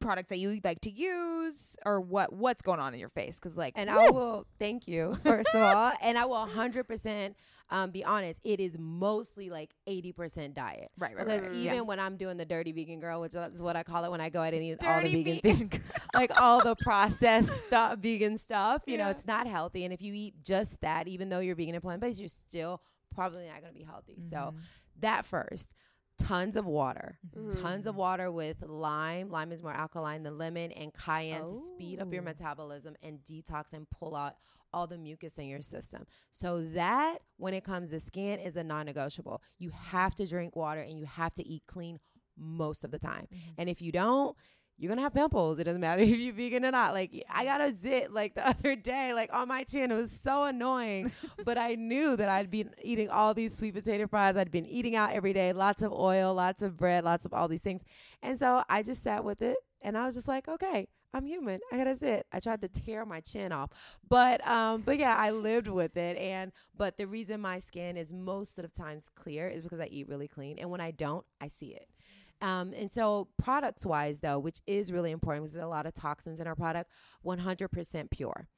products 0.00 0.30
that 0.30 0.38
you 0.38 0.60
like 0.64 0.80
to 0.82 0.90
use, 0.90 1.76
or 1.84 2.00
what 2.00 2.32
what's 2.32 2.62
going 2.62 2.80
on 2.80 2.94
in 2.94 3.00
your 3.00 3.08
face? 3.10 3.38
Because 3.38 3.56
like, 3.56 3.74
And 3.76 3.88
woo! 3.90 3.96
I 3.96 4.10
will 4.10 4.46
thank 4.58 4.88
you 4.88 5.18
first 5.24 5.54
of 5.54 5.62
all, 5.62 5.92
and 6.02 6.16
I 6.18 6.24
will 6.24 6.46
100% 6.46 7.34
um, 7.70 7.90
be 7.92 8.04
honest. 8.04 8.40
It 8.42 8.58
is 8.60 8.76
mostly 8.78 9.48
like 9.50 9.70
80% 9.88 10.54
diet. 10.54 10.90
right, 10.98 11.14
right, 11.14 11.18
Because 11.24 11.42
right, 11.42 11.52
even 11.52 11.74
Yeah. 11.76 11.80
when 11.82 12.00
I'm 12.00 12.16
doing 12.16 12.36
the 12.36 12.44
dirty 12.44 12.72
vegan 12.72 12.98
girl, 12.98 13.20
which 13.20 13.34
is 13.34 13.62
what 13.62 13.76
I 13.76 13.82
call 13.84 14.04
it 14.04 14.10
when 14.10 14.20
I 14.20 14.28
go 14.28 14.40
out 14.42 14.54
and 14.54 14.62
eat 14.62 14.82
all 14.84 15.00
the 15.00 15.08
vegan 15.08 15.40
vegan 15.44 15.68
things, 15.68 15.80
like 16.14 16.32
all 16.40 16.60
the 16.62 16.74
processed 16.74 17.52
stuff, 17.66 17.98
vegan 18.00 18.38
stuff, 18.38 18.82
you 18.86 18.98
know, 18.98 19.08
it's 19.10 19.26
not 19.26 19.46
healthy. 19.46 19.84
And 19.84 19.92
if 19.94 20.02
you 20.02 20.12
eat 20.14 20.34
just 20.42 20.80
that, 20.80 21.06
even 21.06 21.28
though 21.28 21.38
you're 21.40 21.54
vegan 21.54 21.74
and 21.74 21.82
plant 21.82 22.00
based, 22.00 22.18
you're 22.18 22.28
still 22.28 22.80
probably 23.14 23.46
not 23.46 23.60
going 23.60 23.72
to 23.72 23.78
be 23.78 23.84
healthy. 23.84 24.18
So 24.28 24.36
Mhm. 24.36 24.54
that 25.00 25.24
first, 25.24 25.74
tons 26.20 26.56
of 26.56 26.66
water. 26.66 27.18
Mhm. 27.34 27.60
Tons 27.60 27.86
of 27.86 27.96
water 27.96 28.30
with 28.30 28.62
lime. 28.62 29.30
Lime 29.30 29.52
is 29.52 29.62
more 29.62 29.72
alkaline 29.72 30.22
than 30.22 30.38
lemon 30.38 30.70
and 30.72 30.92
cayenne 30.94 31.46
to 31.48 31.60
speed 31.62 32.00
up 32.00 32.12
your 32.12 32.22
Oh. 32.22 32.26
metabolism 32.26 32.96
and 33.02 33.20
detox 33.24 33.72
and 33.72 33.88
pull 33.90 34.14
out 34.14 34.36
all 34.72 34.86
the 34.86 34.98
mucus 34.98 35.38
in 35.38 35.46
your 35.48 35.60
system. 35.60 36.06
So 36.30 36.62
that 36.74 37.18
when 37.38 37.54
it 37.54 37.64
comes 37.64 37.90
to 37.90 38.00
skin 38.00 38.38
is 38.38 38.56
a 38.56 38.62
non-negotiable. 38.62 39.42
You 39.58 39.70
have 39.70 40.14
to 40.16 40.26
drink 40.26 40.54
water 40.54 40.80
and 40.80 40.98
you 40.98 41.06
have 41.06 41.34
to 41.36 41.46
eat 41.46 41.64
clean 41.66 41.98
most 42.36 42.84
of 42.84 42.90
the 42.90 42.98
time. 42.98 43.26
Mhm. 43.32 43.54
And 43.58 43.68
if 43.68 43.82
you 43.82 43.92
don't, 43.92 44.36
you're 44.80 44.88
gonna 44.88 45.02
have 45.02 45.12
pimples. 45.12 45.58
It 45.58 45.64
doesn't 45.64 45.80
matter 45.80 46.00
if 46.02 46.08
you're 46.08 46.32
vegan 46.32 46.64
or 46.64 46.70
not. 46.70 46.94
Like 46.94 47.24
I 47.28 47.44
got 47.44 47.60
a 47.60 47.74
zit 47.74 48.12
like 48.12 48.34
the 48.34 48.48
other 48.48 48.74
day, 48.74 49.12
like 49.12 49.32
on 49.32 49.46
my 49.46 49.62
chin. 49.62 49.92
It 49.92 49.96
was 49.96 50.18
so 50.24 50.44
annoying. 50.44 51.12
but 51.44 51.58
I 51.58 51.74
knew 51.74 52.16
that 52.16 52.30
I'd 52.30 52.50
been 52.50 52.70
eating 52.82 53.10
all 53.10 53.34
these 53.34 53.56
sweet 53.56 53.74
potato 53.74 54.06
fries. 54.06 54.38
I'd 54.38 54.50
been 54.50 54.66
eating 54.66 54.96
out 54.96 55.12
every 55.12 55.34
day, 55.34 55.52
lots 55.52 55.82
of 55.82 55.92
oil, 55.92 56.32
lots 56.32 56.62
of 56.62 56.78
bread, 56.78 57.04
lots 57.04 57.26
of 57.26 57.34
all 57.34 57.46
these 57.46 57.60
things. 57.60 57.84
And 58.22 58.38
so 58.38 58.64
I 58.68 58.82
just 58.82 59.02
sat 59.02 59.22
with 59.22 59.42
it 59.42 59.58
and 59.82 59.98
I 59.98 60.06
was 60.06 60.14
just 60.14 60.28
like, 60.28 60.48
okay, 60.48 60.88
I'm 61.12 61.26
human. 61.26 61.58
I 61.70 61.76
gotta 61.76 61.96
zit. 61.96 62.26
I 62.32 62.40
tried 62.40 62.62
to 62.62 62.68
tear 62.68 63.04
my 63.04 63.20
chin 63.20 63.52
off. 63.52 63.70
But 64.08 64.46
um, 64.46 64.80
but 64.80 64.96
yeah, 64.96 65.14
I 65.18 65.30
lived 65.30 65.68
with 65.68 65.96
it. 65.98 66.16
And 66.16 66.52
but 66.74 66.96
the 66.96 67.06
reason 67.06 67.42
my 67.42 67.58
skin 67.58 67.98
is 67.98 68.14
most 68.14 68.58
of 68.58 68.62
the 68.62 68.70
times 68.70 69.10
clear 69.14 69.48
is 69.48 69.60
because 69.60 69.80
I 69.80 69.88
eat 69.90 70.08
really 70.08 70.28
clean. 70.28 70.58
And 70.58 70.70
when 70.70 70.80
I 70.80 70.90
don't, 70.92 71.26
I 71.38 71.48
see 71.48 71.74
it. 71.74 71.86
Um, 72.40 72.72
and 72.72 72.90
so 72.90 73.28
products 73.38 73.84
wise 73.84 74.20
though, 74.20 74.38
which 74.38 74.60
is 74.66 74.92
really 74.92 75.10
important 75.10 75.44
because 75.44 75.54
there's 75.54 75.64
a 75.64 75.68
lot 75.68 75.86
of 75.86 75.94
toxins 75.94 76.40
in 76.40 76.46
our 76.46 76.56
product, 76.56 76.90
100% 77.24 78.10
pure. 78.10 78.48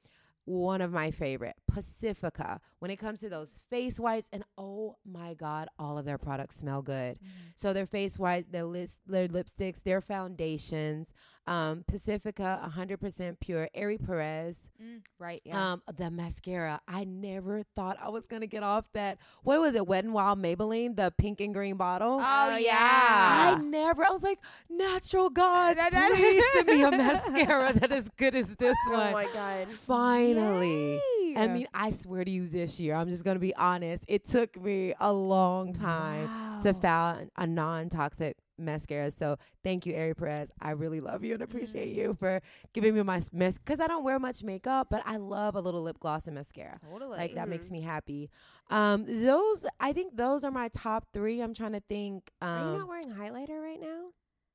One 0.45 0.81
of 0.81 0.93
my 0.93 1.13
favorite, 1.13 1.55
Pacifica. 1.73 2.61
When 2.81 2.91
it 2.91 2.97
comes 2.97 3.21
to 3.21 3.29
those 3.29 3.53
face 3.71 4.01
wipes, 4.01 4.29
and 4.33 4.43
oh 4.59 4.97
my 5.05 5.35
God, 5.35 5.69
all 5.79 5.99
of 5.99 6.05
their 6.05 6.19
products 6.19 6.57
smell 6.57 6.83
good. 6.83 7.17
So 7.55 7.73
their 7.73 7.87
face 7.87 8.19
wipes, 8.19 8.49
their 8.49 8.67
their 9.07 9.29
lipsticks, 9.29 9.85
their 9.85 10.01
foundations, 10.01 11.07
um, 11.47 11.85
Pacifica, 11.89 12.71
100% 12.77 13.41
pure. 13.41 13.69
Ere 13.75 13.99
Perez, 13.99 14.57
Mm, 14.83 15.01
right, 15.19 15.41
yeah. 15.45 15.73
um, 15.75 15.83
the 15.97 16.11
mascara. 16.11 16.81
I 16.89 17.05
never 17.05 17.63
thought 17.77 17.97
I 18.03 18.09
was 18.09 18.27
gonna 18.27 18.47
get 18.49 18.63
off 18.65 18.85
that. 18.95 19.19
What 19.45 19.61
was 19.61 19.75
it? 19.77 19.87
Wet 19.87 20.03
and 20.05 20.13
Wild 20.13 20.41
Maybelline, 20.43 20.97
the 20.97 21.13
pink 21.17 21.41
and 21.41 21.55
green 21.55 21.77
bottle. 21.77 22.19
oh 22.21 22.49
oh, 22.51 22.57
yeah. 22.57 23.55
I 23.57 23.61
never. 23.61 24.05
I 24.05 24.11
was 24.11 24.23
like, 24.25 24.39
natural 24.69 25.31
gods, 25.31 25.79
Da- 25.79 25.91
da- 25.91 26.09
da. 26.09 26.15
please 26.15 26.45
send 26.55 26.67
me 26.67 26.83
a 26.83 26.91
mascara 26.91 27.73
that 27.75 27.93
is 27.93 28.09
good 28.17 28.35
as 28.35 28.49
this 28.57 28.77
oh 28.89 28.93
one. 28.93 29.13
my 29.13 29.27
god. 29.33 29.69
Finally. 29.69 30.95
Yay. 30.95 31.35
I 31.37 31.49
mean, 31.49 31.67
I 31.73 31.91
swear 31.93 32.25
to 32.25 32.31
you, 32.31 32.49
this 32.49 32.79
year, 32.81 32.95
I'm 32.95 33.09
just 33.09 33.25
gonna 33.25 33.39
be 33.39 33.55
honest. 33.57 34.05
It 34.09 34.25
took 34.27 34.61
me 34.61 34.95
a 35.01 35.13
long 35.13 35.73
time 35.73 36.59
to 36.63 36.73
Wow. 36.73 36.81
found 36.81 37.31
a 37.37 37.47
non-toxic 37.47 38.37
mascara. 38.59 39.11
So 39.11 39.37
thank 39.63 39.87
you, 39.87 39.95
Ere 39.95 40.15
Perez. 40.15 40.51
I 40.61 40.71
really 40.73 41.01
love 41.01 41.25
you 41.25 41.35
and 41.35 41.43
appreciate 41.43 41.89
you 41.95 42.15
for 42.19 42.41
giving 42.73 42.95
me 42.95 43.03
my 43.03 43.21
mess 43.33 43.59
because 43.59 43.81
I 43.81 43.87
don't 43.87 44.05
wear 44.05 44.19
much 44.19 44.43
makeup, 44.43 44.89
but 44.91 45.03
I 45.07 45.17
love 45.17 45.55
a 45.55 45.61
little 45.61 45.83
lip 45.83 45.99
gloss 46.01 46.27
and 46.27 46.35
mascara. 46.35 46.79
Totally. 46.91 47.19
Like 47.19 47.35
that 47.35 47.49
makes 47.49 47.67
Mhm. 47.69 47.73
me 47.73 47.81
happy. 47.83 48.31
Um, 48.71 49.05
those 49.07 49.67
I 49.81 49.93
think 49.93 50.17
those 50.17 50.45
are 50.45 50.51
my 50.51 50.69
top 50.69 51.07
three. 51.13 51.41
I'm 51.41 51.55
trying 51.55 51.73
to 51.73 51.81
think. 51.89 52.31
Um, 52.41 52.49
Are 52.49 52.73
you 52.73 52.79
not 52.79 52.89
wearing 52.89 53.11
highlighter 53.11 53.61
right 53.63 53.81
now? 53.81 54.11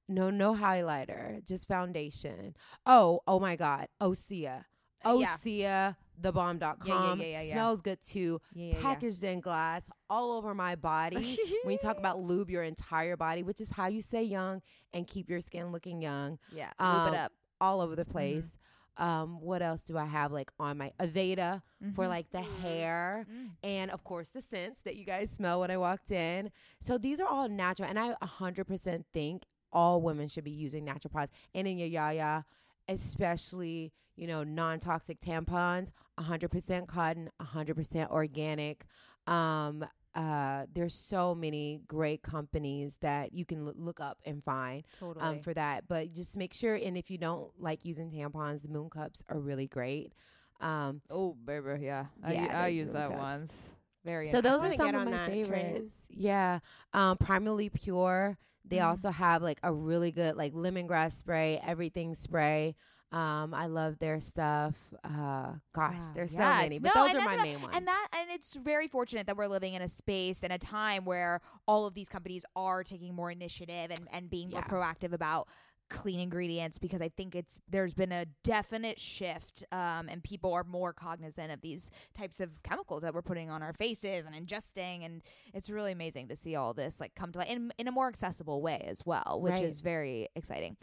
no, 0.09 0.29
no 0.29 0.55
highlighter, 0.55 1.43
just 1.45 1.67
foundation. 1.67 2.55
Oh, 2.85 3.21
oh 3.27 3.39
my 3.41 3.55
God, 3.57 3.87
Osea. 4.01 4.63
Yeah. 5.05 5.35
Osea, 5.37 5.95
thebomb.com. 6.21 7.19
yeah, 7.19 7.25
yeah, 7.25 7.41
yeah. 7.41 7.51
Smells 7.53 7.81
good 7.81 7.99
too. 8.01 8.41
Yeah, 8.53 8.65
yeah, 8.65 8.73
yeah. 8.75 8.81
Packaged 8.81 9.23
in 9.23 9.39
glass, 9.39 9.89
all 10.09 10.31
over 10.31 10.53
my 10.53 10.75
body. 10.75 11.37
when 11.63 11.73
you 11.73 11.77
talk 11.79 11.97
about 11.97 12.19
lube 12.19 12.49
your 12.49 12.63
entire 12.63 13.15
body, 13.17 13.43
which 13.43 13.61
is 13.61 13.69
how 13.71 13.87
you 13.87 14.01
stay 14.01 14.23
young 14.23 14.61
and 14.93 15.07
keep 15.07 15.29
your 15.29 15.41
skin 15.41 15.71
looking 15.71 16.01
young, 16.01 16.39
Yeah. 16.51 16.71
um, 16.79 17.05
Lube 17.05 17.13
it 17.13 17.17
up. 17.19 17.31
all 17.61 17.81
over 17.81 17.95
the 17.95 18.05
place. 18.05 18.57
Um, 18.99 19.39
what 19.41 19.61
else 19.61 19.83
do 19.83 19.95
I 19.95 20.05
have 20.05 20.31
like 20.31 20.51
on 20.59 20.79
my 20.79 20.91
Aveda 20.99 21.61
for 21.93 22.05
Mhm. 22.05 22.09
like 22.09 22.31
the 22.31 22.41
hair? 22.41 23.27
Mm. 23.31 23.49
and 23.63 23.91
of 23.91 24.03
course 24.03 24.29
the 24.29 24.41
scents 24.41 24.79
that 24.85 24.95
you 24.95 25.05
guys 25.05 25.29
smell 25.29 25.59
when 25.59 25.69
I 25.69 25.77
walked 25.77 26.09
in. 26.09 26.51
So 26.79 26.97
these 26.97 27.19
are 27.21 27.27
all 27.27 27.47
natural, 27.47 27.87
and 27.87 27.99
I 27.99 28.15
100% 28.23 29.05
think 29.13 29.43
all 29.71 30.01
women 30.01 30.27
should 30.27 30.45
be 30.45 30.49
using 30.51 30.83
natural 30.83 31.11
products. 31.11 31.37
And 31.53 31.67
in 31.67 31.77
your 31.77 31.87
yaya, 31.87 32.43
especially 32.87 33.91
you 34.15 34.27
know 34.27 34.43
non-toxic 34.43 35.19
tampons, 35.19 35.89
100% 36.19 36.87
cotton, 36.87 37.29
100% 37.41 38.09
organic. 38.09 38.85
Um, 39.27 39.85
uh, 40.15 40.65
there's 40.73 40.95
so 40.95 41.35
many 41.35 41.81
great 41.87 42.23
companies 42.23 42.97
that 43.01 43.33
you 43.33 43.45
can 43.45 43.65
loo- 43.65 43.75
look 43.77 43.99
up 43.99 44.17
and 44.25 44.43
find 44.43 44.83
Totally. 44.99 45.23
um, 45.23 45.39
for 45.41 45.53
that. 45.53 45.87
But 45.87 46.11
just 46.13 46.35
make 46.37 46.53
sure, 46.53 46.73
and 46.73 46.97
if 46.97 47.11
you 47.11 47.19
don't 47.19 47.51
like 47.59 47.85
using 47.85 48.09
tampons, 48.09 48.63
the 48.63 48.69
moon 48.69 48.89
cups 48.89 49.23
are 49.29 49.39
really 49.39 49.67
great. 49.67 50.13
Um, 50.59 51.01
oh, 51.11 51.33
baby, 51.45 51.83
yeah. 51.85 52.05
I, 52.23 52.33
Yeah, 52.33 52.61
I 52.61 52.69
those 52.69 52.75
use 52.77 52.91
that 52.93 53.09
does. 53.11 53.19
once. 53.19 53.75
Very 54.05 54.31
So 54.31 54.41
those 54.41 54.65
are 54.65 54.73
some 54.73 54.95
of 54.95 55.05
my 55.07 55.25
train. 55.27 55.45
favorites. 55.45 55.93
Yeah. 56.09 56.59
Um, 56.93 57.17
Primarily 57.17 57.69
Pure. 57.69 58.39
They 58.69 58.77
Mm. 58.77 58.85
also 58.87 59.09
have 59.11 59.41
like 59.41 59.59
a 59.63 59.73
really 59.73 60.11
good 60.11 60.35
like 60.35 60.53
lemongrass 60.53 61.13
spray, 61.13 61.59
everything 61.65 62.13
spray. 62.15 62.75
Um, 63.09 63.53
I 63.53 63.67
love 63.67 63.99
their 63.99 64.19
stuff. 64.19 64.75
Uh, 65.01 65.53
gosh, 65.71 66.03
there's 66.13 66.31
so 66.31 66.39
Yes. 66.39 66.63
many, 66.63 66.79
but 66.79 66.93
No, 66.93 67.05
those 67.07 67.15
are 67.15 67.25
my 67.25 67.37
I- 67.37 67.41
main 67.43 67.61
ones. 67.61 67.73
And 67.77 67.87
that 67.87 68.07
and 68.11 68.29
it's 68.31 68.55
very 68.55 68.89
fortunate 68.89 69.27
that 69.27 69.37
we're 69.37 69.47
living 69.47 69.75
in 69.75 69.81
a 69.81 69.87
space 69.87 70.43
and 70.43 70.51
a 70.51 70.57
time 70.57 71.05
where 71.05 71.39
all 71.69 71.85
of 71.85 71.93
these 71.93 72.09
companies 72.09 72.43
are 72.57 72.83
taking 72.83 73.15
more 73.15 73.31
initiative 73.31 73.91
and, 73.91 74.09
and 74.11 74.29
being 74.29 74.49
more 74.49 74.61
proactive 74.63 75.13
about 75.13 75.47
clean 75.89 76.19
ingredients 76.19 76.77
because 76.77 77.01
I 77.01 77.09
think 77.09 77.35
it's 77.35 77.59
there's 77.69 77.93
been 77.93 78.11
a 78.11 78.25
definite 78.43 78.99
shift 78.99 79.63
um, 79.71 80.07
and 80.09 80.23
people 80.23 80.53
are 80.53 80.63
more 80.63 80.93
cognizant 80.93 81.51
of 81.51 81.61
these 81.61 81.91
types 82.17 82.39
of 82.39 82.61
chemicals 82.63 83.03
that 83.03 83.13
we're 83.13 83.21
putting 83.21 83.49
on 83.49 83.63
our 83.63 83.73
faces 83.73 84.25
and 84.25 84.35
ingesting 84.35 85.05
and 85.05 85.21
it's 85.53 85.69
really 85.69 85.91
amazing 85.91 86.27
to 86.27 86.35
see 86.35 86.55
all 86.55 86.73
this 86.73 86.99
like 86.99 87.15
come 87.15 87.31
to 87.31 87.39
light 87.39 87.49
in, 87.49 87.71
in 87.77 87.87
a 87.87 87.91
more 87.91 88.07
accessible 88.07 88.61
way 88.61 88.85
as 88.87 89.05
well 89.05 89.39
which 89.41 89.53
Right. 89.53 89.63
is 89.63 89.81
very 89.81 90.27
exciting 90.35 90.75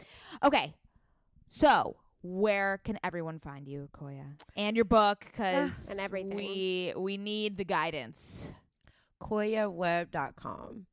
okay 0.43 0.73
so 1.47 1.95
where 2.23 2.79
can 2.83 2.97
everyone 3.03 3.39
find 3.39 3.67
you 3.67 3.87
koya 3.95 4.25
and 4.57 4.75
your 4.75 4.85
book 4.85 5.23
because 5.25 5.89
And 5.91 5.99
everything. 5.99 6.35
we 6.35 6.93
we 6.97 7.17
need 7.17 7.57
the 7.57 7.65
guidance 7.65 8.51
KoyaWebb.com. 9.21 10.85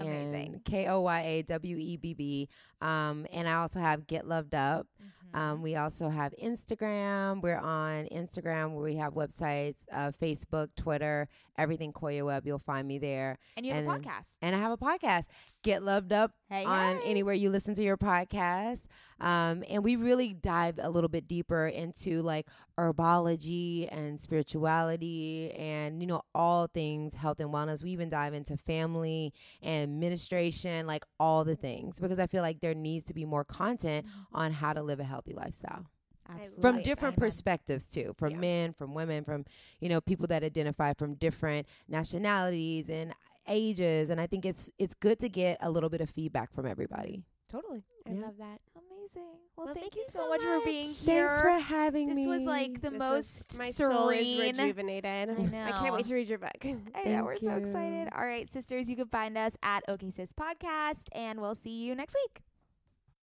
Amazing. 0.00 0.54
And 0.54 0.64
K 0.64 0.86
O 0.88 1.00
Y 1.00 1.20
A 1.20 1.42
W 1.42 1.76
E 1.76 1.96
B 1.96 2.14
B. 2.14 2.48
Um, 2.80 3.26
and 3.32 3.48
I 3.48 3.54
also 3.54 3.80
have 3.80 4.06
Get 4.06 4.26
Loved 4.26 4.54
Up. 4.54 4.86
Mm-hmm. 5.02 5.40
Um, 5.40 5.62
we 5.62 5.74
also 5.74 6.08
have 6.08 6.32
Instagram. 6.42 7.42
We're 7.42 7.58
on 7.58 8.06
Instagram 8.06 8.72
where 8.72 8.84
we 8.84 8.96
have 8.96 9.14
websites, 9.14 9.78
uh, 9.92 10.12
Facebook, 10.22 10.68
Twitter, 10.76 11.28
everything 11.58 11.92
Koya 11.92 12.24
Webb. 12.24 12.46
You'll 12.46 12.60
find 12.60 12.86
me 12.86 12.98
there. 12.98 13.38
and 13.56 13.66
you 13.66 13.72
have 13.72 13.84
and 13.84 13.90
a 13.90 13.98
podcast 13.98 14.36
And 14.42 14.54
I 14.54 14.58
have 14.58 14.70
a 14.70 14.76
podcast, 14.76 15.26
Get 15.64 15.82
Loved 15.82 16.12
Up 16.12 16.30
hey 16.50 16.64
on 16.64 16.98
hey. 16.98 17.10
anywhere 17.10 17.34
you 17.34 17.50
listen 17.50 17.74
to 17.74 17.82
your 17.82 17.96
podcast. 17.96 18.80
Um, 19.20 19.64
and 19.70 19.82
we 19.82 19.96
really 19.96 20.34
dive 20.34 20.78
a 20.80 20.90
little 20.90 21.08
bit 21.08 21.26
deeper 21.26 21.66
into 21.66 22.20
like 22.20 22.46
herbology 22.78 23.88
and 23.90 24.20
spirituality 24.20 25.52
and, 25.52 26.00
you 26.02 26.06
know, 26.06 26.22
all 26.34 26.66
things 26.66 27.14
health 27.14 27.40
and 27.40 27.48
wellness. 27.50 27.82
We 27.82 27.90
even 27.90 28.10
dive 28.10 28.34
into 28.34 28.56
family 28.58 29.32
and 29.62 29.82
administration, 29.84 30.86
like 30.86 31.04
all 31.18 31.44
the 31.44 31.56
things, 31.56 31.98
because 31.98 32.18
I 32.18 32.26
feel 32.26 32.42
like 32.42 32.60
there 32.60 32.74
needs 32.74 33.04
to 33.06 33.14
be 33.14 33.24
more 33.24 33.44
content 33.44 34.06
on 34.32 34.52
how 34.52 34.74
to 34.74 34.82
live 34.82 35.00
a 35.00 35.04
healthy 35.04 35.32
lifestyle 35.32 35.86
Absolutely. 36.28 36.60
from 36.60 36.82
different 36.82 37.16
perspectives 37.16 37.86
too 37.86 38.14
from 38.18 38.32
Yeah. 38.32 38.38
men 38.38 38.72
from 38.72 38.94
women 38.94 39.24
from 39.24 39.44
you 39.80 39.88
know 39.90 40.00
people 40.00 40.26
that 40.28 40.42
identify 40.42 40.94
from 40.94 41.14
different 41.14 41.66
nationalities 41.88 42.88
and 42.88 43.14
ages 43.48 44.10
and 44.10 44.20
i 44.20 44.26
think 44.26 44.44
it's 44.44 44.70
it's 44.78 44.94
good 44.94 45.18
to 45.20 45.28
get 45.28 45.56
a 45.60 45.70
little 45.70 45.90
bit 45.90 46.00
of 46.00 46.08
feedback 46.10 46.52
from 46.54 46.66
everybody 46.66 47.22
totally 47.50 47.82
I 48.06 48.12
Yeah. 48.12 48.20
love 48.20 48.36
that. 48.38 48.60
amazing 48.76 49.22
well, 49.56 49.66
Well, 49.66 49.74
thank, 49.74 49.94
you 49.96 50.04
so 50.06 50.28
much, 50.28 50.42
for 50.42 50.60
being 50.64 50.90
here 50.90 51.28
thanks 51.28 51.40
for 51.40 51.58
having 51.58 52.08
this 52.08 52.16
me 52.16 52.24
this 52.26 52.36
was 52.38 52.42
like 52.44 52.80
the 52.82 52.90
This 52.90 52.98
most 52.98 53.58
my 53.58 53.70
serene 53.70 53.92
soul 53.92 54.08
is 54.10 54.40
rejuvenated. 54.40 55.54
I 55.54 55.68
I 55.68 55.72
can't 55.72 55.94
wait 55.94 56.04
to 56.06 56.14
read 56.14 56.28
your 56.28 56.38
book. 56.38 56.64
I 56.64 57.04
know 57.04 57.24
we're 57.24 57.36
so 57.36 57.52
excited. 57.56 58.08
All 58.14 58.26
right, 58.26 58.48
sisters, 58.48 58.90
you 58.90 58.96
can 58.96 59.08
find 59.08 59.38
us 59.38 59.56
at 59.62 59.84
OK 59.88 60.10
Sis 60.10 60.32
Podcast, 60.32 61.04
and 61.12 61.40
we'll 61.40 61.54
see 61.54 61.84
you 61.84 61.94
next 61.94 62.14
week. 62.14 62.42